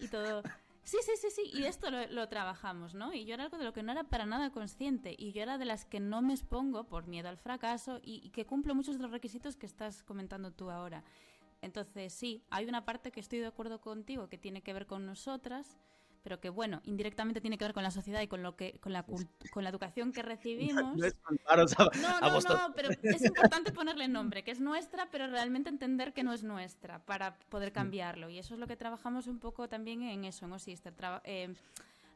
y 0.00 0.08
todo. 0.08 0.42
Sí, 0.84 0.96
sí, 1.02 1.12
sí, 1.20 1.28
sí, 1.30 1.50
y 1.52 1.64
esto 1.64 1.90
lo, 1.90 2.28
trabajamos, 2.28 2.94
¿no? 2.94 3.12
Y 3.12 3.26
yo 3.26 3.34
era 3.34 3.44
algo 3.44 3.58
de 3.58 3.64
lo 3.64 3.74
que 3.74 3.82
no 3.82 3.92
era 3.92 4.04
para 4.04 4.24
nada 4.24 4.50
consciente, 4.50 5.14
y 5.18 5.32
yo 5.32 5.42
era 5.42 5.58
de 5.58 5.66
las 5.66 5.84
que 5.84 6.00
no 6.00 6.22
me 6.22 6.32
expongo 6.32 6.84
por 6.84 7.06
miedo 7.06 7.28
al 7.28 7.36
fracaso 7.36 8.00
y, 8.02 8.22
y 8.24 8.30
que 8.30 8.46
cumplo 8.46 8.74
muchos 8.74 8.96
de 8.96 9.02
los 9.02 9.10
requisitos 9.10 9.56
que 9.56 9.66
estás 9.66 10.02
comentando 10.02 10.50
tú 10.50 10.70
ahora. 10.70 11.04
Entonces, 11.60 12.14
sí, 12.14 12.42
hay 12.50 12.66
una 12.66 12.86
parte 12.86 13.10
que 13.10 13.20
estoy 13.20 13.40
de 13.40 13.46
acuerdo 13.48 13.80
contigo 13.80 14.28
que 14.28 14.38
tiene 14.38 14.62
que 14.62 14.72
ver 14.72 14.86
con 14.86 15.04
nosotras, 15.04 15.76
pero 16.22 16.40
que 16.40 16.50
bueno, 16.50 16.80
indirectamente 16.84 17.40
tiene 17.40 17.58
que 17.58 17.64
ver 17.64 17.74
con 17.74 17.82
la 17.82 17.90
sociedad 17.90 18.20
y 18.20 18.28
con 18.28 18.42
lo 18.42 18.56
que 18.56 18.78
con 18.80 18.92
la 18.92 19.04
con 19.50 19.64
la 19.64 19.70
educación 19.70 20.12
que 20.12 20.22
recibimos. 20.22 20.96
No, 22.00 22.20
no, 22.20 22.40
no, 22.40 22.74
pero 22.74 22.88
es 23.02 23.24
importante 23.24 23.72
ponerle 23.72 24.08
nombre, 24.08 24.44
que 24.44 24.50
es 24.50 24.60
nuestra, 24.60 25.08
pero 25.10 25.26
realmente 25.26 25.68
entender 25.68 26.12
que 26.12 26.22
no 26.22 26.32
es 26.32 26.42
nuestra 26.42 26.98
para 27.04 27.38
poder 27.48 27.72
cambiarlo. 27.72 28.28
Y 28.28 28.38
eso 28.38 28.54
es 28.54 28.60
lo 28.60 28.66
que 28.66 28.76
trabajamos 28.76 29.26
un 29.26 29.38
poco 29.38 29.68
también 29.68 30.02
en 30.02 30.24
eso, 30.24 30.46
en 30.46 30.52
OSISTER. 30.52 30.94
Eh, 31.24 31.54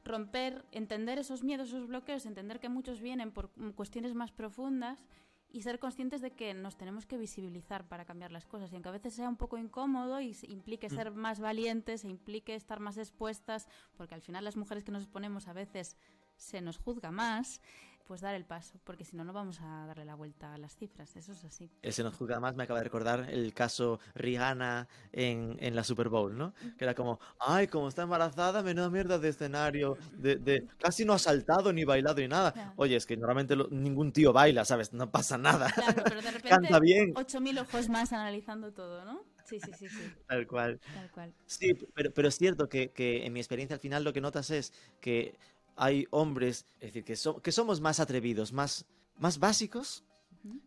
romper, 0.05 0.65
entender 0.73 1.19
esos 1.19 1.45
miedos, 1.45 1.69
esos 1.69 1.87
bloqueos, 1.87 2.27
entender 2.27 2.59
que 2.61 2.69
muchos 2.69 3.01
vienen 3.01 3.31
por 3.31 3.51
cuestiones 3.75 4.15
más 4.15 4.33
profundas 4.33 5.05
y 5.53 5.63
ser 5.63 5.79
conscientes 5.79 6.23
de 6.23 6.31
que 6.31 6.55
nos 6.55 6.77
tenemos 6.77 7.05
que 7.07 7.19
visibilizar 7.19 7.87
para 7.87 8.05
cambiar 8.05 8.33
las 8.33 8.47
cosas 8.47 8.73
y 8.73 8.75
aunque 8.75 8.89
a 8.89 8.93
veces 8.93 9.15
sea 9.15 9.29
un 9.29 9.37
poco 9.37 9.59
incómodo 9.59 10.21
y 10.21 10.37
implique 10.49 10.89
mm. 10.89 10.95
ser 10.95 11.11
más 11.13 11.41
valientes 11.41 12.05
e 12.05 12.09
implique 12.09 12.55
estar 12.55 12.81
más 12.81 12.97
expuestas, 12.97 13.69
porque 13.97 14.15
al 14.15 14.23
final 14.23 14.45
las 14.45 14.57
mujeres 14.57 14.83
que 14.83 14.93
nos 14.93 15.03
exponemos 15.03 15.49
a 15.49 15.53
veces 15.53 15.97
se 16.37 16.63
nos 16.63 16.79
juzga 16.79 17.11
más, 17.11 17.61
pues 18.07 18.21
dar 18.21 18.35
el 18.35 18.45
paso, 18.45 18.81
porque 18.85 19.05
si 19.05 19.17
no, 19.17 19.25
no 19.25 19.33
vamos 19.33 19.61
a 19.61 19.87
darle 19.87 20.05
la 20.05 20.15
vuelta 20.15 20.55
a 20.55 20.59
las 20.59 20.77
cifras, 20.77 21.15
eso 21.17 21.33
es 21.33 21.45
así. 21.45 21.71
Ese 21.83 22.03
nos 22.03 22.15
juzga 22.17 22.41
más, 22.41 22.55
me 22.55 22.65
acaba 22.65 22.81
de 22.81 22.85
recordar 22.85 23.31
el 23.31 23.53
caso 23.55 24.01
Rihanna 24.15 24.89
en, 25.13 25.57
en 25.61 25.75
la 25.75 25.85
Super 25.85 26.09
Bowl, 26.09 26.37
¿no? 26.37 26.55
Que 26.77 26.85
era 26.85 26.95
como, 26.95 27.21
ay, 27.39 27.69
como 27.69 27.89
está 27.89 28.03
embarazada, 28.03 28.63
menuda 28.63 28.91
mierda 28.91 29.19
de 29.19 29.29
escenario, 29.29 29.97
de, 30.13 30.37
de... 30.37 30.67
casi 30.79 31.05
no 31.05 31.15
ha 31.15 31.19
saltado 31.19 31.73
ni 31.73 31.85
bailado 31.85 32.21
ni 32.21 32.29
nada. 32.29 32.75
Oye, 32.77 32.97
es 32.97 33.07
que 33.07 33.17
normalmente 33.17 33.57
ningún 33.71 34.13
tío 34.13 34.33
baila, 34.33 34.65
¿sabes? 34.65 34.93
No 34.93 35.11
pasa 35.11 35.39
nada. 35.39 35.71
Claro, 35.71 36.03
pero 36.05 36.23
de 36.23 36.31
repente 36.33 36.49
Canta 36.49 36.81
bien. 36.81 37.15
8.000 37.15 37.61
ojos 37.61 37.89
más 37.89 38.13
analizando 38.13 38.73
todo, 38.73 39.05
¿no? 39.05 39.25
Sí, 39.45 39.61
sí, 39.61 39.73
sí, 39.79 39.89
sí. 39.89 40.13
Tal 40.29 40.47
cual. 40.47 40.81
Tal 40.95 41.11
cual. 41.11 41.35
Sí, 41.47 41.73
pero, 41.95 42.11
pero 42.13 42.29
es 42.29 42.37
cierto 42.37 42.69
que, 42.69 42.91
que 42.91 43.27
en 43.27 43.33
mi 43.33 43.41
experiencia 43.41 43.75
al 43.75 43.81
final 43.81 44.05
lo 44.05 44.13
que 44.13 44.21
notas 44.21 44.51
es 44.51 44.73
que 45.01 45.39
hay 45.77 46.07
hombres, 46.11 46.67
es 46.81 46.93
decir, 46.93 47.05
que, 47.05 47.41
que 47.43 47.53
somos 47.53 47.81
más 47.81 48.01
atrevidos, 48.01 48.53
más, 48.53 48.87
más 49.19 49.39
básicos, 49.39 50.05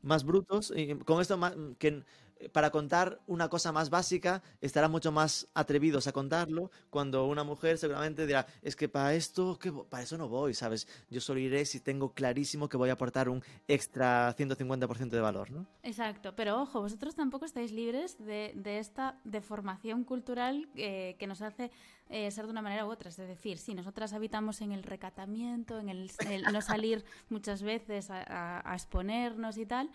más 0.02 0.24
brutos, 0.24 0.72
y 0.76 0.96
con 0.96 1.22
esto 1.22 1.40
que 1.78 2.04
para 2.52 2.70
contar 2.70 3.20
una 3.28 3.50
cosa 3.50 3.72
más 3.72 3.90
básica 3.90 4.44
estarán 4.62 4.92
mucho 4.92 5.12
más 5.12 5.48
atrevidos 5.54 6.08
a 6.08 6.12
contarlo 6.12 6.70
cuando 6.90 7.26
una 7.26 7.44
mujer 7.44 7.78
seguramente 7.78 8.26
dirá, 8.26 8.46
es 8.62 8.76
que 8.76 8.90
para 8.90 9.14
esto, 9.14 9.58
para 9.90 10.04
eso 10.04 10.18
no 10.18 10.28
voy, 10.28 10.54
¿sabes? 10.54 10.88
Yo 11.10 11.22
solo 11.22 11.40
iré 11.40 11.66
si 11.66 11.80
tengo 11.80 12.14
clarísimo 12.14 12.70
que 12.70 12.78
voy 12.78 12.90
a 12.90 12.94
aportar 12.94 13.30
un 13.30 13.44
extra 13.68 14.36
150% 14.36 15.10
de 15.10 15.20
valor, 15.22 15.52
¿no? 15.52 15.66
Exacto, 15.84 16.36
pero 16.36 16.62
ojo, 16.62 16.82
vosotros 16.82 17.16
tampoco 17.16 17.46
estáis 17.46 17.72
libres 17.72 18.18
de, 18.20 18.52
de 18.56 18.80
esta 18.80 19.20
deformación 19.24 20.04
cultural 20.04 20.68
eh, 20.76 21.16
que 21.20 21.28
nos 21.28 21.42
hace 21.42 21.72
eh, 22.10 22.30
ser 22.32 22.46
de 22.46 22.52
una 22.52 22.62
manera 22.62 22.86
u 22.86 22.92
otra. 22.92 23.10
Es 23.10 23.18
decir, 23.18 23.58
sí, 23.58 23.74
nosotras 23.74 24.14
habitamos 24.14 24.62
en 24.62 24.72
el 24.72 24.84
recatamiento, 24.84 25.80
en 25.80 25.90
el, 25.90 26.12
no 26.52 26.62
salir 26.62 27.04
muchas 27.30 27.64
veces 27.64 28.10
a, 28.12 28.74
exponernos 28.74 29.58
y 29.58 29.66
tal, 29.66 29.90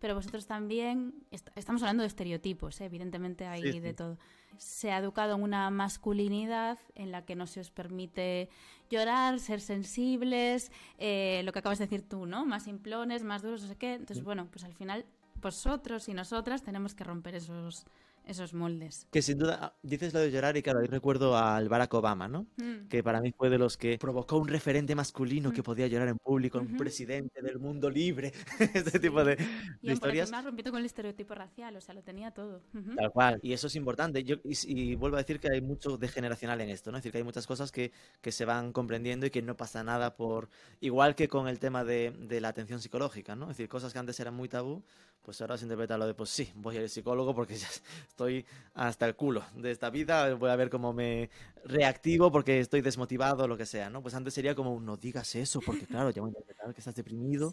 pero 0.00 0.14
vosotros 0.14 0.46
también, 0.46 1.14
estamos 1.30 1.82
hablando 1.82 2.02
de 2.02 2.08
estereotipos, 2.08 2.80
¿eh? 2.80 2.86
evidentemente 2.86 3.46
hay 3.46 3.80
de 3.80 3.94
todo. 3.94 4.18
Se 4.58 4.92
ha 4.92 4.98
educado 4.98 5.34
en 5.34 5.42
una 5.42 5.70
masculinidad 5.70 6.78
en 6.94 7.10
la 7.10 7.24
que 7.24 7.34
no 7.34 7.46
se 7.46 7.60
os 7.60 7.70
permite 7.70 8.48
llorar, 8.90 9.40
ser 9.40 9.60
sensibles, 9.60 10.70
eh, 10.98 11.42
lo 11.44 11.52
que 11.52 11.58
acabas 11.58 11.78
de 11.78 11.86
decir 11.86 12.08
tú, 12.08 12.26
¿no? 12.26 12.44
Más 12.44 12.64
simplones, 12.64 13.24
más 13.24 13.42
duros, 13.42 13.62
no 13.62 13.68
sé 13.68 13.76
qué. 13.76 13.94
Entonces, 13.94 14.22
bueno, 14.22 14.46
pues 14.50 14.64
al 14.64 14.74
final 14.74 15.06
vosotros 15.40 16.08
y 16.08 16.14
nosotras 16.14 16.62
tenemos 16.62 16.94
que 16.94 17.04
romper 17.04 17.34
esos 17.34 17.86
esos 18.26 18.54
moldes. 18.54 19.06
Que 19.10 19.22
sin 19.22 19.38
duda, 19.38 19.58
ah, 19.60 19.74
dices 19.82 20.12
lo 20.14 20.20
de 20.20 20.30
llorar 20.30 20.56
y 20.56 20.62
claro, 20.62 20.80
ahí 20.80 20.86
recuerdo 20.86 21.36
al 21.36 21.68
Barack 21.68 21.92
Obama, 21.94 22.28
¿no? 22.28 22.46
Mm. 22.56 22.88
Que 22.88 23.02
para 23.02 23.20
mí 23.20 23.32
fue 23.36 23.50
de 23.50 23.58
los 23.58 23.76
que 23.76 23.98
provocó 23.98 24.38
un 24.38 24.48
referente 24.48 24.94
masculino 24.94 25.52
que 25.52 25.62
podía 25.62 25.86
llorar 25.86 26.08
en 26.08 26.18
público, 26.18 26.58
un 26.58 26.76
presidente 26.76 27.42
del 27.42 27.58
mundo 27.58 27.90
libre, 27.90 28.32
este 28.74 28.98
tipo 28.98 29.24
de, 29.24 29.36
de 29.36 29.44
Y 29.82 29.96
por 29.96 30.14
historias. 30.14 30.30
rompiendo 30.30 30.70
con 30.70 30.80
el 30.80 30.86
estereotipo 30.86 31.34
racial, 31.34 31.76
o 31.76 31.80
sea, 31.80 31.94
lo 31.94 32.02
tenía 32.02 32.30
todo. 32.30 32.62
Tal 32.96 33.10
cual. 33.12 33.40
Y 33.42 33.52
eso 33.52 33.66
es 33.66 33.76
importante. 33.76 34.24
Yo, 34.24 34.36
y, 34.44 34.54
y 34.66 34.94
vuelvo 34.94 35.16
a 35.16 35.20
decir 35.20 35.40
que 35.40 35.48
hay 35.52 35.60
mucho 35.60 35.96
de 35.96 36.08
generacional 36.08 36.60
en 36.60 36.70
esto, 36.70 36.90
¿no? 36.90 36.98
Es 36.98 37.02
decir, 37.02 37.12
que 37.12 37.18
hay 37.18 37.24
muchas 37.24 37.46
cosas 37.46 37.70
que, 37.72 37.92
que 38.20 38.32
se 38.32 38.44
van 38.44 38.72
comprendiendo 38.72 39.26
y 39.26 39.30
que 39.30 39.42
no 39.42 39.56
pasa 39.56 39.84
nada 39.84 40.16
por... 40.16 40.48
Igual 40.80 41.14
que 41.14 41.28
con 41.28 41.48
el 41.48 41.58
tema 41.58 41.84
de, 41.84 42.10
de 42.18 42.40
la 42.40 42.48
atención 42.48 42.80
psicológica, 42.80 43.36
¿no? 43.36 43.44
Es 43.50 43.56
decir, 43.56 43.68
cosas 43.68 43.92
que 43.92 43.98
antes 43.98 44.18
eran 44.20 44.34
muy 44.34 44.48
tabú, 44.48 44.82
pues 45.24 45.40
ahora 45.40 45.56
se 45.56 45.64
interpreta 45.64 45.96
lo 45.96 46.06
de, 46.06 46.14
pues 46.14 46.30
sí, 46.30 46.52
voy 46.54 46.76
al 46.76 46.88
psicólogo 46.88 47.34
porque 47.34 47.54
ya 47.56 47.66
estoy 48.08 48.44
hasta 48.74 49.06
el 49.06 49.16
culo 49.16 49.42
de 49.56 49.70
esta 49.70 49.90
vida, 49.90 50.34
voy 50.34 50.50
a 50.50 50.56
ver 50.56 50.68
cómo 50.70 50.92
me 50.92 51.30
reactivo 51.64 52.30
porque 52.30 52.60
estoy 52.60 52.82
desmotivado 52.82 53.48
lo 53.48 53.56
que 53.56 53.64
sea, 53.66 53.88
¿no? 53.90 54.02
Pues 54.02 54.14
antes 54.14 54.34
sería 54.34 54.54
como, 54.54 54.78
no 54.80 54.96
digas 54.96 55.34
eso, 55.34 55.60
porque 55.64 55.86
claro, 55.86 56.10
ya 56.10 56.20
voy 56.20 56.28
a 56.28 56.32
interpretar 56.32 56.74
que 56.74 56.80
estás 56.80 56.94
deprimido, 56.94 57.52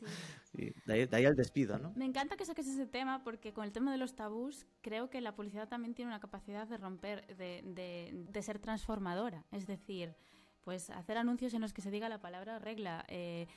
Sí. 0.53 0.73
y 0.75 0.87
de 0.87 0.93
ahí, 0.93 1.05
de 1.05 1.15
ahí 1.17 1.25
al 1.25 1.35
despido, 1.35 1.77
¿no? 1.79 1.93
Me 1.95 2.05
encanta 2.05 2.35
que 2.35 2.45
saques 2.45 2.67
ese 2.67 2.85
tema 2.87 3.23
porque 3.23 3.53
con 3.53 3.63
el 3.63 3.71
tema 3.71 3.91
de 3.91 3.97
los 3.97 4.15
tabús 4.15 4.65
creo 4.81 5.09
que 5.09 5.21
la 5.21 5.33
publicidad 5.35 5.69
también 5.69 5.93
tiene 5.93 6.09
una 6.11 6.19
capacidad 6.19 6.67
de 6.67 6.77
romper, 6.77 7.25
de, 7.37 7.61
de- 7.63 8.09
de 8.29 8.41
ser 8.41 8.59
transformadora. 8.59 9.45
Es 9.51 9.65
decir, 9.65 10.13
pues 10.63 10.89
hacer 10.91 11.17
anuncios 11.17 11.53
en 11.53 11.61
los 11.61 11.73
que 11.73 11.81
se 11.81 11.89
diga 11.89 12.07
la 12.09 12.19
palabra 12.21 12.59
regla, 12.59 13.05
eh, 13.07 13.47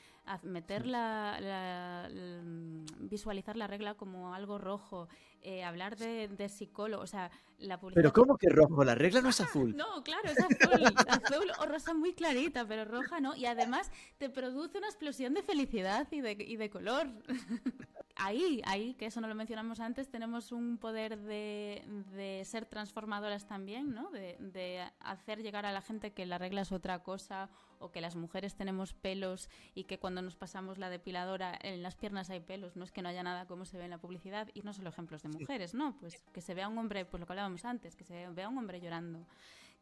meter 0.42 0.86
la, 0.86 1.38
la- 1.40 2.06
l- 2.06 2.84
visualizar 3.00 3.56
la 3.56 3.66
regla 3.66 3.94
como 3.94 4.34
algo 4.34 4.58
rojo, 4.58 5.08
eh, 5.42 5.62
hablar 5.64 5.96
de, 5.96 6.28
de 6.28 6.48
psicólogo, 6.48 7.02
o 7.02 7.06
sea, 7.06 7.30
la 7.58 7.78
publicidad... 7.78 8.02
Pero 8.02 8.12
¿cómo 8.12 8.36
que 8.38 8.48
rojo? 8.48 8.82
La 8.84 8.94
regla 8.94 9.20
no 9.20 9.28
es 9.28 9.40
azul. 9.40 9.74
No, 9.76 10.02
claro, 10.02 10.28
es 10.30 10.38
azul, 10.38 10.84
azul 11.08 11.52
o 11.60 11.66
rosa 11.66 11.92
muy 11.94 12.14
clarita, 12.14 12.66
pero 12.66 12.84
roja 12.84 13.20
no. 13.20 13.36
Y 13.36 13.46
además 13.46 13.90
te 14.18 14.30
produce 14.30 14.78
una 14.78 14.86
explosión 14.88 15.34
de 15.34 15.42
felicidad 15.42 16.08
y 16.10 16.20
de, 16.20 16.32
y 16.32 16.56
de 16.56 16.70
color. 16.70 17.08
Ahí, 18.16 18.62
ahí, 18.64 18.94
que 18.94 19.06
eso 19.06 19.20
no 19.20 19.26
lo 19.26 19.34
mencionamos 19.34 19.80
antes, 19.80 20.08
tenemos 20.08 20.52
un 20.52 20.78
poder 20.78 21.18
de, 21.18 21.82
de 22.12 22.44
ser 22.44 22.64
transformadoras 22.64 23.44
también, 23.48 23.92
¿no? 23.92 24.08
De, 24.12 24.36
de 24.38 24.88
hacer 25.00 25.42
llegar 25.42 25.66
a 25.66 25.72
la 25.72 25.80
gente 25.82 26.12
que 26.12 26.24
la 26.24 26.38
regla 26.38 26.60
es 26.60 26.70
otra 26.70 27.02
cosa 27.02 27.50
o 27.84 27.92
que 27.92 28.00
las 28.00 28.16
mujeres 28.16 28.54
tenemos 28.54 28.94
pelos 28.94 29.50
y 29.74 29.84
que 29.84 29.98
cuando 29.98 30.22
nos 30.22 30.36
pasamos 30.36 30.78
la 30.78 30.88
depiladora 30.88 31.58
en 31.62 31.82
las 31.82 31.96
piernas 31.96 32.30
hay 32.30 32.40
pelos. 32.40 32.76
No 32.76 32.84
es 32.84 32.92
que 32.92 33.02
no 33.02 33.08
haya 33.10 33.22
nada 33.22 33.46
como 33.46 33.64
se 33.66 33.76
ve 33.76 33.84
en 33.84 33.90
la 33.90 33.98
publicidad 33.98 34.48
y 34.54 34.62
no 34.62 34.72
solo 34.72 34.88
ejemplos 34.88 35.22
de 35.22 35.28
mujeres, 35.28 35.74
¿no? 35.74 35.96
Pues 36.00 36.22
que 36.32 36.40
se 36.40 36.54
vea 36.54 36.66
un 36.68 36.78
hombre, 36.78 37.04
pues 37.04 37.20
lo 37.20 37.26
que 37.26 37.32
hablábamos 37.34 37.64
antes, 37.64 37.94
que 37.94 38.04
se 38.04 38.28
vea 38.30 38.48
un 38.48 38.56
hombre 38.58 38.80
llorando. 38.80 39.26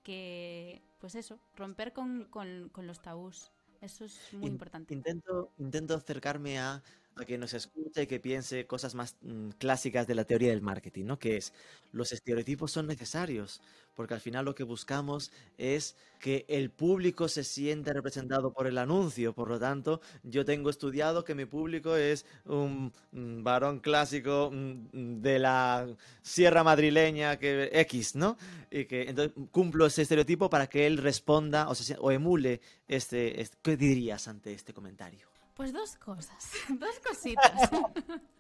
Que, 0.03 0.83
pues 0.99 1.15
eso, 1.15 1.39
romper 1.55 1.93
con, 1.93 2.25
con, 2.29 2.71
con 2.71 2.89
los 2.89 3.01
tabús. 3.01 3.53
Eso 3.81 4.05
es 4.05 4.33
muy 4.33 4.47
In- 4.47 4.53
importante. 4.55 4.93
Intento, 4.95 5.53
intento 5.59 5.95
acercarme 5.95 6.59
a, 6.59 6.83
a 7.17 7.25
que 7.25 7.39
nos 7.39 7.53
escuche 7.55 8.03
y 8.03 8.07
que 8.07 8.21
piense 8.21 8.67
cosas 8.67 8.95
más 8.95 9.17
mm, 9.23 9.51
clásicas 9.59 10.07
de 10.07 10.15
la 10.15 10.25
teoría 10.25 10.51
del 10.51 10.63
marketing, 10.63 11.05
¿no? 11.07 11.19
Que 11.19 11.37
es, 11.37 11.53
los 11.93 12.13
estereotipos 12.13 12.73
son 12.73 12.87
necesarios, 12.87 13.61
porque 13.95 14.15
al 14.15 14.21
final 14.21 14.45
lo 14.47 14.55
que 14.55 14.63
buscamos 14.65 15.31
es 15.59 15.97
que 16.19 16.47
el 16.49 16.71
público 16.71 17.29
se 17.29 17.45
sienta 17.45 17.93
representado 17.93 18.53
por 18.53 18.67
el 18.67 18.79
anuncio. 18.79 19.35
Por 19.35 19.49
lo 19.51 19.59
tanto, 19.59 20.01
yo 20.23 20.45
tengo 20.45 20.71
estudiado 20.71 21.25
que 21.25 21.35
mi 21.35 21.45
público 21.45 21.97
es 21.97 22.25
un 22.47 22.93
mm, 23.13 23.43
varón 23.43 23.81
clásico 23.81 24.51
mm, 24.53 25.21
de 25.21 25.39
la 25.39 25.87
sierra 26.23 26.65
madrileña 26.65 27.39
que 27.39 27.71
X, 27.73 28.15
¿no? 28.17 28.37
Y 28.71 28.85
que 28.87 29.03
entonces 29.09 29.35
cumplo 29.51 29.87
ese 29.87 30.03
estereotipo 30.03 30.49
para 30.51 30.67
que 30.69 30.87
él 30.87 30.99
responda 30.99 31.69
o, 31.69 31.75
o 32.01 32.11
emule 32.11 32.61
este, 32.89 33.41
este- 33.41 33.57
¿Qué 33.63 33.77
dirías 33.77 34.29
ante 34.29 34.53
este 34.53 34.73
comentario? 34.73 35.32
Pues 35.55 35.73
dos 35.73 35.97
cosas, 35.97 36.53
dos 36.79 36.99
cositas. 37.01 37.71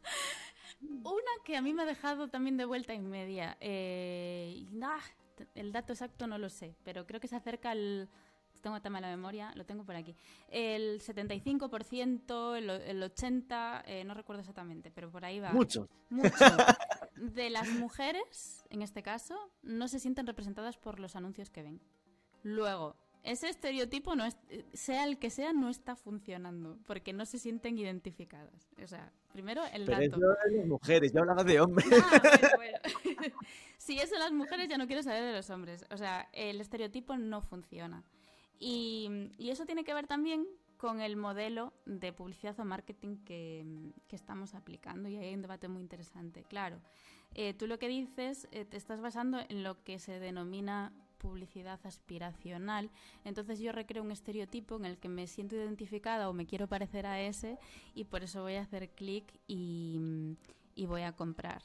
Una 0.82 1.32
que 1.44 1.56
a 1.56 1.62
mí 1.62 1.72
me 1.72 1.82
ha 1.82 1.86
dejado 1.86 2.28
también 2.28 2.56
de 2.56 2.64
vuelta 2.64 2.92
y 2.94 3.00
media. 3.00 3.56
eh, 3.60 4.66
el 5.54 5.72
dato 5.72 5.92
exacto 5.92 6.26
no 6.26 6.38
lo 6.38 6.48
sé, 6.48 6.76
pero 6.84 7.06
creo 7.06 7.20
que 7.20 7.28
se 7.28 7.36
acerca 7.36 7.70
al... 7.70 8.08
Tengo 8.60 8.80
tema 8.80 8.98
en 8.98 9.02
la 9.02 9.08
memoria, 9.10 9.52
lo 9.56 9.66
tengo 9.66 9.84
por 9.84 9.96
aquí. 9.96 10.14
El 10.48 11.00
75%, 11.00 12.56
el, 12.56 12.70
el 12.70 13.02
80%, 13.02 13.82
eh, 13.86 14.04
no 14.04 14.14
recuerdo 14.14 14.38
exactamente, 14.40 14.92
pero 14.92 15.10
por 15.10 15.24
ahí 15.24 15.40
va. 15.40 15.52
Mucho. 15.52 15.88
Mucho. 16.10 16.28
De 17.16 17.50
las 17.50 17.68
mujeres, 17.70 18.64
en 18.70 18.82
este 18.82 19.02
caso, 19.02 19.50
no 19.62 19.88
se 19.88 19.98
sienten 19.98 20.28
representadas 20.28 20.76
por 20.76 21.00
los 21.00 21.16
anuncios 21.16 21.50
que 21.50 21.62
ven. 21.62 21.80
Luego, 22.44 22.94
ese 23.22 23.48
estereotipo, 23.48 24.16
no 24.16 24.24
es, 24.24 24.36
eh, 24.48 24.64
sea 24.72 25.04
el 25.04 25.18
que 25.18 25.30
sea, 25.30 25.52
no 25.52 25.68
está 25.68 25.94
funcionando, 25.96 26.78
porque 26.86 27.12
no 27.12 27.24
se 27.24 27.38
sienten 27.38 27.78
identificadas. 27.78 28.68
O 28.82 28.86
sea, 28.86 29.12
primero 29.32 29.62
el 29.72 29.84
Pero 29.84 29.98
dato. 29.98 30.16
eso 30.16 30.36
es 30.46 30.52
de 30.54 30.64
mujeres, 30.64 31.12
yo 31.12 31.20
hablaba 31.20 31.44
de 31.44 31.60
hombres. 31.60 31.86
Ah, 32.02 32.20
bueno, 32.56 32.78
bueno. 33.16 33.36
si 33.78 33.98
eso 33.98 34.18
las 34.18 34.32
mujeres, 34.32 34.68
ya 34.68 34.78
no 34.78 34.86
quiero 34.86 35.02
saber 35.02 35.22
de 35.24 35.32
los 35.32 35.50
hombres. 35.50 35.84
O 35.90 35.96
sea, 35.96 36.28
el 36.32 36.60
estereotipo 36.60 37.16
no 37.16 37.42
funciona. 37.42 38.04
Y, 38.58 39.30
y 39.38 39.50
eso 39.50 39.66
tiene 39.66 39.84
que 39.84 39.94
ver 39.94 40.06
también 40.06 40.46
con 40.76 41.00
el 41.00 41.16
modelo 41.16 41.72
de 41.86 42.12
publicidad 42.12 42.58
o 42.58 42.64
marketing 42.64 43.18
que, 43.18 43.64
que 44.08 44.16
estamos 44.16 44.56
aplicando 44.56 45.08
y 45.08 45.16
ahí 45.16 45.28
hay 45.28 45.34
un 45.34 45.42
debate 45.42 45.68
muy 45.68 45.80
interesante. 45.80 46.42
Claro, 46.42 46.80
eh, 47.34 47.54
tú 47.54 47.68
lo 47.68 47.78
que 47.78 47.86
dices, 47.86 48.48
eh, 48.50 48.64
te 48.64 48.76
estás 48.76 49.00
basando 49.00 49.38
en 49.48 49.62
lo 49.62 49.82
que 49.84 50.00
se 50.00 50.18
denomina 50.18 50.92
publicidad 51.22 51.80
aspiracional. 51.84 52.90
Entonces 53.24 53.60
yo 53.60 53.72
recreo 53.72 54.02
un 54.02 54.10
estereotipo 54.10 54.76
en 54.76 54.84
el 54.84 54.98
que 54.98 55.08
me 55.08 55.26
siento 55.26 55.56
identificada 55.56 56.28
o 56.28 56.32
me 56.32 56.44
quiero 56.44 56.66
parecer 56.66 57.06
a 57.06 57.22
ese 57.22 57.58
y 57.94 58.04
por 58.04 58.22
eso 58.22 58.42
voy 58.42 58.56
a 58.56 58.62
hacer 58.62 58.90
clic 58.90 59.24
y, 59.46 60.36
y 60.74 60.86
voy 60.86 61.02
a 61.02 61.12
comprar. 61.12 61.62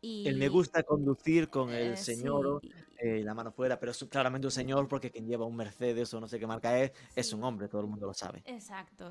Y, 0.00 0.28
El 0.28 0.36
me 0.36 0.48
gusta 0.48 0.82
conducir 0.82 1.48
con 1.48 1.70
eh, 1.70 1.88
el 1.88 1.96
señor, 1.96 2.60
sí, 2.60 2.70
eh, 3.06 3.22
la 3.22 3.34
mano 3.34 3.52
fuera, 3.52 3.78
pero 3.78 3.92
es 3.92 4.02
claramente 4.10 4.46
un 4.46 4.50
señor 4.50 4.88
porque 4.88 5.10
quien 5.10 5.26
lleva 5.26 5.44
un 5.44 5.54
Mercedes 5.56 6.14
o 6.14 6.20
no 6.20 6.26
sé 6.26 6.38
qué 6.38 6.46
marca 6.46 6.78
es, 6.80 6.92
es 7.14 7.32
un 7.34 7.44
hombre, 7.44 7.68
todo 7.68 7.82
el 7.82 7.86
mundo 7.88 8.06
lo 8.06 8.14
sabe. 8.14 8.42
Exacto. 8.46 9.10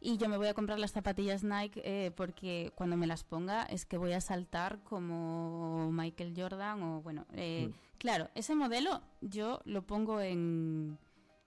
Y 0.00 0.16
yo 0.16 0.28
me 0.28 0.36
voy 0.38 0.48
a 0.48 0.54
comprar 0.54 0.78
las 0.78 0.92
zapatillas 0.92 1.44
Nike 1.44 1.82
eh, 1.84 2.10
porque 2.12 2.72
cuando 2.74 2.96
me 2.96 3.06
las 3.06 3.22
ponga 3.24 3.64
es 3.64 3.84
que 3.84 3.98
voy 3.98 4.12
a 4.12 4.20
saltar 4.20 4.78
como 4.84 5.90
Michael 5.92 6.32
Jordan 6.36 6.82
o 6.82 7.02
bueno, 7.02 7.26
eh, 7.34 7.68
Mm. 7.68 7.72
claro, 7.98 8.30
ese 8.34 8.54
modelo 8.54 9.02
yo 9.20 9.60
lo 9.64 9.82
pongo 9.82 10.20
en, 10.20 10.98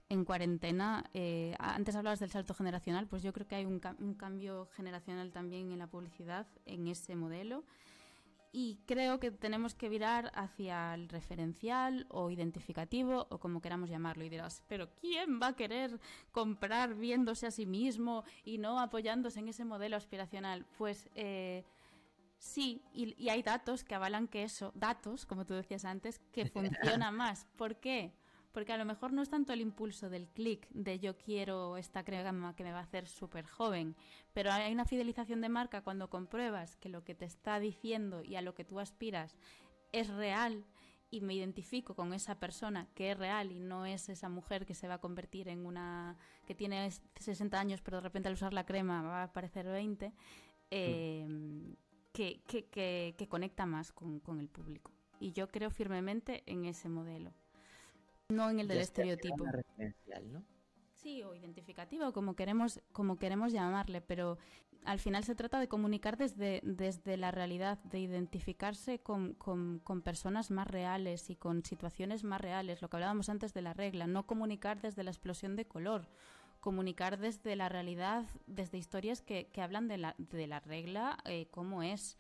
en 0.10 0.24
cuarentena. 0.24 1.04
eh, 1.14 1.56
antes 1.60 1.96
hablabas 1.96 2.20
del 2.20 2.30
salto 2.30 2.54
generacional, 2.54 3.08
pues 3.08 3.24
yo 3.24 3.34
creo 3.34 3.48
que 3.48 3.56
hay 3.56 3.66
un, 3.66 3.80
ca- 3.80 3.96
un 4.00 4.14
cambio 4.14 4.68
generacional 4.76 5.32
también 5.32 5.72
en 5.72 5.80
la 5.80 5.88
publicidad, 5.88 6.46
en 6.66 6.88
ese 6.88 7.16
modelo. 7.16 7.64
Y 8.60 8.80
creo 8.88 9.20
que 9.20 9.30
tenemos 9.30 9.76
que 9.76 9.88
virar 9.88 10.32
hacia 10.34 10.96
el 10.96 11.10
referencial 11.10 12.08
o 12.10 12.32
identificativo 12.32 13.28
o 13.30 13.38
como 13.38 13.62
queramos 13.62 13.88
llamarlo. 13.88 14.24
Y 14.26 14.30
dirás, 14.30 14.64
pero 14.68 14.90
¿quién 14.96 15.40
va 15.40 15.50
a 15.50 15.56
querer 15.56 16.00
comprar 16.32 16.96
viéndose 16.96 17.46
a 17.46 17.52
sí 17.52 17.68
mismo 17.68 18.24
y 18.44 18.58
no 18.58 18.80
apoyándose 18.80 19.42
en 19.42 19.50
ese 19.50 19.64
modelo 19.64 19.96
aspiracional? 19.96 20.66
Pues 20.80 21.08
eh, 21.14 21.66
sí, 22.40 22.82
y, 22.96 23.14
y 23.24 23.30
hay 23.30 23.44
datos 23.44 23.84
que 23.84 23.94
avalan 23.94 24.28
que 24.28 24.42
eso, 24.42 24.72
datos, 24.74 25.28
como 25.28 25.46
tú 25.46 25.54
decías 25.54 25.86
antes, 25.86 26.18
que 26.32 26.46
funciona 26.50 27.12
más. 27.12 27.46
¿Por 27.58 27.76
qué? 27.76 28.12
Porque 28.58 28.74
a 28.74 28.78
lo 28.78 28.86
mejor 28.86 29.14
no 29.14 29.22
es 29.22 29.30
tanto 29.30 29.54
el 29.54 29.62
impulso 29.62 30.10
del 30.10 30.30
clic, 30.30 30.68
de 30.70 30.98
yo 30.98 31.16
quiero 31.16 31.78
esta 31.78 32.04
crema 32.04 32.56
que 32.56 32.64
me 32.64 32.72
va 32.72 32.80
a 32.80 32.82
hacer 32.82 33.08
súper 33.08 33.46
joven, 33.46 33.96
pero 34.34 34.52
hay 34.52 34.74
una 34.74 34.86
fidelización 34.86 35.42
de 35.42 35.48
marca 35.48 35.84
cuando 35.84 36.10
compruebas 36.10 36.76
que 36.78 36.90
lo 36.90 37.04
que 37.04 37.14
te 37.14 37.26
está 37.26 37.60
diciendo 37.60 38.24
y 38.24 38.36
a 38.36 38.42
lo 38.42 38.56
que 38.56 38.66
tú 38.66 38.80
aspiras 38.80 39.38
es 39.92 40.10
real 40.10 40.66
y 41.12 41.22
me 41.22 41.36
identifico 41.36 41.94
con 41.94 42.16
esa 42.16 42.40
persona 42.40 42.88
que 42.96 43.12
es 43.12 43.18
real 43.20 43.52
y 43.52 43.60
no 43.60 43.86
es 43.86 44.10
esa 44.10 44.28
mujer 44.28 44.66
que 44.66 44.74
se 44.74 44.88
va 44.88 44.96
a 44.96 45.02
convertir 45.02 45.50
en 45.50 45.64
una 45.64 46.18
que 46.48 46.56
tiene 46.56 46.90
60 46.90 47.60
años 47.60 47.82
pero 47.84 47.98
de 47.98 48.02
repente 48.02 48.28
al 48.28 48.34
usar 48.34 48.54
la 48.54 48.66
crema 48.66 49.04
va 49.04 49.22
a 49.22 49.34
parecer 49.34 49.68
20, 49.68 50.12
eh, 50.72 51.28
que, 52.12 52.42
que, 52.48 52.66
que, 52.70 53.14
que 53.20 53.28
conecta 53.28 53.68
más 53.68 53.92
con, 53.92 54.20
con 54.20 54.40
el 54.40 54.50
público. 54.50 54.92
Y 55.20 55.32
yo 55.34 55.48
creo 55.48 55.70
firmemente 55.70 56.42
en 56.48 56.66
ese 56.66 56.90
modelo. 56.90 57.36
No 58.30 58.50
en 58.50 58.60
el 58.60 58.68
del 58.68 58.80
estereotipo. 58.80 59.46
Sí, 60.92 61.24
o 61.24 61.34
identificativo, 61.34 62.12
como 62.12 62.36
queremos, 62.36 62.82
como 62.92 63.18
queremos 63.18 63.54
llamarle, 63.54 64.02
pero 64.02 64.38
al 64.84 65.00
final 65.00 65.24
se 65.24 65.36
trata 65.36 65.60
de 65.62 65.70
comunicar 65.70 66.18
desde, 66.18 66.60
desde 66.64 67.16
la 67.16 67.32
realidad, 67.32 67.78
de 67.84 68.00
identificarse 68.00 69.00
con, 69.00 69.34
con, 69.36 69.80
con 69.80 70.02
personas 70.02 70.52
más 70.52 70.68
reales 70.68 71.30
y 71.30 71.38
con 71.38 71.64
situaciones 71.64 72.26
más 72.26 72.42
reales, 72.42 72.82
lo 72.82 72.90
que 72.90 72.98
hablábamos 72.98 73.30
antes 73.30 73.54
de 73.54 73.62
la 73.62 73.74
regla, 73.74 74.08
no 74.08 74.28
comunicar 74.28 74.82
desde 74.82 75.04
la 75.04 75.12
explosión 75.12 75.56
de 75.56 75.66
color, 75.66 76.10
comunicar 76.60 77.18
desde 77.20 77.56
la 77.56 77.70
realidad, 77.70 78.26
desde 78.46 78.78
historias 78.78 79.22
que, 79.22 79.48
que 79.54 79.62
hablan 79.62 79.88
de 79.88 80.00
la, 80.00 80.16
de 80.18 80.48
la 80.48 80.60
regla, 80.60 81.18
eh, 81.26 81.48
cómo 81.50 81.82
es. 81.82 82.18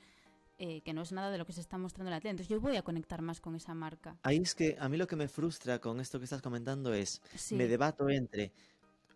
Eh, 0.60 0.82
que 0.82 0.94
no 0.94 1.02
es 1.04 1.12
nada 1.12 1.30
de 1.32 1.38
lo 1.38 1.46
que 1.46 1.54
se 1.54 1.62
está 1.62 1.78
mostrando 1.78 2.10
en 2.10 2.16
la 2.16 2.20
tele. 2.22 2.32
Entonces 2.32 2.50
yo 2.50 2.60
voy 2.60 2.76
a 2.78 2.82
conectar 2.82 3.22
más 3.22 3.40
con 3.42 3.56
esa 3.56 3.74
marca. 3.74 4.18
Ahí 4.24 4.38
es 4.38 4.56
que 4.56 4.76
a 4.80 4.90
mí 4.90 4.98
lo 4.98 5.08
que 5.08 5.16
me 5.16 5.28
frustra 5.28 5.80
con 5.80 6.00
esto 6.00 6.20
que 6.20 6.26
estás 6.26 6.42
comentando 6.42 6.94
es, 6.94 7.22
Sí. 7.36 7.56
me 7.56 7.68
debato 7.68 8.10
entre 8.10 8.52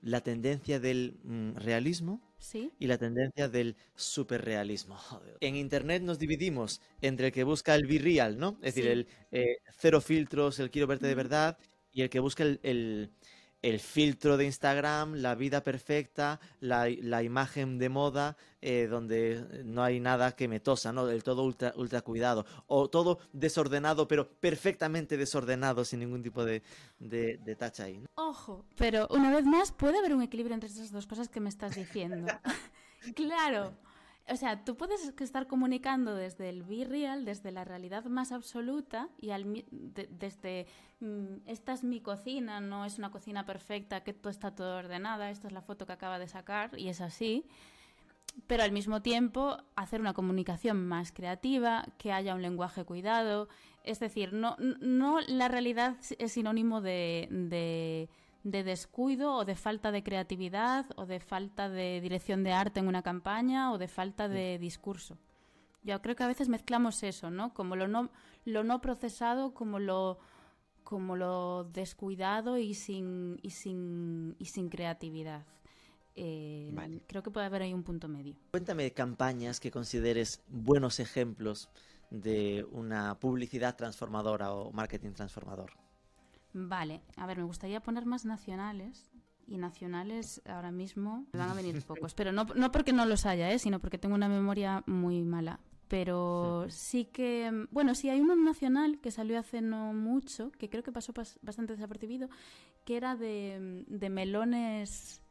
la 0.03 0.21
tendencia 0.21 0.79
del 0.79 1.19
mm, 1.23 1.57
realismo 1.57 2.19
¿Sí? 2.39 2.71
y 2.79 2.87
la 2.87 2.97
tendencia 2.97 3.47
del 3.49 3.75
superrealismo. 3.95 4.95
Joder. 4.95 5.37
En 5.41 5.55
Internet 5.55 6.01
nos 6.03 6.17
dividimos 6.19 6.81
entre 7.01 7.27
el 7.27 7.31
que 7.33 7.43
busca 7.43 7.75
el 7.75 7.85
be 7.85 7.99
real, 7.99 8.37
¿no? 8.37 8.57
Es 8.61 8.73
decir, 8.75 8.87
el 8.87 9.07
eh, 9.31 9.57
cero 9.77 10.01
filtros, 10.01 10.59
el 10.59 10.71
quiero 10.71 10.87
verte 10.87 11.05
de 11.07 11.15
verdad, 11.15 11.57
y 11.93 12.01
el 12.01 12.09
que 12.09 12.19
busca 12.19 12.43
el, 12.43 12.59
el- 12.63 13.11
el 13.62 13.80
filtro 13.80 14.38
de 14.38 14.45
Instagram, 14.45 15.16
la 15.16 15.36
vida 15.36 15.64
perfecta, 15.64 16.39
la, 16.59 16.88
la 17.01 17.24
imagen 17.24 17.78
de 17.78 17.89
moda, 17.89 18.38
eh, 18.62 18.88
donde 18.89 19.64
no 19.64 19.84
hay 19.84 19.99
nada 19.99 20.36
que 20.36 20.47
me 20.47 20.59
tosa, 20.59 20.91
¿no? 20.91 21.09
El 21.09 21.24
todo 21.24 21.43
ultra, 21.43 21.74
ultra 21.76 22.01
cuidado, 22.01 22.45
o 22.68 22.89
todo 22.89 23.20
desordenado, 23.34 24.07
pero 24.07 24.28
perfectamente 24.28 25.18
desordenado, 25.18 25.86
sin 25.86 25.99
ningún 25.99 26.24
tipo 26.24 26.43
de, 26.43 26.64
de, 26.99 27.38
de 27.38 27.55
tacha 27.55 27.84
ahí, 27.86 27.99
¿no? 27.99 28.07
Ojo, 28.16 28.66
pero 28.78 29.07
una 29.12 29.32
vez 29.32 29.45
más 29.45 29.72
puede 29.72 29.99
haber 29.99 30.14
un 30.14 30.22
equilibrio 30.22 30.53
entre 30.53 30.70
esas 30.70 30.91
dos 30.91 31.07
cosas 31.07 31.30
que 31.30 31.39
me 31.39 31.49
estás 31.49 31.76
diciendo. 31.76 32.28
claro. 33.16 33.74
O 34.30 34.36
sea, 34.36 34.63
tú 34.63 34.76
puedes 34.78 35.13
estar 35.19 35.47
comunicando 35.47 36.15
desde 36.15 36.49
el 36.49 36.63
be 36.63 36.86
real, 36.86 37.26
desde 37.26 37.51
la 37.51 37.63
realidad 37.65 38.05
más 38.05 38.32
absoluta 38.32 39.09
y 39.19 39.32
al, 39.32 39.65
de- 39.72 40.07
desde 40.11 40.67
mm, 40.99 41.47
esta 41.47 41.74
es 41.74 41.84
mi 41.84 41.99
cocina, 42.01 42.61
no 42.61 42.86
es 42.86 42.97
una 42.97 43.11
cocina 43.11 43.45
perfecta, 43.45 44.03
que 44.03 44.13
todo 44.13 44.30
está 44.30 44.53
todo 44.55 44.78
ordenada, 44.78 45.32
esta 45.32 45.47
es 45.47 45.53
la 45.53 45.61
foto 45.61 45.86
que 45.86 45.93
acaba 45.93 46.19
de 46.19 46.28
sacar 46.28 46.78
y 46.80 46.88
es 46.89 47.01
así. 47.01 47.45
Pero 48.47 48.63
al 48.63 48.72
mismo 48.72 49.01
tiempo 49.01 49.57
hacer 49.76 49.99
una 49.99 50.13
comunicación 50.13 50.88
más 50.88 51.11
creativa, 51.11 51.86
que 51.97 52.13
haya 52.13 52.34
un 52.34 52.41
lenguaje 52.41 52.86
cuidado. 52.86 53.49
Es 53.84 53.99
decir, 53.99 54.32
no, 54.32 54.55
la 55.28 55.47
realidad 55.49 55.97
es 56.17 56.32
sinónimo 56.32 56.80
de, 56.80 57.28
de 58.43 58.63
descuido 58.63 59.35
o 59.35 59.45
de 59.45 59.55
falta 59.55 59.91
de 59.91 60.03
creatividad 60.03 60.85
o 60.95 61.05
de 61.05 61.19
falta 61.19 61.69
de 61.69 62.01
dirección 62.01 62.43
de 62.43 62.53
arte 62.53 62.79
en 62.79 62.87
una 62.87 63.03
campaña 63.03 63.71
o 63.71 63.77
de 63.77 63.87
falta 63.87 64.27
de 64.27 64.57
discurso. 64.57 65.17
Yo 65.83 66.01
creo 66.01 66.15
que 66.15 66.23
a 66.23 66.27
veces 66.27 66.49
mezclamos 66.49 67.03
eso, 67.03 67.31
¿no? 67.31 67.53
Como 67.53 67.75
lo 67.75 67.87
no, 67.87 68.11
lo 68.45 68.63
no 68.63 68.81
procesado, 68.81 69.53
como 69.53 69.79
lo, 69.79 70.19
como 70.83 71.15
lo 71.15 71.63
descuidado 71.65 72.57
y 72.57 72.73
sin, 72.73 73.39
y 73.41 73.51
sin, 73.51 74.35
y 74.37 74.45
sin 74.45 74.69
creatividad. 74.69 75.45
Eh, 76.15 76.69
Vale. 76.73 77.01
Creo 77.07 77.23
que 77.23 77.31
puede 77.31 77.45
haber 77.45 77.63
ahí 77.63 77.73
un 77.73 77.83
punto 77.83 78.07
medio. 78.07 78.35
Cuéntame 78.51 78.91
campañas 78.91 79.59
que 79.59 79.71
consideres 79.71 80.43
buenos 80.47 80.99
ejemplos 80.99 81.69
de 82.09 82.67
una 82.71 83.17
publicidad 83.19 83.75
transformadora 83.75 84.53
o 84.53 84.71
marketing 84.71 85.13
transformador. 85.13 85.71
Vale, 86.53 87.01
a 87.17 87.25
ver, 87.25 87.37
me 87.37 87.43
gustaría 87.43 87.81
poner 87.81 88.05
más 88.05 88.25
nacionales. 88.25 89.11
Y 89.47 89.57
nacionales 89.57 90.41
ahora 90.45 90.71
mismo 90.71 91.25
van 91.33 91.49
a 91.49 91.53
venir 91.53 91.81
pocos. 91.85 92.13
Pero 92.13 92.31
no, 92.31 92.45
no 92.55 92.71
porque 92.71 92.93
no 92.93 93.05
los 93.05 93.25
haya, 93.25 93.51
¿eh? 93.51 93.59
sino 93.59 93.79
porque 93.79 93.97
tengo 93.97 94.15
una 94.15 94.29
memoria 94.29 94.83
muy 94.85 95.23
mala. 95.23 95.59
Pero 95.89 96.67
sí 96.69 97.03
que, 97.03 97.67
bueno, 97.69 97.95
sí 97.95 98.09
hay 98.09 98.21
uno 98.21 98.33
nacional 98.37 99.01
que 99.01 99.11
salió 99.11 99.37
hace 99.37 99.59
no 99.61 99.91
mucho, 99.93 100.49
que 100.53 100.69
creo 100.69 100.83
que 100.83 100.93
pasó 100.93 101.13
pas- 101.13 101.37
bastante 101.41 101.73
desapercibido, 101.73 102.29
que 102.85 102.95
era 102.95 103.15
de, 103.17 103.83
de 103.87 104.09
melones... 104.09 105.21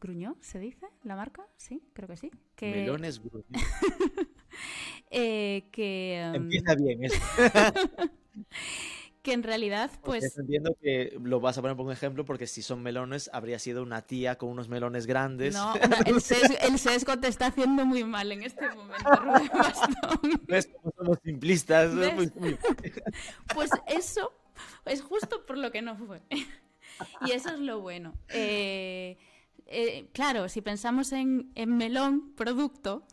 ¿Gruñó, 0.00 0.36
se 0.40 0.60
dice? 0.60 0.86
¿La 1.02 1.16
marca? 1.16 1.44
Sí, 1.56 1.82
creo 1.92 2.06
que 2.08 2.16
sí. 2.16 2.30
Que, 2.54 2.70
Melones 2.70 3.18
Gruñón. 3.20 3.44
eh, 5.10 5.68
que, 5.72 6.20
em, 6.20 6.34
Empieza 6.36 6.76
bien 6.76 7.02
eso. 7.04 7.20
que 9.28 9.34
en 9.34 9.42
realidad, 9.42 9.90
Pues 10.02 10.22
pues... 10.22 10.38
entiendo 10.38 10.74
que 10.80 11.18
lo 11.22 11.38
vas 11.38 11.58
a 11.58 11.60
poner 11.60 11.76
por 11.76 11.84
un 11.84 11.92
ejemplo 11.92 12.24
porque 12.24 12.46
si 12.46 12.62
son 12.62 12.82
melones 12.82 13.28
habría 13.34 13.58
sido 13.58 13.82
una 13.82 14.00
tía 14.00 14.38
con 14.38 14.48
unos 14.48 14.70
melones 14.70 15.06
grandes. 15.06 15.52
No, 15.54 15.74
el, 16.06 16.22
sesgo, 16.22 16.54
el 16.62 16.78
sesgo 16.78 17.18
te 17.18 17.28
está 17.28 17.48
haciendo 17.48 17.84
muy 17.84 18.04
mal 18.04 18.32
en 18.32 18.42
este 18.42 18.70
momento, 18.70 19.10
Rubén 19.16 19.50
Bastón. 19.54 20.40
¿Ves 20.46 20.70
cómo 20.74 20.94
somos 20.96 21.18
simplistas? 21.22 21.94
¿Ves? 21.94 22.14
Muy- 22.14 22.32
muy- 22.36 22.58
Pues 23.54 23.70
eso 23.86 24.32
es 24.86 25.02
justo 25.02 25.44
por 25.44 25.58
lo 25.58 25.70
que 25.70 25.82
no 25.82 25.94
fue. 25.96 26.22
Y 27.26 27.32
eso 27.32 27.50
es 27.50 27.60
lo 27.60 27.80
bueno. 27.80 28.14
Eh, 28.30 29.18
eh, 29.66 30.08
claro, 30.14 30.48
si 30.48 30.62
pensamos 30.62 31.12
en, 31.12 31.52
en 31.54 31.76
melón, 31.76 32.32
producto 32.34 33.06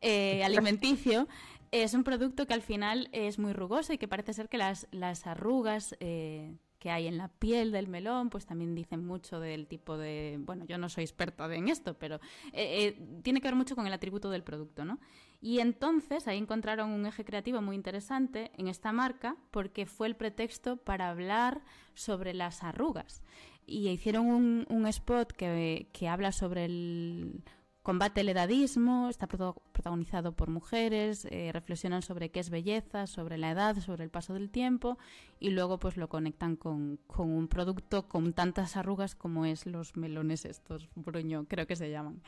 eh, 0.00 0.42
alimenticio, 0.42 1.28
es 1.72 1.94
un 1.94 2.04
producto 2.04 2.46
que 2.46 2.54
al 2.54 2.62
final 2.62 3.08
es 3.12 3.38
muy 3.38 3.52
rugoso 3.52 3.92
y 3.92 3.98
que 3.98 4.08
parece 4.08 4.32
ser 4.32 4.48
que 4.48 4.58
las, 4.58 4.88
las 4.90 5.26
arrugas 5.26 5.96
eh, 6.00 6.56
que 6.80 6.90
hay 6.90 7.06
en 7.06 7.18
la 7.18 7.28
piel 7.28 7.72
del 7.72 7.88
melón, 7.88 8.30
pues 8.30 8.46
también 8.46 8.74
dicen 8.74 9.04
mucho 9.04 9.38
del 9.38 9.66
tipo 9.66 9.98
de... 9.98 10.38
Bueno, 10.40 10.64
yo 10.64 10.78
no 10.78 10.88
soy 10.88 11.04
experta 11.04 11.54
en 11.54 11.68
esto, 11.68 11.94
pero 11.94 12.16
eh, 12.52 12.96
eh, 12.96 13.20
tiene 13.22 13.40
que 13.40 13.48
ver 13.48 13.54
mucho 13.54 13.76
con 13.76 13.86
el 13.86 13.92
atributo 13.92 14.30
del 14.30 14.42
producto, 14.42 14.84
¿no? 14.84 14.98
Y 15.42 15.60
entonces 15.60 16.26
ahí 16.26 16.38
encontraron 16.38 16.90
un 16.90 17.06
eje 17.06 17.24
creativo 17.24 17.60
muy 17.60 17.76
interesante 17.76 18.50
en 18.56 18.66
esta 18.66 18.92
marca 18.92 19.36
porque 19.50 19.86
fue 19.86 20.06
el 20.06 20.16
pretexto 20.16 20.78
para 20.78 21.10
hablar 21.10 21.62
sobre 21.94 22.32
las 22.34 22.62
arrugas. 22.62 23.22
Y 23.66 23.88
hicieron 23.88 24.26
un, 24.26 24.66
un 24.70 24.86
spot 24.86 25.32
que, 25.32 25.88
que 25.92 26.08
habla 26.08 26.32
sobre 26.32 26.64
el 26.64 27.42
combate 27.82 28.20
al 28.20 28.28
edadismo, 28.28 29.08
está 29.08 29.26
protagonizado 29.26 30.32
por 30.32 30.50
mujeres, 30.50 31.26
eh, 31.30 31.50
reflexionan 31.52 32.02
sobre 32.02 32.30
qué 32.30 32.40
es 32.40 32.50
belleza, 32.50 33.06
sobre 33.06 33.38
la 33.38 33.50
edad, 33.50 33.76
sobre 33.80 34.04
el 34.04 34.10
paso 34.10 34.34
del 34.34 34.50
tiempo 34.50 34.98
y 35.38 35.50
luego 35.50 35.78
pues 35.78 35.96
lo 35.96 36.08
conectan 36.08 36.56
con, 36.56 36.98
con 37.06 37.30
un 37.30 37.48
producto 37.48 38.06
con 38.08 38.32
tantas 38.32 38.76
arrugas 38.76 39.14
como 39.14 39.46
es 39.46 39.66
los 39.66 39.96
melones 39.96 40.44
estos, 40.44 40.88
bruño, 40.94 41.46
creo 41.48 41.66
que 41.66 41.76
se 41.76 41.90
llaman. 41.90 42.22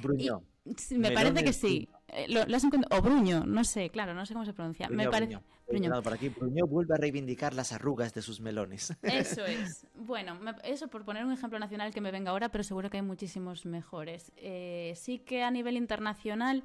Bruñó. 0.00 0.42
Sí, 0.76 0.96
me 0.96 1.10
parece 1.10 1.42
que 1.44 1.52
sí. 1.52 1.88
Eh, 2.08 2.26
lo, 2.28 2.44
lo 2.46 2.56
has 2.56 2.64
O 2.90 3.02
Bruño, 3.02 3.44
no 3.46 3.64
sé, 3.64 3.90
claro, 3.90 4.14
no 4.14 4.24
sé 4.26 4.32
cómo 4.34 4.44
se 4.44 4.52
pronuncia. 4.52 4.88
me 4.88 5.08
Bruñó, 5.08 5.10
parece. 5.10 5.38
Bruño. 5.66 5.80
mirado 5.80 6.02
por 6.02 6.12
aquí. 6.12 6.28
Bruñó 6.28 6.66
vuelve 6.66 6.94
a 6.94 6.98
reivindicar 6.98 7.54
las 7.54 7.72
arrugas 7.72 8.14
de 8.14 8.22
sus 8.22 8.40
melones. 8.40 8.94
Eso 9.02 9.44
es. 9.46 9.86
Bueno, 9.96 10.34
me- 10.36 10.54
eso 10.64 10.88
por 10.88 11.04
poner 11.04 11.24
un 11.24 11.32
ejemplo 11.32 11.58
nacional 11.58 11.92
que 11.92 12.00
me 12.00 12.10
venga 12.12 12.30
ahora, 12.30 12.50
pero 12.50 12.62
seguro 12.64 12.90
que 12.90 12.98
hay 12.98 13.02
muchísimos 13.02 13.66
mejores. 13.66 14.30
Eh, 14.36 14.92
sí 14.96 15.18
que 15.18 15.42
a 15.42 15.50
nivel 15.50 15.76
internacional 15.76 16.62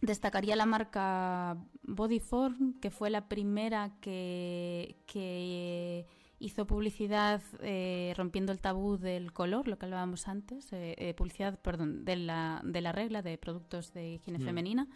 destacaría 0.00 0.56
la 0.56 0.66
marca 0.66 1.56
Bodyform, 1.82 2.78
que 2.80 2.90
fue 2.90 3.10
la 3.10 3.28
primera 3.28 3.92
que, 4.00 4.96
que 5.06 6.06
hizo 6.42 6.66
publicidad 6.66 7.40
eh, 7.60 8.12
rompiendo 8.16 8.52
el 8.52 8.58
tabú 8.60 8.98
del 8.98 9.32
color, 9.32 9.68
lo 9.68 9.78
que 9.78 9.86
hablábamos 9.86 10.26
antes, 10.28 10.72
eh, 10.72 10.94
eh, 10.98 11.14
publicidad, 11.14 11.58
perdón, 11.60 12.04
de 12.04 12.16
la, 12.16 12.60
de 12.64 12.80
la 12.80 12.92
regla 12.92 13.22
de 13.22 13.38
productos 13.38 13.92
de 13.92 14.14
higiene 14.14 14.38
Mm. 14.40 14.44
femenina. 14.44 14.88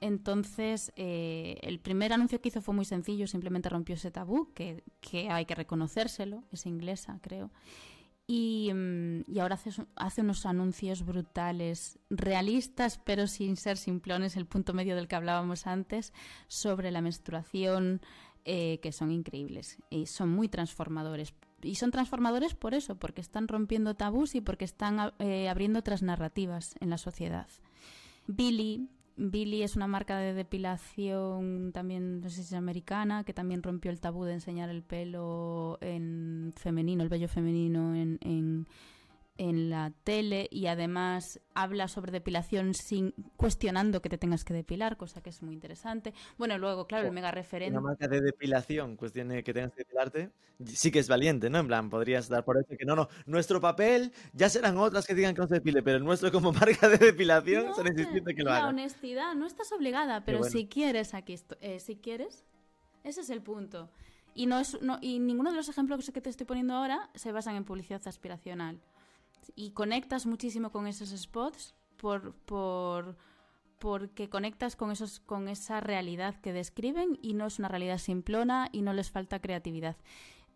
Entonces, 0.00 0.92
eh, 0.96 1.58
el 1.62 1.78
primer 1.78 2.12
anuncio 2.14 2.40
que 2.40 2.48
hizo 2.48 2.62
fue 2.62 2.74
muy 2.74 2.86
sencillo, 2.86 3.26
simplemente 3.26 3.68
rompió 3.68 3.94
ese 3.94 4.10
tabú, 4.10 4.52
que, 4.54 4.82
que 5.02 5.28
hay 5.30 5.44
que 5.44 5.54
reconocérselo, 5.54 6.42
es 6.50 6.64
inglesa, 6.64 7.18
creo. 7.20 7.50
Y, 8.26 8.70
mm, 8.72 9.24
y 9.26 9.40
ahora 9.40 9.56
hace, 9.56 9.70
hace 9.96 10.20
unos 10.22 10.46
anuncios 10.46 11.04
brutales, 11.04 11.98
realistas, 12.08 12.98
pero 13.04 13.26
sin 13.26 13.56
ser 13.56 13.76
simplones, 13.76 14.36
el 14.36 14.46
punto 14.46 14.72
medio 14.72 14.96
del 14.96 15.08
que 15.08 15.16
hablábamos 15.16 15.66
antes, 15.66 16.14
sobre 16.46 16.90
la 16.92 17.02
menstruación, 17.02 18.00
eh, 18.44 18.78
que 18.80 18.92
son 18.92 19.10
increíbles 19.10 19.78
y 19.90 20.06
son 20.06 20.30
muy 20.30 20.48
transformadores. 20.48 21.34
Y 21.62 21.74
son 21.74 21.90
transformadores 21.90 22.54
por 22.54 22.74
eso, 22.74 22.94
porque 22.94 23.20
están 23.20 23.48
rompiendo 23.48 23.94
tabús 23.94 24.34
y 24.34 24.40
porque 24.40 24.64
están 24.64 25.12
eh, 25.18 25.48
abriendo 25.48 25.78
otras 25.80 26.02
narrativas 26.02 26.74
en 26.80 26.88
la 26.88 26.96
sociedad. 26.96 27.48
Billy, 28.26 28.88
Billy 29.16 29.62
es 29.62 29.76
una 29.76 29.86
marca 29.86 30.18
de 30.18 30.32
depilación 30.32 31.72
también, 31.72 32.20
no 32.20 32.30
sé 32.30 32.36
si 32.36 32.42
es 32.42 32.52
americana, 32.54 33.24
que 33.24 33.34
también 33.34 33.62
rompió 33.62 33.90
el 33.90 34.00
tabú 34.00 34.24
de 34.24 34.32
enseñar 34.32 34.70
el 34.70 34.82
pelo 34.82 35.78
en 35.82 36.52
femenino, 36.56 37.02
el 37.02 37.10
vello 37.10 37.28
femenino 37.28 37.94
en, 37.94 38.18
en, 38.22 38.66
en 39.40 39.70
la 39.70 39.90
tele 40.04 40.48
y 40.50 40.66
además 40.66 41.40
habla 41.54 41.88
sobre 41.88 42.12
depilación 42.12 42.74
sin 42.74 43.14
cuestionando 43.38 44.02
que 44.02 44.10
te 44.10 44.18
tengas 44.18 44.44
que 44.44 44.52
depilar, 44.52 44.98
cosa 44.98 45.22
que 45.22 45.30
es 45.30 45.42
muy 45.42 45.54
interesante. 45.54 46.12
Bueno, 46.36 46.58
luego, 46.58 46.86
claro, 46.86 47.06
el 47.06 47.14
mega 47.14 47.30
referente. 47.30 47.72
Una 47.78 47.88
marca 47.88 48.06
de 48.06 48.20
depilación, 48.20 48.96
cuestión 48.96 49.28
de 49.28 49.42
que 49.42 49.54
tengas 49.54 49.72
que 49.72 49.78
depilarte, 49.78 50.30
sí 50.66 50.90
que 50.90 50.98
es 50.98 51.08
valiente, 51.08 51.48
¿no? 51.48 51.58
En 51.58 51.68
plan, 51.68 51.88
podrías 51.88 52.28
dar 52.28 52.44
por 52.44 52.58
hecho 52.58 52.76
que 52.76 52.84
no, 52.84 52.94
no, 52.94 53.08
nuestro 53.24 53.62
papel 53.62 54.12
ya 54.34 54.50
serán 54.50 54.76
otras 54.76 55.06
que 55.06 55.14
digan 55.14 55.34
que 55.34 55.40
no 55.40 55.48
se 55.48 55.54
depile, 55.54 55.82
pero 55.82 55.96
el 55.96 56.04
nuestro 56.04 56.30
como 56.30 56.52
marca 56.52 56.90
de 56.90 56.98
depilación 56.98 57.68
No, 57.68 57.74
son 57.74 57.86
insistentes 57.86 58.36
que 58.36 58.42
lo 58.42 58.50
la 58.50 58.58
hagan. 58.58 58.68
honestidad, 58.74 59.34
no 59.36 59.46
estás 59.46 59.72
obligada, 59.72 60.22
pero 60.22 60.40
bueno. 60.40 60.52
si 60.52 60.66
quieres, 60.66 61.14
aquí 61.14 61.36
eh, 61.62 61.80
si 61.80 61.96
quieres, 61.96 62.44
ese 63.04 63.22
es 63.22 63.30
el 63.30 63.40
punto. 63.40 63.90
Y 64.34 64.44
no 64.44 64.58
es 64.58 64.82
no, 64.82 64.98
y 65.00 65.18
ninguno 65.18 65.50
de 65.50 65.56
los 65.56 65.70
ejemplos 65.70 66.10
que 66.12 66.20
te 66.20 66.28
estoy 66.28 66.44
poniendo 66.44 66.74
ahora 66.74 67.08
se 67.14 67.32
basan 67.32 67.56
en 67.56 67.64
publicidad 67.64 68.02
aspiracional. 68.06 68.82
Y 69.54 69.70
conectas 69.72 70.26
muchísimo 70.26 70.70
con 70.70 70.86
esos 70.86 71.10
spots 71.10 71.74
por, 71.96 72.34
por, 72.34 73.16
porque 73.78 74.28
conectas 74.28 74.76
con, 74.76 74.90
esos, 74.90 75.20
con 75.20 75.48
esa 75.48 75.80
realidad 75.80 76.40
que 76.40 76.52
describen 76.52 77.18
y 77.22 77.34
no 77.34 77.46
es 77.46 77.58
una 77.58 77.68
realidad 77.68 77.98
simplona 77.98 78.68
y 78.72 78.82
no 78.82 78.92
les 78.92 79.10
falta 79.10 79.40
creatividad. 79.40 79.96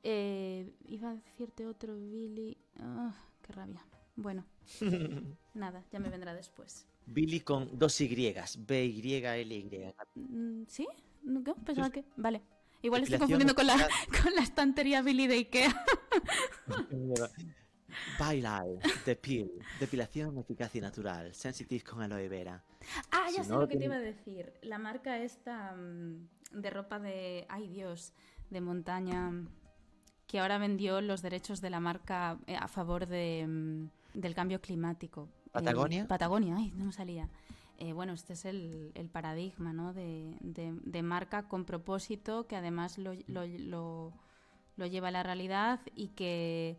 Eh, 0.03 0.71
iba 0.87 1.11
a 1.11 1.15
decirte 1.15 1.67
otro, 1.67 1.97
Billy. 1.97 2.57
Ah, 2.79 3.15
qué 3.43 3.53
rabia. 3.53 3.85
Bueno, 4.17 4.45
nada, 5.55 5.85
ya 5.91 5.99
me 5.99 6.09
vendrá 6.11 6.35
después. 6.35 6.87
Billy 7.07 7.41
con 7.41 7.79
dos 7.79 8.01
Y, 8.01 8.35
B, 8.59 8.85
Y, 8.85 9.15
L, 9.15 9.55
Y. 9.55 9.95
Mm, 10.15 10.65
¿Sí? 10.69 10.87
¿No? 11.23 11.43
Pensaba 11.43 11.91
que. 11.91 12.05
Vale. 12.17 12.43
Igual 12.83 13.03
estoy 13.03 13.19
confundiendo 13.19 13.55
con 13.55 13.67
la, 13.67 13.77
con 14.23 14.35
la 14.35 14.43
estantería 14.43 15.01
Billy 15.01 15.27
de 15.27 15.35
Ikea. 15.37 15.87
Bailal, 18.19 18.79
Depil, 19.05 19.51
depilación 19.81 20.39
eficaz 20.39 20.75
y 20.75 20.81
natural, 20.81 21.35
sensitive 21.35 21.83
con 21.85 22.03
aloe 22.03 22.29
vera. 22.29 22.63
Ah, 23.11 23.29
ya 23.35 23.45
sé 23.45 23.53
lo 23.53 23.69
que 23.69 23.77
te 23.77 23.85
iba 23.85 23.97
a 23.97 24.01
decir. 24.01 24.53
La 24.63 24.79
marca 24.79 25.19
esta 25.19 25.75
mm, 25.75 26.29
de 26.53 26.71
ropa 26.71 26.99
de, 26.99 27.47
ay 27.49 27.69
Dios, 27.69 28.13
de 28.51 28.61
montaña, 28.61 29.33
que 30.27 30.41
ahora 30.41 30.59
vendió 30.59 31.01
los 31.01 31.23
derechos 31.23 31.61
de 31.61 31.71
la 31.71 31.81
marca 31.81 32.39
eh, 32.47 32.57
a 32.57 32.69
favor 32.69 33.07
de, 33.07 33.47
mm, 33.47 34.19
del 34.19 34.35
cambio 34.35 34.61
climático. 34.61 35.29
¿Patagonia? 35.53 36.07
Patagonia, 36.07 36.57
ay, 36.59 36.73
no 36.77 36.87
me 36.87 36.93
salía. 36.93 37.29
Eh, 37.79 37.93
bueno, 37.93 38.13
este 38.13 38.35
es 38.35 38.45
el, 38.45 38.93
el 38.95 39.09
paradigma 39.09 39.73
¿no? 39.73 39.93
de, 39.93 40.37
de, 40.41 40.79
de, 40.85 41.03
marca 41.03 41.49
con 41.49 41.65
propósito 41.65 42.47
que 42.47 42.55
además 42.55 42.99
lo, 42.99 43.15
lo, 43.27 43.45
lo, 43.47 44.13
lo 44.77 44.87
lleva 44.87 45.09
a 45.09 45.11
la 45.11 45.25
realidad 45.25 45.81
y 45.97 46.09
que 46.09 46.79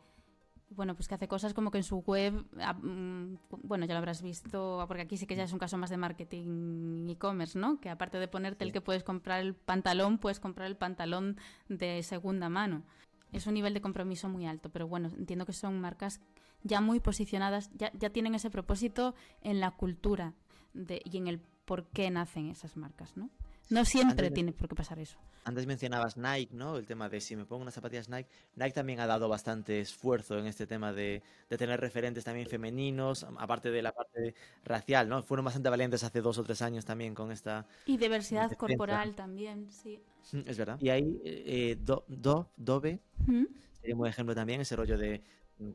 bueno, 0.75 0.95
pues 0.95 1.07
que 1.07 1.15
hace 1.15 1.27
cosas 1.27 1.53
como 1.53 1.71
que 1.71 1.77
en 1.77 1.83
su 1.83 1.97
web, 1.97 2.45
ah, 2.59 2.73
mm, 2.73 3.37
bueno, 3.63 3.85
ya 3.85 3.93
lo 3.93 3.99
habrás 3.99 4.21
visto, 4.21 4.83
porque 4.87 5.03
aquí 5.03 5.17
sí 5.17 5.25
que 5.27 5.35
ya 5.35 5.43
es 5.43 5.53
un 5.53 5.59
caso 5.59 5.77
más 5.77 5.89
de 5.89 5.97
marketing 5.97 7.07
e-commerce, 7.09 7.57
¿no? 7.57 7.79
Que 7.79 7.89
aparte 7.89 8.17
de 8.19 8.27
ponerte 8.27 8.63
el 8.63 8.71
que 8.71 8.81
puedes 8.81 9.03
comprar 9.03 9.41
el 9.41 9.55
pantalón, 9.55 10.17
puedes 10.17 10.39
comprar 10.39 10.67
el 10.67 10.77
pantalón 10.77 11.37
de 11.69 12.03
segunda 12.03 12.49
mano. 12.49 12.83
Es 13.31 13.47
un 13.47 13.53
nivel 13.53 13.73
de 13.73 13.81
compromiso 13.81 14.29
muy 14.29 14.45
alto, 14.45 14.69
pero 14.69 14.87
bueno, 14.87 15.09
entiendo 15.17 15.45
que 15.45 15.53
son 15.53 15.79
marcas 15.79 16.21
ya 16.63 16.81
muy 16.81 16.99
posicionadas, 16.99 17.69
ya, 17.75 17.91
ya 17.93 18.09
tienen 18.09 18.35
ese 18.35 18.49
propósito 18.49 19.15
en 19.41 19.59
la 19.59 19.71
cultura 19.71 20.33
de, 20.73 21.01
y 21.05 21.17
en 21.17 21.27
el 21.27 21.39
por 21.65 21.85
qué 21.87 22.09
nacen 22.11 22.49
esas 22.49 22.77
marcas, 22.77 23.17
¿no? 23.17 23.29
No 23.69 23.83
siempre 23.85 24.29
tiene 24.31 24.51
por 24.51 24.67
qué 24.67 24.75
pasar 24.75 24.99
eso. 24.99 25.17
Antes 25.43 25.65
mencionabas 25.65 26.17
Nike, 26.17 26.53
¿no? 26.53 26.77
El 26.77 26.85
tema 26.85 27.09
de 27.09 27.19
si 27.19 27.35
me 27.35 27.45
pongo 27.45 27.63
unas 27.63 27.73
zapatillas 27.73 28.09
Nike. 28.09 28.29
Nike 28.55 28.73
también 28.73 28.99
ha 28.99 29.07
dado 29.07 29.27
bastante 29.27 29.79
esfuerzo 29.79 30.37
en 30.37 30.45
este 30.45 30.67
tema 30.67 30.93
de, 30.93 31.23
de 31.49 31.57
tener 31.57 31.79
referentes 31.79 32.23
también 32.23 32.47
femeninos, 32.47 33.23
aparte 33.37 33.71
de 33.71 33.81
la 33.81 33.91
parte 33.91 34.35
racial, 34.63 35.09
¿no? 35.09 35.23
Fueron 35.23 35.45
bastante 35.45 35.69
valientes 35.69 36.03
hace 36.03 36.21
dos 36.21 36.37
o 36.37 36.43
tres 36.43 36.61
años 36.61 36.85
también 36.85 37.15
con 37.15 37.31
esta... 37.31 37.65
Y 37.85 37.97
diversidad 37.97 38.49
defensa. 38.49 38.57
corporal 38.57 39.15
también, 39.15 39.71
sí. 39.71 39.99
Es 40.45 40.57
verdad. 40.57 40.77
Y 40.81 40.89
ahí, 40.89 41.21
eh, 41.23 41.77
do, 41.79 42.03
do, 42.07 42.49
Dove, 42.57 42.99
¿Mm? 43.25 43.45
sería 43.79 43.95
un 43.95 43.99
buen 43.99 44.09
ejemplo 44.09 44.35
también, 44.35 44.61
ese 44.61 44.75
rollo 44.75 44.97
de 44.97 45.23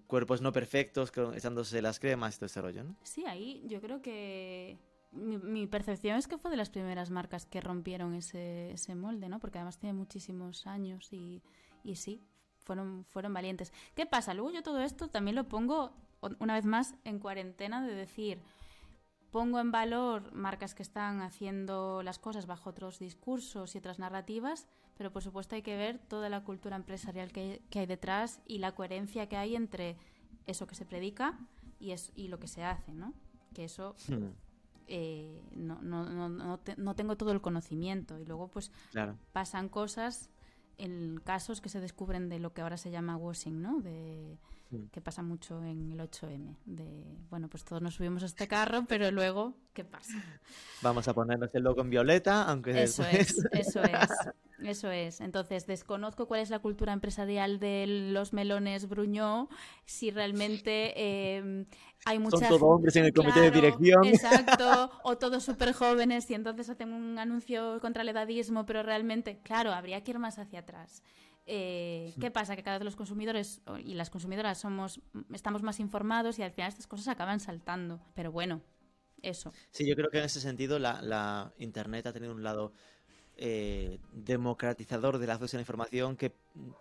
cuerpos 0.07 0.41
no 0.43 0.53
perfectos, 0.53 1.13
echándose 1.35 1.81
las 1.81 1.99
cremas 1.99 2.37
y 2.37 2.39
todo 2.39 2.47
ese 2.47 2.61
rollo, 2.61 2.85
¿no? 2.85 2.97
Sí, 3.03 3.25
ahí 3.27 3.63
yo 3.67 3.81
creo 3.81 4.03
que 4.03 4.77
mi, 5.13 5.39
mi, 5.39 5.67
percepción 5.67 6.17
es 6.17 6.29
que 6.29 6.39
fue 6.39 6.51
de 6.51 6.57
las 6.57 6.71
primeras 6.71 7.11
marcas 7.11 7.47
que 7.47 7.61
rompieron 7.61 8.15
ese, 8.15 8.73
ese 8.73 8.95
molde, 8.95 9.29
¿no? 9.29 9.41
Porque 9.41 9.59
además 9.59 9.79
tiene 9.79 9.93
muchísimos 9.93 10.67
años 10.67 11.13
y, 11.13 11.43
y, 11.83 11.97
sí, 11.97 12.23
fueron, 12.59 13.05
fueron 13.05 13.35
valientes. 13.35 13.73
¿Qué 13.95 14.07
pasa? 14.07 14.35
Luego 14.35 14.51
yo 14.51 14.63
todo 14.63 14.81
esto 14.81 15.09
también 15.09 15.35
lo 15.35 15.49
pongo, 15.49 15.93
una 16.39 16.55
vez 16.55 16.65
más, 16.65 16.95
en 17.05 17.19
cuarentena 17.19 17.85
de 17.85 17.95
decir, 17.95 18.41
pongo 19.33 19.59
en 19.59 19.73
valor 19.73 20.33
marcas 20.33 20.75
que 20.75 20.83
están 20.83 21.23
haciendo 21.23 22.03
las 22.03 22.19
cosas 22.19 22.47
bajo 22.47 22.71
otros 22.71 22.99
discursos 22.99 23.75
y 23.75 23.79
otras 23.79 23.99
narrativas, 23.99 24.69
pero 24.97 25.13
por 25.13 25.23
supuesto 25.23 25.57
hay 25.57 25.63
que 25.63 25.77
ver 25.77 25.99
toda 25.99 26.29
la 26.29 26.45
cultura 26.45 26.77
empresarial 26.77 27.33
que, 27.33 27.63
que 27.71 27.81
hay 27.81 27.87
detrás 27.87 28.41
y 28.47 28.59
la 28.59 28.73
coherencia 28.73 29.29
que 29.29 29.37
hay 29.37 29.57
entre 29.57 29.97
eso 30.47 30.67
que 30.67 30.75
se 30.75 30.85
predica 30.85 31.39
y, 31.81 31.93
es, 31.93 32.13
y 32.15 32.29
lo 32.29 32.39
que 32.39 32.49
se 32.49 32.63
hace, 32.63 32.93
¿no? 32.93 33.13
Que 33.55 33.65
eso... 33.65 33.97
Hmm 34.09 34.31
eh, 34.93 35.41
no, 35.53 35.81
no, 35.83 36.05
no, 36.11 36.29
no, 36.29 36.59
te, 36.59 36.75
no, 36.77 36.97
tengo 36.97 37.17
todo 37.17 37.31
el 37.31 37.41
conocimiento 37.41 38.19
y 38.19 38.25
luego 38.25 38.49
pues 38.49 38.73
claro. 38.91 39.17
pasan 39.33 39.69
cosas 39.69 40.31
en 40.79 41.21
casos 41.25 41.61
que 41.61 41.69
se 41.69 41.81
descubren 41.81 42.29
de 42.29 42.41
lo 42.41 42.53
que 42.53 42.63
ahora 42.63 42.77
se 42.77 42.91
llama 42.91 43.17
washing, 43.17 43.63
¿no? 43.63 43.81
De, 43.81 44.37
sí. 44.69 44.89
que 44.91 45.01
pasa 45.01 45.23
mucho 45.23 45.63
en 45.63 45.93
el 45.93 46.01
8M, 46.01 46.57
de, 46.65 47.19
bueno, 47.29 47.49
pues 47.49 47.65
todos 47.65 47.81
nos 47.83 47.95
subimos 47.95 48.25
a 48.25 48.27
este 48.27 48.49
carro, 48.49 48.85
pero 48.89 49.11
luego, 49.13 49.55
¿qué 49.75 49.85
pasa? 49.85 50.15
Vamos 50.83 51.07
a 51.07 51.15
ponernos 51.15 51.55
el 51.55 51.63
logo 51.63 51.83
en 51.83 51.91
violeta, 51.91 52.43
aunque 52.43 52.83
Eso 52.83 53.05
después... 53.05 53.45
es, 53.53 53.69
eso 53.69 53.83
es. 53.85 54.09
Eso 54.65 54.91
es. 54.91 55.21
Entonces, 55.21 55.67
desconozco 55.67 56.27
cuál 56.27 56.41
es 56.41 56.51
la 56.51 56.59
cultura 56.59 56.93
empresarial 56.93 57.59
de 57.59 57.87
los 57.87 58.33
melones 58.33 58.89
Bruñó, 58.89 59.49
si 59.85 60.11
realmente 60.11 60.93
eh, 60.97 61.67
hay 62.05 62.19
muchas... 62.19 62.41
Son 62.41 62.49
todos 62.49 62.63
hombres 62.63 62.97
en 62.97 63.07
el 63.07 63.13
comité 63.13 63.41
claro, 63.41 63.51
de 63.51 63.61
dirección. 63.61 64.05
Exacto, 64.05 64.91
o 65.05 65.19
todos 65.19 65.45
súper 65.45 65.73
jóvenes 65.73 66.31
y 66.31 66.35
entonces 66.35 66.69
hacen 66.69 66.93
un 66.93 67.19
anuncio 67.19 67.81
contra 67.81 68.03
el 68.03 68.09
edadismo, 68.09 68.67
pero 68.67 68.83
realmente, 68.83 69.41
claro, 69.43 69.73
habría 69.73 70.03
que 70.03 70.13
ir 70.13 70.19
más 70.19 70.39
hacia 70.39 70.61
atrás. 70.61 71.03
Eh, 71.47 72.15
¿Qué 72.21 72.31
pasa? 72.31 72.55
Que 72.55 72.63
cada 72.63 72.79
vez 72.79 72.85
los 72.85 72.97
consumidores 72.97 73.63
y 73.83 73.95
las 73.95 74.11
consumidoras 74.11 74.59
somos, 74.59 75.01
estamos 75.33 75.63
más 75.63 75.81
informados 75.81 76.39
y 76.39 76.43
al 76.43 76.53
final 76.53 76.69
estas 76.69 76.87
cosas 76.87 77.09
acaban 77.09 77.41
saltando. 77.41 78.01
Pero 78.15 78.31
bueno, 78.31 78.63
eso. 79.23 79.53
Sí, 79.71 79.87
yo 79.87 79.97
creo 79.97 80.11
que 80.11 80.19
en 80.19 80.25
ese 80.25 80.41
sentido 80.41 80.79
la, 80.79 81.03
la 81.03 81.53
Internet 81.59 82.07
ha 82.07 82.13
tenido 82.13 82.33
un 82.33 82.43
lado 82.43 82.73
eh, 83.43 83.99
democratizador 84.13 85.17
del 85.17 85.31
acceso 85.31 85.57
a 85.57 85.59
la 85.59 85.63
información 85.63 86.15
que 86.15 86.31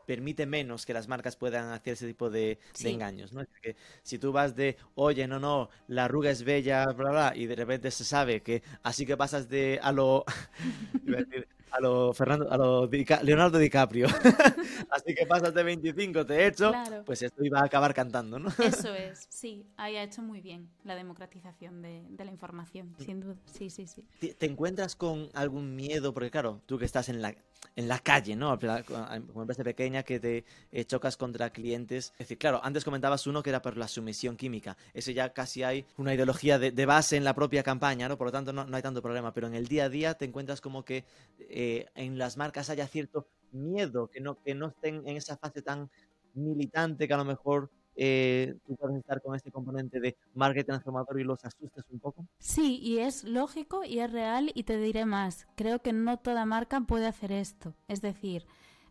permite 0.06 0.46
menos 0.46 0.86
que 0.86 0.94
las 0.94 1.08
marcas 1.08 1.38
puedan 1.38 1.72
hacer 1.72 1.94
ese 1.94 2.06
tipo 2.06 2.30
de, 2.30 2.60
sí. 2.74 2.84
de 2.84 2.90
engaños, 2.92 3.32
¿no? 3.32 3.46
Que 3.62 3.78
si 4.04 4.20
tú 4.20 4.34
vas 4.34 4.58
de, 4.58 4.76
oye, 4.96 5.26
no, 5.26 5.40
no, 5.40 5.70
la 5.88 6.06
arruga 6.06 6.30
es 6.32 6.44
bella, 6.44 6.86
bla, 6.88 7.12
bla, 7.12 7.34
y 7.34 7.46
de 7.46 7.56
repente 7.56 7.90
se 7.92 8.04
sabe 8.04 8.42
que 8.42 8.62
así 8.84 9.06
que 9.06 9.16
pasas 9.16 9.48
de 9.48 9.80
a 9.82 9.94
lo... 9.94 10.26
a 11.72 11.80
lo 11.80 12.14
Fernando, 12.14 12.52
a 12.52 12.58
lo 12.58 12.88
Dica, 12.88 13.22
Leonardo 13.24 13.58
DiCaprio. 13.58 14.08
Así 14.92 15.16
que 15.16 15.26
pasas 15.26 15.54
de 15.54 15.64
25, 15.64 16.26
te 16.26 16.36
he 16.36 16.48
hecho, 16.48 16.70
claro. 16.70 17.04
pues 17.06 17.22
esto 17.22 17.44
iba 17.44 17.60
a 17.60 17.66
acabar 17.66 17.94
cantando, 17.94 18.40
¿no? 18.40 18.50
Eso 18.60 18.94
es, 18.94 19.28
sí, 19.30 19.66
ahí 19.78 19.96
ha 19.96 20.04
hecho 20.04 20.22
muy 20.22 20.42
bien 20.42 20.70
la 20.84 20.96
democratización 20.96 21.82
de, 21.82 22.04
de 22.10 22.26
la 22.26 22.32
información, 22.32 22.96
sin 23.00 23.20
duda, 23.20 23.36
sí, 23.46 23.70
sí, 23.70 23.88
sí. 23.88 24.06
¿Te, 24.20 24.34
¿Te, 24.34 24.46
encuentras 24.46 24.96
con 24.96 25.30
algún 25.34 25.76
miedo? 25.76 26.14
Porque 26.14 26.32
claro, 26.32 26.62
tú 26.66 26.78
que 26.78 26.86
estás 26.86 27.10
en 27.10 27.22
la, 27.22 27.36
en 27.76 27.88
la 27.88 28.00
calle, 28.00 28.36
¿no? 28.36 28.58
Como 28.58 29.42
empresa 29.42 29.64
pequeña 29.64 30.04
que 30.04 30.20
te 30.20 30.44
eh, 30.72 30.86
chocas 30.86 31.16
contra 31.18 31.50
clientes. 31.52 32.12
Es 32.14 32.28
decir, 32.28 32.38
claro, 32.38 32.60
antes 32.64 32.84
comentabas 32.84 33.26
uno 33.28 33.42
que 33.42 33.50
era 33.50 33.62
por 33.62 33.78
la 33.78 33.88
sumisión 33.88 34.36
química. 34.36 34.76
Eso 34.94 35.12
ya 35.12 35.32
casi 35.32 35.64
hay 35.64 35.86
una 35.98 36.14
ideología 36.14 36.60
de, 36.60 36.72
de 36.72 36.86
base 36.86 37.16
en 37.16 37.24
la 37.24 37.34
propia 37.34 37.64
campaña, 37.64 38.10
¿no? 38.10 38.18
Por 38.18 38.28
lo 38.28 38.32
tanto, 38.32 38.52
no, 38.52 38.66
no, 38.66 38.76
hay 38.76 38.84
tanto 38.84 39.02
problema. 39.02 39.34
Pero 39.34 39.48
en 39.48 39.56
el 39.56 39.68
día 39.68 39.86
a 39.86 39.90
día 39.90 40.14
te 40.16 40.26
encuentras 40.26 40.62
como 40.62 40.84
que 40.84 41.06
eh, 41.40 41.59
en 41.96 42.18
las 42.18 42.38
marcas 42.38 42.70
haya 42.70 42.88
cierto 42.88 43.28
miedo, 43.52 44.08
que 44.08 44.22
no, 44.22 44.42
que 44.42 44.56
no 44.56 44.68
estén 44.68 45.08
en 45.08 45.18
esa 45.18 45.38
fase 45.38 45.62
tan 45.62 45.90
militante 46.34 47.08
que 47.08 47.14
a 47.14 47.18
lo 47.18 47.26
mejor 47.26 47.70
eh, 48.02 48.56
tú 48.66 48.78
puedes 48.78 48.98
estar 48.98 49.22
con 49.22 49.36
este 49.36 49.52
componente 49.52 50.00
de 50.00 50.16
marketing 50.34 50.68
transformador 50.68 51.20
y 51.20 51.24
los 51.24 51.44
asustes 51.44 51.84
un 51.90 52.00
poco? 52.00 52.26
Sí, 52.38 52.80
y 52.82 53.00
es 53.00 53.26
lógico 53.26 53.84
y 53.84 54.00
es 54.00 54.12
real 54.12 54.52
y 54.54 54.64
te 54.64 54.78
diré 54.78 55.06
más. 55.06 55.48
Creo 55.56 55.80
que 55.80 55.92
no 55.92 56.18
toda 56.18 56.46
marca 56.46 56.80
puede 56.82 57.08
hacer 57.08 57.32
esto. 57.34 57.76
Es 57.90 58.02
decir, 58.02 58.46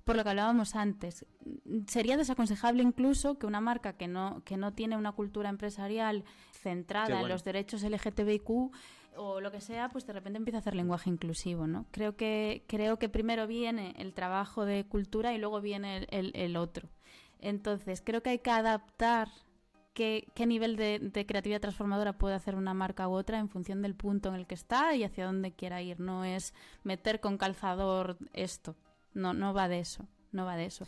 por 0.04 0.16
lo 0.16 0.24
que 0.24 0.30
hablábamos 0.30 0.74
antes, 0.74 1.24
sería 1.86 2.18
desaconsejable 2.18 2.82
incluso 2.82 3.38
que 3.38 3.46
una 3.46 3.62
marca 3.62 3.94
que 3.94 4.08
no, 4.08 4.42
que 4.44 4.58
no 4.58 4.74
tiene 4.74 4.96
una 4.96 5.12
cultura 5.12 5.48
empresarial 5.48 6.24
centrada 6.52 7.08
bueno. 7.08 7.22
en 7.22 7.28
los 7.28 7.44
derechos 7.44 7.82
LGTBIQ 7.82 8.72
o 9.18 9.40
lo 9.40 9.50
que 9.50 9.60
sea, 9.60 9.88
pues 9.88 10.06
de 10.06 10.12
repente 10.12 10.38
empieza 10.38 10.58
a 10.58 10.60
hacer 10.60 10.74
lenguaje 10.74 11.10
inclusivo, 11.10 11.66
¿no? 11.66 11.86
Creo 11.90 12.16
que, 12.16 12.64
creo 12.66 12.98
que 12.98 13.08
primero 13.08 13.46
viene 13.46 13.94
el 13.98 14.14
trabajo 14.14 14.64
de 14.64 14.86
cultura 14.86 15.34
y 15.34 15.38
luego 15.38 15.60
viene 15.60 16.06
el, 16.10 16.32
el, 16.34 16.56
otro. 16.56 16.88
Entonces, 17.40 18.00
creo 18.04 18.22
que 18.22 18.30
hay 18.30 18.38
que 18.38 18.50
adaptar 18.50 19.28
qué, 19.92 20.28
qué 20.34 20.46
nivel 20.46 20.76
de, 20.76 20.98
de, 21.00 21.26
creatividad 21.26 21.60
transformadora 21.60 22.16
puede 22.16 22.34
hacer 22.34 22.54
una 22.54 22.74
marca 22.74 23.08
u 23.08 23.12
otra 23.12 23.38
en 23.38 23.48
función 23.48 23.82
del 23.82 23.94
punto 23.94 24.28
en 24.28 24.36
el 24.36 24.46
que 24.46 24.54
está 24.54 24.94
y 24.94 25.04
hacia 25.04 25.26
dónde 25.26 25.52
quiera 25.52 25.82
ir. 25.82 26.00
No 26.00 26.24
es 26.24 26.54
meter 26.84 27.20
con 27.20 27.36
calzador 27.36 28.16
esto. 28.32 28.76
No, 29.14 29.34
no 29.34 29.52
va 29.52 29.68
de 29.68 29.80
eso. 29.80 30.06
No 30.32 30.44
va 30.44 30.56
de 30.56 30.66
eso. 30.66 30.86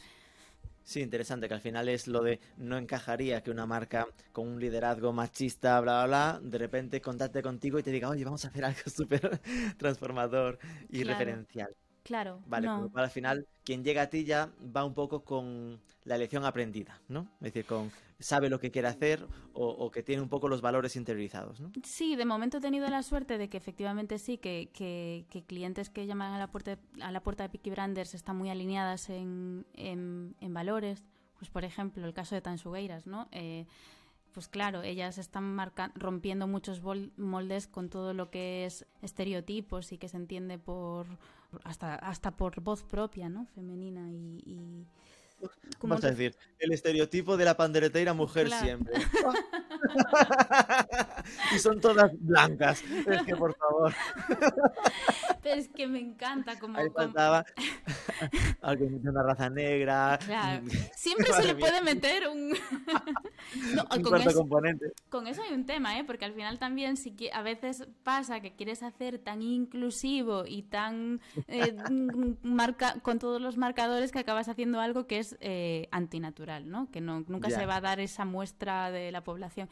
Sí, 0.90 1.02
interesante, 1.02 1.46
que 1.46 1.54
al 1.54 1.60
final 1.60 1.88
es 1.88 2.08
lo 2.08 2.20
de 2.20 2.40
no 2.56 2.76
encajaría 2.76 3.44
que 3.44 3.52
una 3.52 3.64
marca 3.64 4.08
con 4.32 4.48
un 4.48 4.58
liderazgo 4.58 5.12
machista, 5.12 5.80
bla, 5.80 6.04
bla, 6.04 6.40
bla, 6.40 6.50
de 6.50 6.58
repente 6.58 7.00
contacte 7.00 7.42
contigo 7.42 7.78
y 7.78 7.84
te 7.84 7.92
diga, 7.92 8.08
oye, 8.08 8.24
vamos 8.24 8.44
a 8.44 8.48
hacer 8.48 8.64
algo 8.64 8.80
súper 8.86 9.40
transformador 9.78 10.58
y 10.88 11.02
claro. 11.02 11.20
referencial. 11.20 11.76
Claro. 12.02 12.42
Vale, 12.44 12.66
no. 12.66 12.90
al 12.92 13.10
final 13.10 13.46
quien 13.62 13.84
llega 13.84 14.02
a 14.02 14.10
ti 14.10 14.24
ya 14.24 14.50
va 14.76 14.84
un 14.84 14.92
poco 14.92 15.22
con 15.22 15.80
la 16.02 16.18
lección 16.18 16.44
aprendida, 16.44 17.00
¿no? 17.06 17.28
Es 17.34 17.52
decir, 17.52 17.66
con 17.66 17.92
sabe 18.20 18.48
lo 18.50 18.60
que 18.60 18.70
quiere 18.70 18.88
hacer 18.88 19.26
o, 19.52 19.90
que 19.90 20.02
tiene 20.02 20.22
un 20.22 20.28
poco 20.28 20.48
los 20.48 20.60
valores 20.60 20.94
interiorizados, 20.96 21.60
¿no? 21.60 21.72
Sí, 21.84 22.16
de 22.16 22.24
momento 22.24 22.58
he 22.58 22.60
tenido 22.60 22.88
la 22.88 23.02
suerte 23.02 23.38
de 23.38 23.48
que 23.48 23.56
efectivamente 23.56 24.18
sí, 24.18 24.38
que, 24.38 24.70
que, 24.72 25.44
clientes 25.46 25.90
que 25.90 26.06
llaman 26.06 26.32
a 26.32 26.38
la 26.38 26.50
puerta, 26.50 26.78
a 27.00 27.10
la 27.10 27.22
puerta 27.22 27.42
de 27.42 27.48
Picky 27.48 27.70
Branders 27.70 28.14
están 28.14 28.36
muy 28.36 28.50
alineadas 28.50 29.10
en, 29.10 29.66
en, 29.74 30.54
valores. 30.54 31.04
Pues 31.38 31.50
por 31.50 31.64
ejemplo, 31.64 32.06
el 32.06 32.12
caso 32.12 32.34
de 32.34 32.42
Tansugueiras, 32.42 33.06
¿no? 33.06 33.28
Eh, 33.32 33.66
pues 34.32 34.48
claro, 34.48 34.82
ellas 34.82 35.18
están 35.18 35.56
rompiendo 35.94 36.46
muchos 36.46 36.82
moldes 37.16 37.66
con 37.66 37.88
todo 37.88 38.14
lo 38.14 38.30
que 38.30 38.64
es 38.64 38.86
estereotipos 39.02 39.92
y 39.92 39.98
que 39.98 40.08
se 40.08 40.16
entiende 40.16 40.58
por 40.58 41.06
hasta 41.64 41.96
hasta 41.96 42.36
por 42.36 42.60
voz 42.60 42.84
propia, 42.84 43.28
¿no? 43.28 43.46
Femenina 43.46 44.10
y, 44.12 44.86
¿Cómo 45.78 45.94
vas 45.94 46.04
a 46.04 46.10
decir? 46.10 46.36
El 46.58 46.72
estereotipo 46.72 47.36
de 47.36 47.46
la 47.46 47.56
pandereteira 47.56 48.12
mujer 48.12 48.50
siempre. 48.50 48.94
y 51.54 51.58
son 51.58 51.80
todas 51.80 52.10
blancas. 52.20 52.82
Es 53.06 53.22
que, 53.22 53.34
por 53.34 53.56
favor. 53.56 53.94
Pero 55.42 55.60
es 55.60 55.68
que 55.68 55.86
me 55.86 56.00
encanta 56.00 56.58
como... 56.58 56.78
Ahí 56.78 56.90
faltaba 56.90 57.44
alguien 58.60 59.02
de 59.02 59.08
una 59.08 59.22
raza 59.22 59.48
negra. 59.48 60.18
Claro. 60.24 60.66
Siempre 60.94 61.32
se 61.32 61.44
le 61.44 61.54
puede 61.54 61.80
meter 61.80 62.28
un... 62.28 62.52
un 62.52 64.02
con 64.02 64.20
eso, 64.20 64.34
componente. 64.34 64.92
Con 65.08 65.26
eso 65.26 65.42
hay 65.42 65.54
un 65.54 65.64
tema, 65.64 65.98
¿eh? 65.98 66.04
Porque 66.04 66.26
al 66.26 66.34
final 66.34 66.58
también 66.58 66.98
si 66.98 67.16
a 67.32 67.42
veces 67.42 67.86
pasa 68.02 68.40
que 68.40 68.54
quieres 68.54 68.82
hacer 68.82 69.18
tan 69.18 69.40
inclusivo 69.40 70.44
y 70.46 70.62
tan... 70.62 71.20
Eh, 71.48 71.74
marca 72.42 72.96
con 73.00 73.18
todos 73.18 73.40
los 73.40 73.56
marcadores 73.56 74.12
que 74.12 74.18
acabas 74.18 74.48
haciendo 74.48 74.80
algo 74.80 75.06
que 75.06 75.18
es 75.18 75.29
eh, 75.40 75.88
antinatural, 75.90 76.68
¿no? 76.68 76.90
Que 76.90 77.00
no, 77.00 77.24
nunca 77.28 77.50
se 77.50 77.66
va 77.66 77.76
a 77.76 77.80
dar 77.80 78.00
esa 78.00 78.24
muestra 78.24 78.90
de 78.90 79.12
la 79.12 79.22
población. 79.22 79.68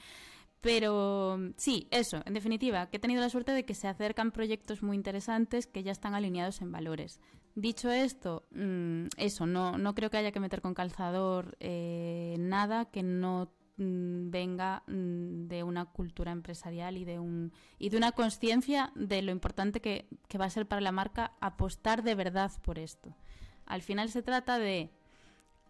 Pero 0.60 1.38
sí, 1.56 1.86
eso, 1.90 2.20
en 2.24 2.34
definitiva, 2.34 2.90
que 2.90 2.96
he 2.96 3.00
tenido 3.00 3.20
la 3.20 3.30
suerte 3.30 3.52
de 3.52 3.64
que 3.64 3.74
se 3.74 3.86
acercan 3.86 4.32
proyectos 4.32 4.82
muy 4.82 4.96
interesantes 4.96 5.66
que 5.66 5.84
ya 5.84 5.92
están 5.92 6.14
alineados 6.14 6.60
en 6.62 6.72
valores. 6.72 7.20
Dicho 7.54 7.90
esto, 7.90 8.46
mm, 8.50 9.06
eso, 9.16 9.46
no, 9.46 9.78
no 9.78 9.94
creo 9.94 10.10
que 10.10 10.16
haya 10.16 10.32
que 10.32 10.40
meter 10.40 10.60
con 10.60 10.74
calzador 10.74 11.56
eh, 11.60 12.36
nada 12.38 12.86
que 12.86 13.04
no 13.04 13.52
mm, 13.76 14.30
venga 14.30 14.82
mm, 14.88 15.46
de 15.46 15.62
una 15.62 15.86
cultura 15.86 16.32
empresarial 16.32 16.96
y 16.96 17.04
de 17.04 17.20
un 17.20 17.52
y 17.78 17.90
de 17.90 17.96
una 17.96 18.12
conciencia 18.12 18.92
de 18.96 19.22
lo 19.22 19.30
importante 19.32 19.80
que, 19.80 20.08
que 20.28 20.38
va 20.38 20.46
a 20.46 20.50
ser 20.50 20.66
para 20.66 20.80
la 20.80 20.92
marca 20.92 21.32
apostar 21.40 22.02
de 22.02 22.16
verdad 22.16 22.50
por 22.62 22.78
esto. 22.80 23.16
Al 23.64 23.82
final 23.82 24.08
se 24.08 24.22
trata 24.22 24.58
de 24.58 24.90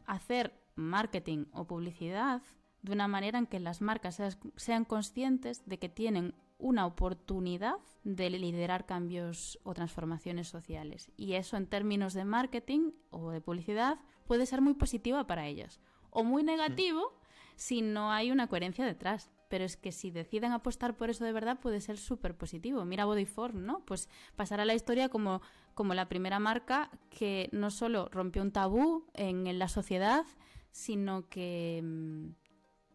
hacer 0.09 0.53
marketing 0.75 1.47
o 1.53 1.67
publicidad 1.67 2.43
de 2.83 2.93
una 2.93 3.09
manera 3.09 3.39
en 3.39 3.47
que 3.47 3.61
las 3.61 3.81
marcas 3.81 4.21
sean 4.57 4.85
conscientes 4.85 5.67
de 5.67 5.79
que 5.79 5.89
tienen 5.89 6.35
una 6.59 6.87
oportunidad 6.87 7.77
de 8.05 8.31
liderar 8.31 8.87
cambios 8.87 9.59
o 9.63 9.75
transformaciones 9.75 10.49
sociales. 10.49 11.11
Y 11.17 11.35
eso 11.35 11.57
en 11.57 11.67
términos 11.67 12.15
de 12.15 12.25
marketing 12.25 12.93
o 13.11 13.31
de 13.31 13.41
publicidad 13.41 13.99
puede 14.27 14.47
ser 14.47 14.61
muy 14.61 14.75
positiva 14.75 15.27
para 15.27 15.47
ellas 15.47 15.81
o 16.11 16.25
muy 16.25 16.43
negativo 16.43 17.13
si 17.57 17.83
no 17.83 18.13
hay 18.13 18.31
una 18.31 18.49
coherencia 18.49 18.85
detrás. 18.85 19.31
Pero 19.49 19.65
es 19.65 19.77
que 19.77 19.93
si 19.93 20.11
deciden 20.11 20.53
apostar 20.53 20.97
por 20.97 21.11
eso 21.11 21.25
de 21.25 21.33
verdad 21.33 21.59
puede 21.61 21.81
ser 21.81 21.99
súper 21.99 22.37
positivo. 22.37 22.85
Mira 22.85 23.05
Bodyform, 23.05 23.65
¿no? 23.65 23.85
Pues 23.87 24.09
pasará 24.37 24.65
la 24.65 24.75
historia 24.75 25.09
como, 25.09 25.41
como 25.75 25.95
la 25.95 26.09
primera 26.09 26.39
marca 26.39 26.91
que 27.11 27.49
no 27.53 27.71
solo 27.71 28.09
rompió 28.11 28.43
un 28.43 28.53
tabú 28.53 29.07
en 29.15 29.59
la 29.59 29.69
sociedad, 29.69 30.25
sino 30.71 31.29
que 31.29 31.81
mm, 31.83 32.29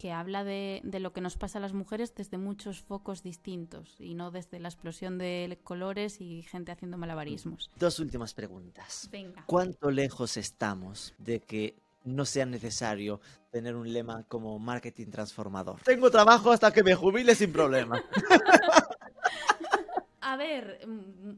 que 0.03 0.11
habla 0.11 0.43
de, 0.43 0.81
de, 0.83 0.99
lo 0.99 1.13
que 1.13 1.21
nos 1.21 1.37
pasa 1.37 1.59
a 1.59 1.61
las 1.61 1.71
mujeres 1.71 2.13
desde 2.13 2.37
muchos 2.37 2.81
focos 2.81 3.23
distintos 3.23 3.95
y 4.01 4.15
no 4.15 4.31
desde 4.31 4.59
la 4.59 4.67
explosión 4.67 5.17
de 5.17 5.57
colores 5.63 6.19
y 6.19 6.41
gente 6.41 6.73
haciendo 6.73 6.97
malabarismos. 6.97 7.71
Dos 7.79 7.99
últimas 7.99 8.33
preguntas. 8.33 9.07
Venga. 9.13 9.45
¿Cuánto 9.45 9.91
lejos 9.91 10.35
estamos 10.35 11.13
de 11.19 11.39
que 11.39 11.82
no 12.03 12.25
sea 12.25 12.45
necesario 12.45 13.19
tener 13.51 13.75
un 13.75 13.91
lema 13.91 14.23
como 14.23 14.57
marketing 14.59 15.07
transformador? 15.07 15.81
Tengo 15.81 16.09
trabajo 16.09 16.51
hasta 16.51 16.71
que 16.71 16.83
me 16.83 16.95
jubile 16.95 17.35
sin 17.35 17.51
problema. 17.51 18.01
a 20.21 20.37
ver, 20.37 20.87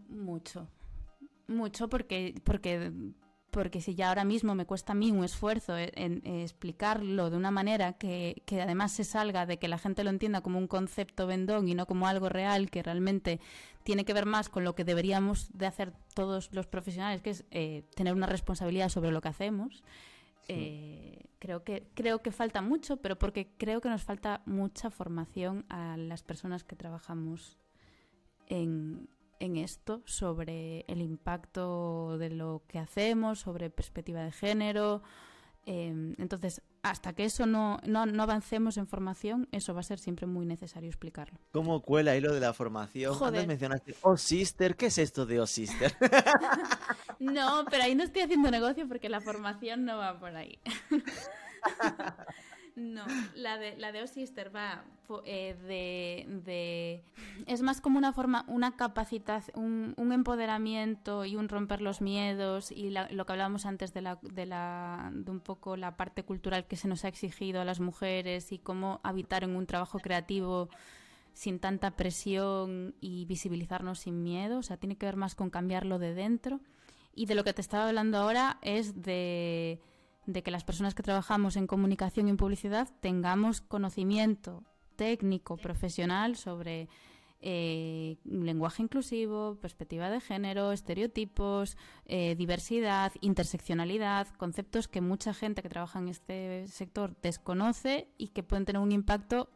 mucho. 0.10 0.68
Mucho 1.48 1.88
porque, 1.88 2.34
porque 2.44 2.92
porque 3.56 3.80
si 3.80 3.96
ya 3.96 4.10
ahora 4.10 4.26
mismo 4.26 4.54
me 4.54 4.66
cuesta 4.66 4.92
a 4.92 4.96
mí 4.96 5.12
un 5.12 5.24
esfuerzo 5.24 5.78
en, 5.78 6.22
explicarlo 6.26 7.30
de 7.30 7.38
una 7.38 7.52
manera 7.52 7.94
que, 7.94 8.44
además 8.62 8.92
se 8.92 9.06
salga 9.06 9.46
de 9.46 9.58
que 9.58 9.70
la 9.70 9.78
gente 9.78 10.04
lo 10.04 10.10
entienda 10.10 10.42
como 10.42 10.60
un 10.60 10.68
concepto 10.68 11.26
vendón 11.26 11.70
y 11.70 11.74
no 11.74 11.86
como 11.86 12.10
algo 12.10 12.28
real 12.28 12.70
que 12.70 12.84
realmente 12.84 13.40
tiene 13.84 14.04
que 14.04 14.12
ver 14.12 14.26
más 14.26 14.50
con 14.50 14.66
lo 14.66 14.76
que 14.76 14.84
deberíamos 14.84 15.48
de 15.54 15.68
hacer 15.68 15.94
todos 16.14 16.50
los 16.52 16.68
profesionales, 16.68 17.22
que 17.22 17.30
es 17.30 17.46
eh, 17.52 17.84
tener 17.96 18.14
una 18.14 18.28
responsabilidad 18.28 18.90
sobre 18.90 19.12
lo 19.12 19.22
que 19.22 19.30
hacemos. 19.30 19.86
Eh, 20.48 21.26
creo 21.40 21.64
que 21.64 21.88
creo 21.94 22.22
que 22.22 22.32
falta 22.32 22.62
mucho, 22.62 22.98
pero 22.98 23.18
porque 23.18 23.52
creo 23.58 23.82
que 23.82 23.90
nos 23.90 24.04
falta 24.04 24.42
mucha 24.46 24.90
formación 24.90 25.66
a 25.70 25.98
las 25.98 26.24
personas 26.24 26.64
que 26.64 26.76
trabajamos 26.76 27.58
en, 28.48 29.10
en 29.40 29.58
esto 29.58 30.02
sobre 30.06 30.86
el 30.88 31.02
impacto 31.02 32.18
de 32.18 32.30
lo 32.30 32.64
que 32.68 32.80
hacemos, 32.80 33.40
sobre 33.40 33.70
perspectiva 33.70 34.24
de 34.24 34.32
género. 34.32 35.02
Em, 35.68 36.14
entonces, 36.20 36.62
hasta 36.84 37.14
que 37.14 37.26
eso 37.26 37.48
no, 37.48 37.80
no, 37.86 38.02
avancemos 38.22 38.78
en 38.78 38.86
formación, 38.86 39.48
eso 39.52 39.74
va 39.74 39.80
a 39.80 39.84
ser 39.84 39.98
siempre 39.98 40.28
muy 40.28 40.46
necesario 40.46 40.88
explicarlo. 40.88 41.40
¿Cómo 41.52 41.82
cuela 41.82 42.12
ahí 42.12 42.22
lo 42.22 42.34
de 42.34 42.40
la 42.40 42.54
formación? 42.54 43.16
Joder. 43.16 43.48
mencionaste 43.48 43.96
Oh 44.02 44.16
Sister, 44.16 44.76
¿qué 44.76 44.88
es 44.88 44.98
esto 45.00 45.26
de 45.26 45.40
Oh 45.40 45.48
Sister? 45.48 45.96
no, 47.20 47.66
pero 47.70 47.84
ahí 47.84 47.96
no 47.96 48.04
estoy 48.04 48.22
haciendo 48.22 48.52
negocio 48.52 48.88
porque 48.88 49.10
la 49.10 49.22
formación 49.22 49.86
no 49.86 49.98
va 49.98 50.20
por 50.20 50.36
ahí. 50.36 50.60
No, 52.76 53.06
la 53.36 53.58
de, 53.58 53.78
la 53.78 53.92
de 53.92 54.04
Osister 54.04 54.54
va 54.54 54.84
eh, 55.26 55.56
de, 56.46 57.04
Es 57.48 57.62
más 57.62 57.80
como 57.80 57.98
una 57.98 58.12
forma, 58.12 58.44
una 58.48 58.76
capacitación, 58.76 59.94
un, 59.98 60.12
empoderamiento 60.12 61.26
y 61.26 61.36
un 61.36 61.48
romper 61.48 61.82
los 61.82 62.02
miedos 62.02 62.72
y 62.72 62.90
lo 62.90 63.26
que 63.26 63.32
hablábamos 63.32 63.66
antes 63.66 63.94
de, 63.94 64.02
la, 64.02 64.20
de, 64.22 64.46
la, 64.46 65.12
de 65.14 65.32
un 65.32 65.40
poco 65.40 65.78
la 65.78 65.96
parte 65.96 66.24
cultural 66.24 66.66
que 66.66 66.76
se 66.76 66.88
nos 66.88 67.06
ha 67.06 67.08
exigido 67.08 67.62
a 67.62 67.66
las 67.66 67.80
mujeres 67.80 68.52
y 68.52 68.58
cómo 68.58 69.00
habitar 69.04 69.44
en 69.44 69.56
un 69.56 69.68
trabajo 69.68 70.00
creativo 70.00 70.70
sin 71.34 71.60
tanta 71.60 71.92
presión 71.92 72.96
y 73.02 73.26
visibilizarnos 73.26 74.00
sin 74.00 74.24
miedo. 74.24 74.58
O 74.58 74.64
sea, 74.64 74.78
tiene 74.78 74.98
que 74.98 75.06
ver 75.06 75.18
más 75.18 75.36
con 75.36 75.50
cambiarlo 75.50 76.00
de 76.00 76.14
dentro. 76.14 76.62
Y 77.14 77.28
de 77.28 77.36
lo 77.36 77.44
que 77.44 77.54
te 77.54 77.62
estaba 77.62 77.88
hablando 77.88 78.18
ahora 78.18 78.58
es 78.62 79.02
de 79.02 79.80
de 80.26 80.44
que 80.44 80.52
las 80.52 80.64
personas 80.64 80.96
que 80.96 81.04
trabajamos 81.04 81.56
en 81.56 81.68
comunicación 81.68 82.28
y 82.28 82.32
en 82.32 82.38
publicidad 82.38 82.90
tengamos 83.02 83.62
conocimiento 83.62 84.64
técnico, 84.96 85.58
profesional 85.58 86.36
sobre 86.36 86.88
eh, 87.42 88.18
lenguaje 88.24 88.82
inclusivo, 88.82 89.58
perspectiva 89.62 90.10
de 90.10 90.20
género, 90.20 90.72
estereotipos, 90.72 91.78
eh, 92.06 92.36
diversidad, 92.36 93.12
interseccionalidad, 93.22 94.28
conceptos 94.38 94.88
que 94.88 95.02
mucha 95.02 95.34
gente 95.34 95.62
que 95.62 95.70
trabaja 95.70 96.00
en 96.00 96.08
este 96.08 96.68
sector 96.68 97.16
desconoce 97.22 98.08
y 98.18 98.30
que 98.30 98.42
pueden 98.42 98.66
tener 98.66 98.82
un 98.82 98.92
impacto 98.92 99.50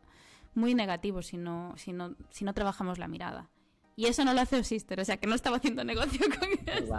muy 0.53 0.75
negativo 0.75 1.21
si 1.21 1.37
no, 1.37 1.73
si 1.77 1.93
no, 1.93 2.15
si 2.29 2.45
no 2.45 2.53
trabajamos 2.53 2.99
la 2.99 3.07
mirada. 3.07 3.49
Y 3.95 4.05
eso 4.05 4.23
no 4.23 4.33
lo 4.33 4.41
hace 4.41 4.63
Sister, 4.63 4.99
o 4.99 5.05
sea 5.05 5.17
que 5.17 5.27
no 5.27 5.35
estaba 5.35 5.57
haciendo 5.57 5.83
negocio 5.83 6.25
con 6.39 6.49
eso. 6.67 6.95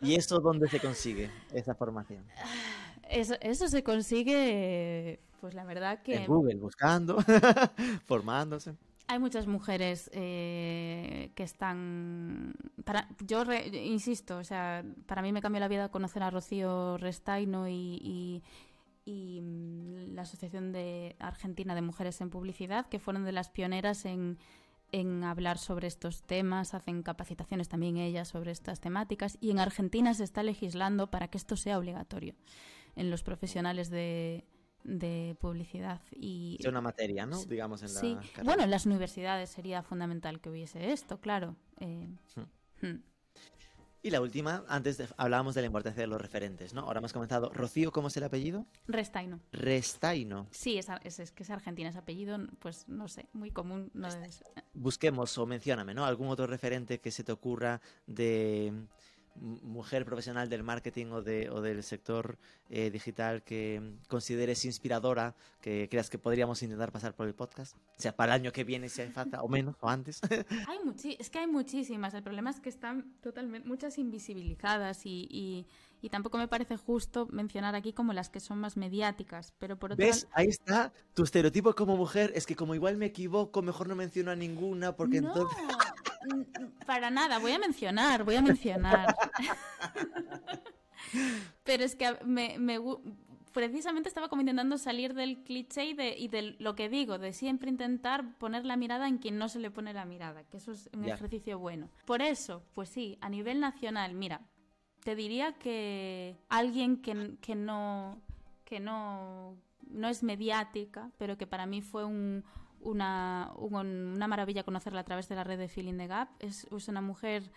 ¿Y 0.00 0.14
eso 0.14 0.38
dónde 0.40 0.68
se 0.68 0.78
consigue, 0.78 1.30
esa 1.52 1.74
formación? 1.74 2.24
Eso, 3.08 3.34
eso 3.40 3.68
se 3.68 3.82
consigue, 3.82 5.20
pues 5.40 5.54
la 5.54 5.64
verdad 5.64 6.02
que... 6.02 6.16
En 6.16 6.26
Google, 6.26 6.56
buscando, 6.56 7.18
formándose. 8.06 8.76
Hay 9.06 9.18
muchas 9.18 9.46
mujeres 9.46 10.10
eh, 10.12 11.32
que 11.34 11.42
están... 11.42 12.54
Para, 12.84 13.08
yo 13.26 13.42
insisto, 13.72 14.36
o 14.36 14.44
sea, 14.44 14.84
para 15.06 15.22
mí 15.22 15.32
me 15.32 15.40
cambió 15.40 15.60
la 15.60 15.68
vida 15.68 15.90
conocer 15.90 16.22
a 16.22 16.30
Rocío 16.30 16.98
Restaino 16.98 17.68
y, 17.68 18.42
y, 19.06 19.40
mm, 19.40 20.14
la 20.14 20.22
Asociación 20.22 20.72
de 20.72 21.16
Argentina 21.18 21.74
de 21.74 21.80
Mujeres 21.80 22.20
en 22.20 22.28
Publicidad, 22.28 22.86
que 22.86 22.98
fueron 22.98 23.24
de 23.24 23.32
las 23.32 23.48
pioneras 23.48 24.04
en, 24.04 24.36
en 24.92 25.24
hablar 25.24 25.56
sobre 25.56 25.86
estos 25.86 26.22
temas, 26.22 26.74
hacen 26.74 27.02
capacitaciones 27.02 27.70
también 27.70 27.96
ellas 27.96 28.28
sobre 28.28 28.50
estas 28.50 28.80
temáticas 28.80 29.38
y 29.40 29.50
en 29.50 29.60
Argentina 29.60 30.12
se 30.12 30.24
está 30.24 30.42
legislando 30.42 31.10
para 31.10 31.28
que 31.28 31.38
esto 31.38 31.56
sea 31.56 31.78
obligatorio 31.78 32.34
en 32.98 33.10
los 33.10 33.22
profesionales 33.22 33.90
de, 33.90 34.44
de 34.84 35.36
publicidad 35.40 36.00
y 36.12 36.56
es 36.58 36.66
una 36.66 36.80
materia 36.80 37.26
no 37.26 37.42
digamos 37.44 37.82
en 37.82 37.88
sí. 37.88 38.16
bueno 38.42 38.62
en 38.62 38.70
las 38.70 38.86
universidades 38.86 39.50
sería 39.50 39.82
fundamental 39.82 40.40
que 40.40 40.50
hubiese 40.50 40.92
esto 40.92 41.20
claro 41.20 41.56
eh, 41.80 42.08
hmm. 42.36 42.86
Hmm. 42.86 43.02
Y 44.00 44.10
la 44.10 44.20
última, 44.20 44.64
antes 44.68 45.02
hablábamos 45.16 45.56
de 45.56 45.62
la 45.62 45.66
importancia 45.66 46.00
de 46.00 46.06
los 46.06 46.20
referentes, 46.20 46.72
¿no? 46.72 46.82
Ahora 46.82 46.98
hemos 46.98 47.12
comenzado. 47.12 47.50
Rocío, 47.52 47.90
¿cómo 47.90 48.08
es 48.08 48.16
el 48.16 48.22
apellido? 48.22 48.64
Restaino. 48.86 49.40
Restaino. 49.50 50.46
Sí, 50.52 50.78
es, 50.78 50.88
es, 51.18 51.32
que 51.32 51.42
es 51.42 51.50
argentina, 51.50 51.88
ese 51.88 51.98
apellido, 51.98 52.38
pues 52.60 52.86
no 52.86 53.08
sé, 53.08 53.28
muy 53.32 53.50
común. 53.50 53.90
No 53.94 54.08
Busquemos 54.72 55.36
o 55.36 55.46
mencióname, 55.46 55.94
¿no? 55.94 56.04
Algún 56.06 56.28
otro 56.28 56.46
referente 56.46 57.00
que 57.00 57.10
se 57.10 57.24
te 57.24 57.32
ocurra 57.32 57.80
de 58.06 58.72
mujer 59.40 60.04
profesional 60.04 60.48
del 60.48 60.62
marketing 60.62 61.06
o, 61.06 61.22
de, 61.22 61.50
o 61.50 61.60
del 61.60 61.82
sector 61.82 62.38
eh, 62.70 62.90
digital 62.90 63.42
que 63.42 63.94
consideres 64.08 64.64
inspiradora, 64.64 65.34
que 65.60 65.88
creas 65.90 66.10
que 66.10 66.18
podríamos 66.18 66.62
intentar 66.62 66.92
pasar 66.92 67.14
por 67.14 67.26
el 67.26 67.34
podcast? 67.34 67.76
O 67.76 68.00
sea, 68.00 68.14
para 68.14 68.34
el 68.34 68.42
año 68.42 68.52
que 68.52 68.64
viene, 68.64 68.88
si 68.88 69.02
hay 69.02 69.10
falta, 69.10 69.42
o 69.42 69.48
menos, 69.48 69.76
o 69.80 69.88
antes. 69.88 70.20
hay 70.68 70.78
es 71.18 71.30
que 71.30 71.38
hay 71.38 71.46
muchísimas. 71.46 72.14
El 72.14 72.22
problema 72.22 72.50
es 72.50 72.60
que 72.60 72.68
están 72.68 73.14
totalmente, 73.20 73.68
muchas 73.68 73.98
invisibilizadas 73.98 75.04
y, 75.04 75.66
y, 76.00 76.08
tampoco 76.08 76.38
me 76.38 76.48
parece 76.48 76.76
justo 76.76 77.26
mencionar 77.30 77.74
aquí 77.74 77.92
como 77.92 78.12
las 78.12 78.30
que 78.30 78.40
son 78.40 78.58
más 78.58 78.76
mediáticas. 78.76 79.52
Pero 79.58 79.78
por 79.78 79.92
otro 79.92 80.04
¿Ves? 80.04 80.26
Ahí 80.32 80.46
está. 80.46 80.92
Tu 81.14 81.22
estereotipo 81.22 81.74
como 81.74 81.96
mujer 81.96 82.32
es 82.34 82.46
que 82.46 82.56
como 82.56 82.74
igual 82.74 82.96
me 82.96 83.06
equivoco, 83.06 83.62
mejor 83.62 83.88
no 83.88 83.96
menciono 83.96 84.30
a 84.30 84.36
ninguna 84.36 84.96
porque 84.96 85.18
entonces... 85.18 85.58
Para 86.86 87.10
nada, 87.10 87.38
voy 87.38 87.52
a 87.52 87.58
mencionar, 87.58 88.24
voy 88.24 88.36
a 88.36 88.42
mencionar. 88.42 89.12
Pero 91.64 91.84
es 91.84 91.96
que 91.96 92.16
me, 92.24 92.58
precisamente 93.52 94.08
estaba 94.08 94.28
como 94.28 94.42
intentando 94.42 94.78
salir 94.78 95.14
del 95.14 95.42
cliché 95.42 95.86
y 95.86 95.94
de, 95.94 96.16
y 96.16 96.28
de, 96.28 96.56
lo 96.58 96.74
que 96.74 96.88
digo, 96.88 97.18
de 97.18 97.32
siempre 97.32 97.70
intentar 97.70 98.36
poner 98.38 98.64
la 98.64 98.76
mirada 98.76 99.08
en 99.08 99.18
quien 99.18 99.38
no 99.38 99.48
se 99.48 99.58
le 99.58 99.70
pone 99.70 99.92
la 99.92 100.04
mirada, 100.04 100.44
que 100.44 100.58
eso 100.58 100.72
es 100.72 100.88
un 100.94 101.04
ejercicio 101.04 101.58
bueno. 101.58 101.88
Por 102.04 102.22
eso, 102.22 102.62
pues 102.74 102.88
sí, 102.88 103.18
a 103.20 103.28
nivel 103.28 103.60
nacional, 103.60 104.14
mira, 104.14 104.42
te 105.04 105.14
diría 105.14 105.54
que 105.54 106.36
alguien 106.48 107.00
que, 107.00 107.36
que 107.40 107.54
no 107.54 108.20
que 108.68 108.80
no, 108.80 109.56
no 109.88 110.08
es 110.08 110.22
mediática, 110.22 111.10
pero 111.16 111.38
que 111.38 111.46
para 111.46 111.64
mí 111.64 111.80
fue 111.80 112.04
un, 112.04 112.44
una, 112.80 113.52
una 113.56 114.28
maravilla 114.28 114.62
conocerla 114.62 115.00
a 115.00 115.04
través 115.04 115.28
de 115.28 115.34
la 115.34 115.44
red 115.44 115.58
de 115.58 115.68
Feeling 115.68 115.96
the 115.96 116.06
Gap. 116.06 116.28
Es, 116.40 116.66
una 116.88 117.00
mujer 117.00 117.50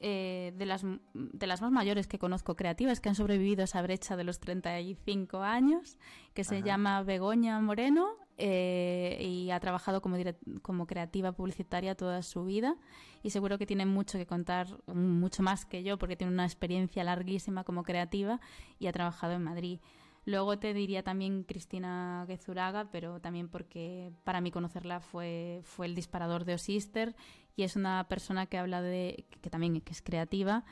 eh, 0.00 0.52
de, 0.56 0.66
las, 0.66 0.84
de 1.14 1.46
las 1.46 1.60
más 1.60 1.72
mayores 1.72 2.06
que 2.06 2.18
conozco 2.18 2.56
creativas 2.56 3.00
que 3.00 3.08
han 3.08 3.14
sobrevivido 3.14 3.62
a 3.62 3.64
esa 3.64 3.82
brecha 3.82 4.16
de 4.16 4.24
los 4.24 4.40
35 4.40 5.42
años, 5.42 5.98
que 6.34 6.44
se 6.44 6.62
llama 6.62 7.02
Begoña 7.02 7.60
Moreno 7.60 8.16
eh, 8.40 9.18
y 9.20 9.50
ha 9.50 9.58
trabajado 9.58 10.00
como, 10.00 10.16
como 10.62 10.86
creativa 10.86 11.32
publicitaria 11.32 11.96
toda 11.96 12.22
su 12.22 12.44
vida 12.44 12.76
y 13.24 13.30
seguro 13.30 13.58
que 13.58 13.66
tiene 13.66 13.84
mucho 13.84 14.16
que 14.16 14.26
contar, 14.26 14.68
mucho 14.86 15.42
más 15.42 15.66
que 15.66 15.82
yo, 15.82 15.98
porque 15.98 16.14
tiene 16.14 16.32
una 16.32 16.44
experiencia 16.44 17.02
larguísima 17.02 17.64
como 17.64 17.82
creativa 17.82 18.40
y 18.78 18.86
ha 18.86 18.92
trabajado 18.92 19.32
en 19.32 19.42
Madrid. 19.42 19.80
Luego 20.28 20.58
te 20.58 20.74
diría 20.74 21.02
también 21.02 21.42
Cristina 21.42 22.26
Gezuraga, 22.26 22.90
pero 22.90 23.18
también 23.18 23.48
porque 23.48 24.12
para 24.24 24.42
mí 24.42 24.50
conocerla 24.50 25.00
fue, 25.00 25.62
fue 25.64 25.86
el 25.86 25.94
disparador 25.94 26.44
de 26.44 26.52
Osister 26.52 27.16
y 27.56 27.62
es 27.62 27.76
una 27.76 28.06
persona 28.08 28.44
que 28.44 28.58
habla 28.58 28.82
de, 28.82 29.24
que 29.40 29.48
también 29.48 29.82
es 29.86 30.02
creativa, 30.02 30.66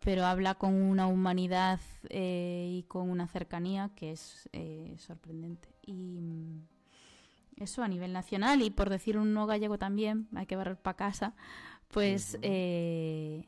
pero 0.00 0.26
habla 0.26 0.56
con 0.56 0.74
una 0.74 1.06
humanidad 1.06 1.80
eh, 2.10 2.68
y 2.70 2.82
con 2.82 3.08
una 3.08 3.26
cercanía 3.26 3.90
que 3.96 4.12
es 4.12 4.46
eh, 4.52 4.94
sorprendente. 4.98 5.70
Y 5.80 6.20
mm, 6.20 6.66
eso 7.56 7.82
a 7.82 7.88
nivel 7.88 8.12
nacional 8.12 8.60
y 8.60 8.68
por 8.68 8.90
decir 8.90 9.16
un 9.16 9.32
no 9.32 9.46
gallego 9.46 9.78
también, 9.78 10.28
hay 10.36 10.44
que 10.44 10.56
barrer 10.56 10.76
para 10.76 10.98
casa, 10.98 11.34
pues 11.88 12.36
eh, 12.42 13.46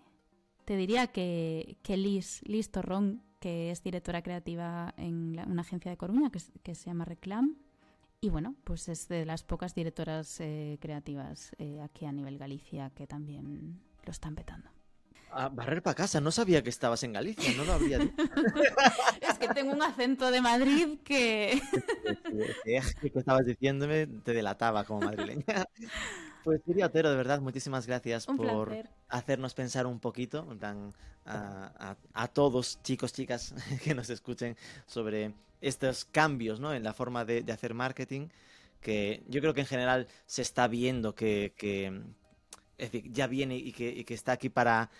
te 0.65 0.77
diría 0.77 1.09
que, 1.09 1.77
que 1.83 1.99
Liz, 1.99 2.41
Liz 2.47 2.71
Torrón 2.71 3.29
que 3.41 3.71
es 3.71 3.83
directora 3.83 4.23
creativa 4.23 4.95
en 4.97 5.41
una 5.51 5.63
agencia 5.63 5.91
de 5.91 5.97
Coruña 5.97 6.31
que, 6.31 6.75
se 6.75 6.87
llama 6.87 7.05
Reclam. 7.05 7.57
Y 8.21 8.29
bueno, 8.29 8.55
pues 8.65 8.89
es 8.89 9.09
de 9.09 9.25
las 9.25 9.43
pocas 9.43 9.75
directoras 9.75 10.41
eh, 10.41 10.79
creativas 10.81 11.53
eh, 11.59 11.81
aquí 11.83 12.05
a 12.05 12.13
nivel 12.13 12.39
Galicia 12.39 12.91
que 12.95 13.07
también 13.07 13.81
lo 14.05 14.11
están 14.13 14.35
petando. 14.35 14.71
A 15.33 15.49
barrer 15.49 15.81
para 15.81 15.95
casa, 15.95 16.21
no 16.21 16.33
sabía 16.33 16.63
que 16.63 16.71
estabas 16.71 17.03
en 17.05 17.13
Galicia, 17.13 17.53
no 17.57 17.65
lo 17.65 17.73
habría 17.73 17.99
dicho. 17.99 18.15
es 19.21 19.39
que 19.39 19.49
tengo 19.49 19.73
un 19.73 19.83
acento 19.83 20.31
de 20.31 20.41
Madrid 20.41 20.99
que... 21.05 21.61
que 22.65 23.13
estabas 23.15 23.47
diciéndome 23.47 24.07
te 24.07 24.33
delataba 24.33 24.85
como 24.85 25.03
madrileña. 25.03 25.45
Pues 26.45 26.61
Siria 26.65 26.87
Otero, 26.87 27.11
de 27.11 27.17
verdad, 27.17 27.41
muchísimas 27.41 27.87
gracias 27.87 28.27
por 28.27 28.75
hacernos 29.09 29.55
pensar 29.55 29.87
un 29.87 30.01
poquito 30.01 30.47
a, 31.27 32.29
todos, 32.33 32.83
chicos, 32.83 33.13
chicas, 33.13 33.55
que 33.85 33.95
nos 33.95 34.11
escuchen 34.11 34.57
sobre 34.87 35.35
estos 35.61 36.05
cambios 36.05 36.61
¿no? 36.61 36.73
en 36.73 36.83
la 36.83 36.95
forma 36.95 37.25
de, 37.25 37.45
hacer 37.53 37.75
marketing, 37.75 38.29
que 38.81 39.23
yo 39.29 39.41
creo 39.41 39.55
que 39.55 39.61
en 39.61 39.67
general 39.67 40.09
se 40.27 40.43
está 40.43 40.67
viendo 40.69 41.15
que, 41.15 41.53
ya 43.11 43.27
viene 43.27 43.57
y 43.57 43.73
que, 43.73 44.15
está 44.15 44.33
aquí 44.33 44.49
para 44.49 44.91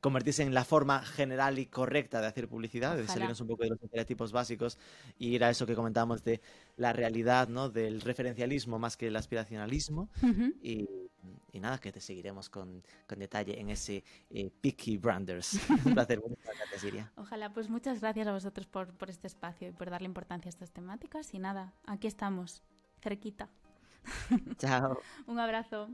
convertirse 0.00 0.42
en 0.42 0.54
la 0.54 0.64
forma 0.64 1.02
general 1.02 1.58
y 1.58 1.66
correcta 1.66 2.20
de 2.20 2.26
hacer 2.26 2.48
publicidad, 2.48 2.96
de 2.96 3.06
salirnos 3.06 3.40
un 3.40 3.48
poco 3.48 3.64
de 3.64 3.70
los 3.70 3.82
estereotipos 3.82 4.32
básicos 4.32 4.78
y 5.18 5.28
ir 5.28 5.44
a 5.44 5.50
eso 5.50 5.66
que 5.66 5.74
comentábamos 5.74 6.22
de 6.24 6.40
la 6.76 6.92
realidad, 6.92 7.48
¿no? 7.48 7.68
del 7.68 8.00
referencialismo 8.00 8.78
más 8.78 8.96
que 8.96 9.08
el 9.08 9.16
aspiracionalismo. 9.16 10.08
y, 10.62 10.88
nada, 11.60 11.78
que 11.78 11.90
te 11.90 12.00
seguiremos 12.00 12.48
con, 12.48 12.84
detalle 13.16 13.60
en 13.60 13.70
ese 13.70 14.04
eh, 14.30 14.50
Picky 14.60 14.96
Branders. 14.96 15.58
un 15.84 15.94
placer, 15.94 16.22
gracias, 16.44 16.80
Siria. 16.80 17.12
Ojalá, 17.16 17.52
pues 17.52 17.68
muchas 17.68 18.00
gracias 18.00 18.28
a 18.28 18.32
vosotros 18.32 18.68
por, 18.68 18.94
por 18.94 19.10
este 19.10 19.26
espacio 19.26 19.68
y 19.68 19.72
por 19.72 19.90
darle 19.90 20.06
importancia 20.06 20.48
a 20.48 20.50
estas 20.50 20.70
temáticas. 20.70 21.34
Y 21.34 21.40
nada, 21.40 21.74
aquí 21.84 22.06
estamos, 22.06 22.62
cerquita. 23.00 23.48
Chao. 24.58 24.98
un 25.26 25.40
abrazo. 25.40 25.88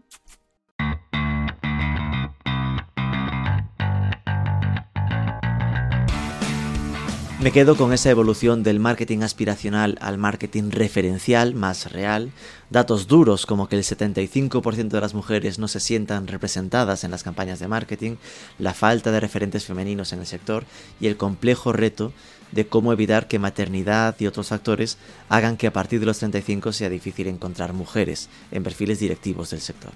Me 7.45 7.53
quedo 7.53 7.77
con 7.77 7.93
esa 7.93 8.09
evolución 8.09 8.63
del 8.63 8.81
marketing 8.81 9.19
aspiracional 9.19 9.99
al 10.01 10.17
marketing 10.17 10.71
referencial 10.71 11.55
más 11.55 11.93
real, 11.93 12.33
datos 12.71 13.07
duros 13.07 13.45
como 13.45 13.69
que 13.69 13.77
el 13.77 13.83
75% 13.83 14.89
de 14.89 15.01
las 15.03 15.13
mujeres 15.13 15.59
no 15.59 15.69
se 15.69 15.79
sientan 15.79 16.27
representadas 16.27 17.05
en 17.05 17.11
las 17.11 17.23
campañas 17.23 17.59
de 17.59 17.69
marketing, 17.69 18.17
la 18.59 18.73
falta 18.73 19.13
de 19.13 19.21
referentes 19.21 19.67
femeninos 19.67 20.15
en 20.15 20.21
el 20.21 20.27
sector 20.27 20.65
y 21.03 21.07
el 21.07 21.19
complejo 21.19 21.75
reto 21.75 22.15
de 22.51 22.67
cómo 22.67 22.95
evitar 22.95 23.29
que 23.29 23.39
maternidad 23.39 24.17
y 24.19 24.27
otros 24.27 24.49
factores 24.49 24.97
hagan 25.29 25.59
que 25.59 25.67
a 25.67 25.73
partir 25.75 26.01
de 26.01 26.07
los 26.07 26.21
35 26.21 26.73
sea 26.73 26.89
difícil 26.89 27.27
encontrar 27.27 27.75
mujeres 27.75 28.31
en 28.53 28.63
perfiles 28.63 29.01
directivos 29.01 29.51
del 29.51 29.61
sector. 29.61 29.93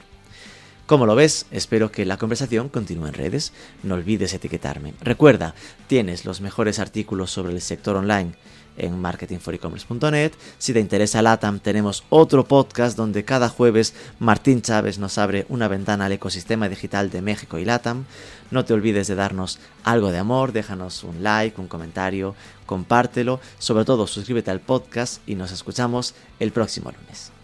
Como 0.88 1.04
lo 1.04 1.14
ves, 1.14 1.44
espero 1.50 1.92
que 1.92 2.06
la 2.06 2.16
conversación 2.16 2.70
continúe 2.70 3.08
en 3.08 3.12
redes. 3.12 3.52
No 3.82 3.96
olvides 3.96 4.32
etiquetarme. 4.32 4.94
Recuerda, 5.02 5.54
tienes 5.86 6.24
los 6.24 6.40
mejores 6.40 6.78
artículos 6.78 7.30
sobre 7.30 7.52
el 7.52 7.60
sector 7.60 7.94
online 7.96 8.32
en 8.78 8.98
marketingforecommerce.net. 8.98 10.32
Si 10.56 10.72
te 10.72 10.80
interesa 10.80 11.20
LATAM, 11.20 11.60
tenemos 11.60 12.04
otro 12.08 12.48
podcast 12.48 12.96
donde 12.96 13.26
cada 13.26 13.50
jueves 13.50 13.92
Martín 14.18 14.62
Chávez 14.62 14.98
nos 14.98 15.18
abre 15.18 15.44
una 15.50 15.68
ventana 15.68 16.06
al 16.06 16.12
ecosistema 16.12 16.70
digital 16.70 17.10
de 17.10 17.20
México 17.20 17.58
y 17.58 17.66
LATAM. 17.66 18.06
No 18.50 18.64
te 18.64 18.72
olvides 18.72 19.08
de 19.08 19.14
darnos 19.14 19.58
algo 19.84 20.10
de 20.10 20.16
amor, 20.16 20.52
déjanos 20.52 21.04
un 21.04 21.22
like, 21.22 21.60
un 21.60 21.68
comentario, 21.68 22.34
compártelo, 22.64 23.40
sobre 23.58 23.84
todo 23.84 24.06
suscríbete 24.06 24.50
al 24.50 24.60
podcast 24.60 25.20
y 25.28 25.34
nos 25.34 25.52
escuchamos 25.52 26.14
el 26.40 26.50
próximo 26.50 26.90
lunes. 26.92 27.37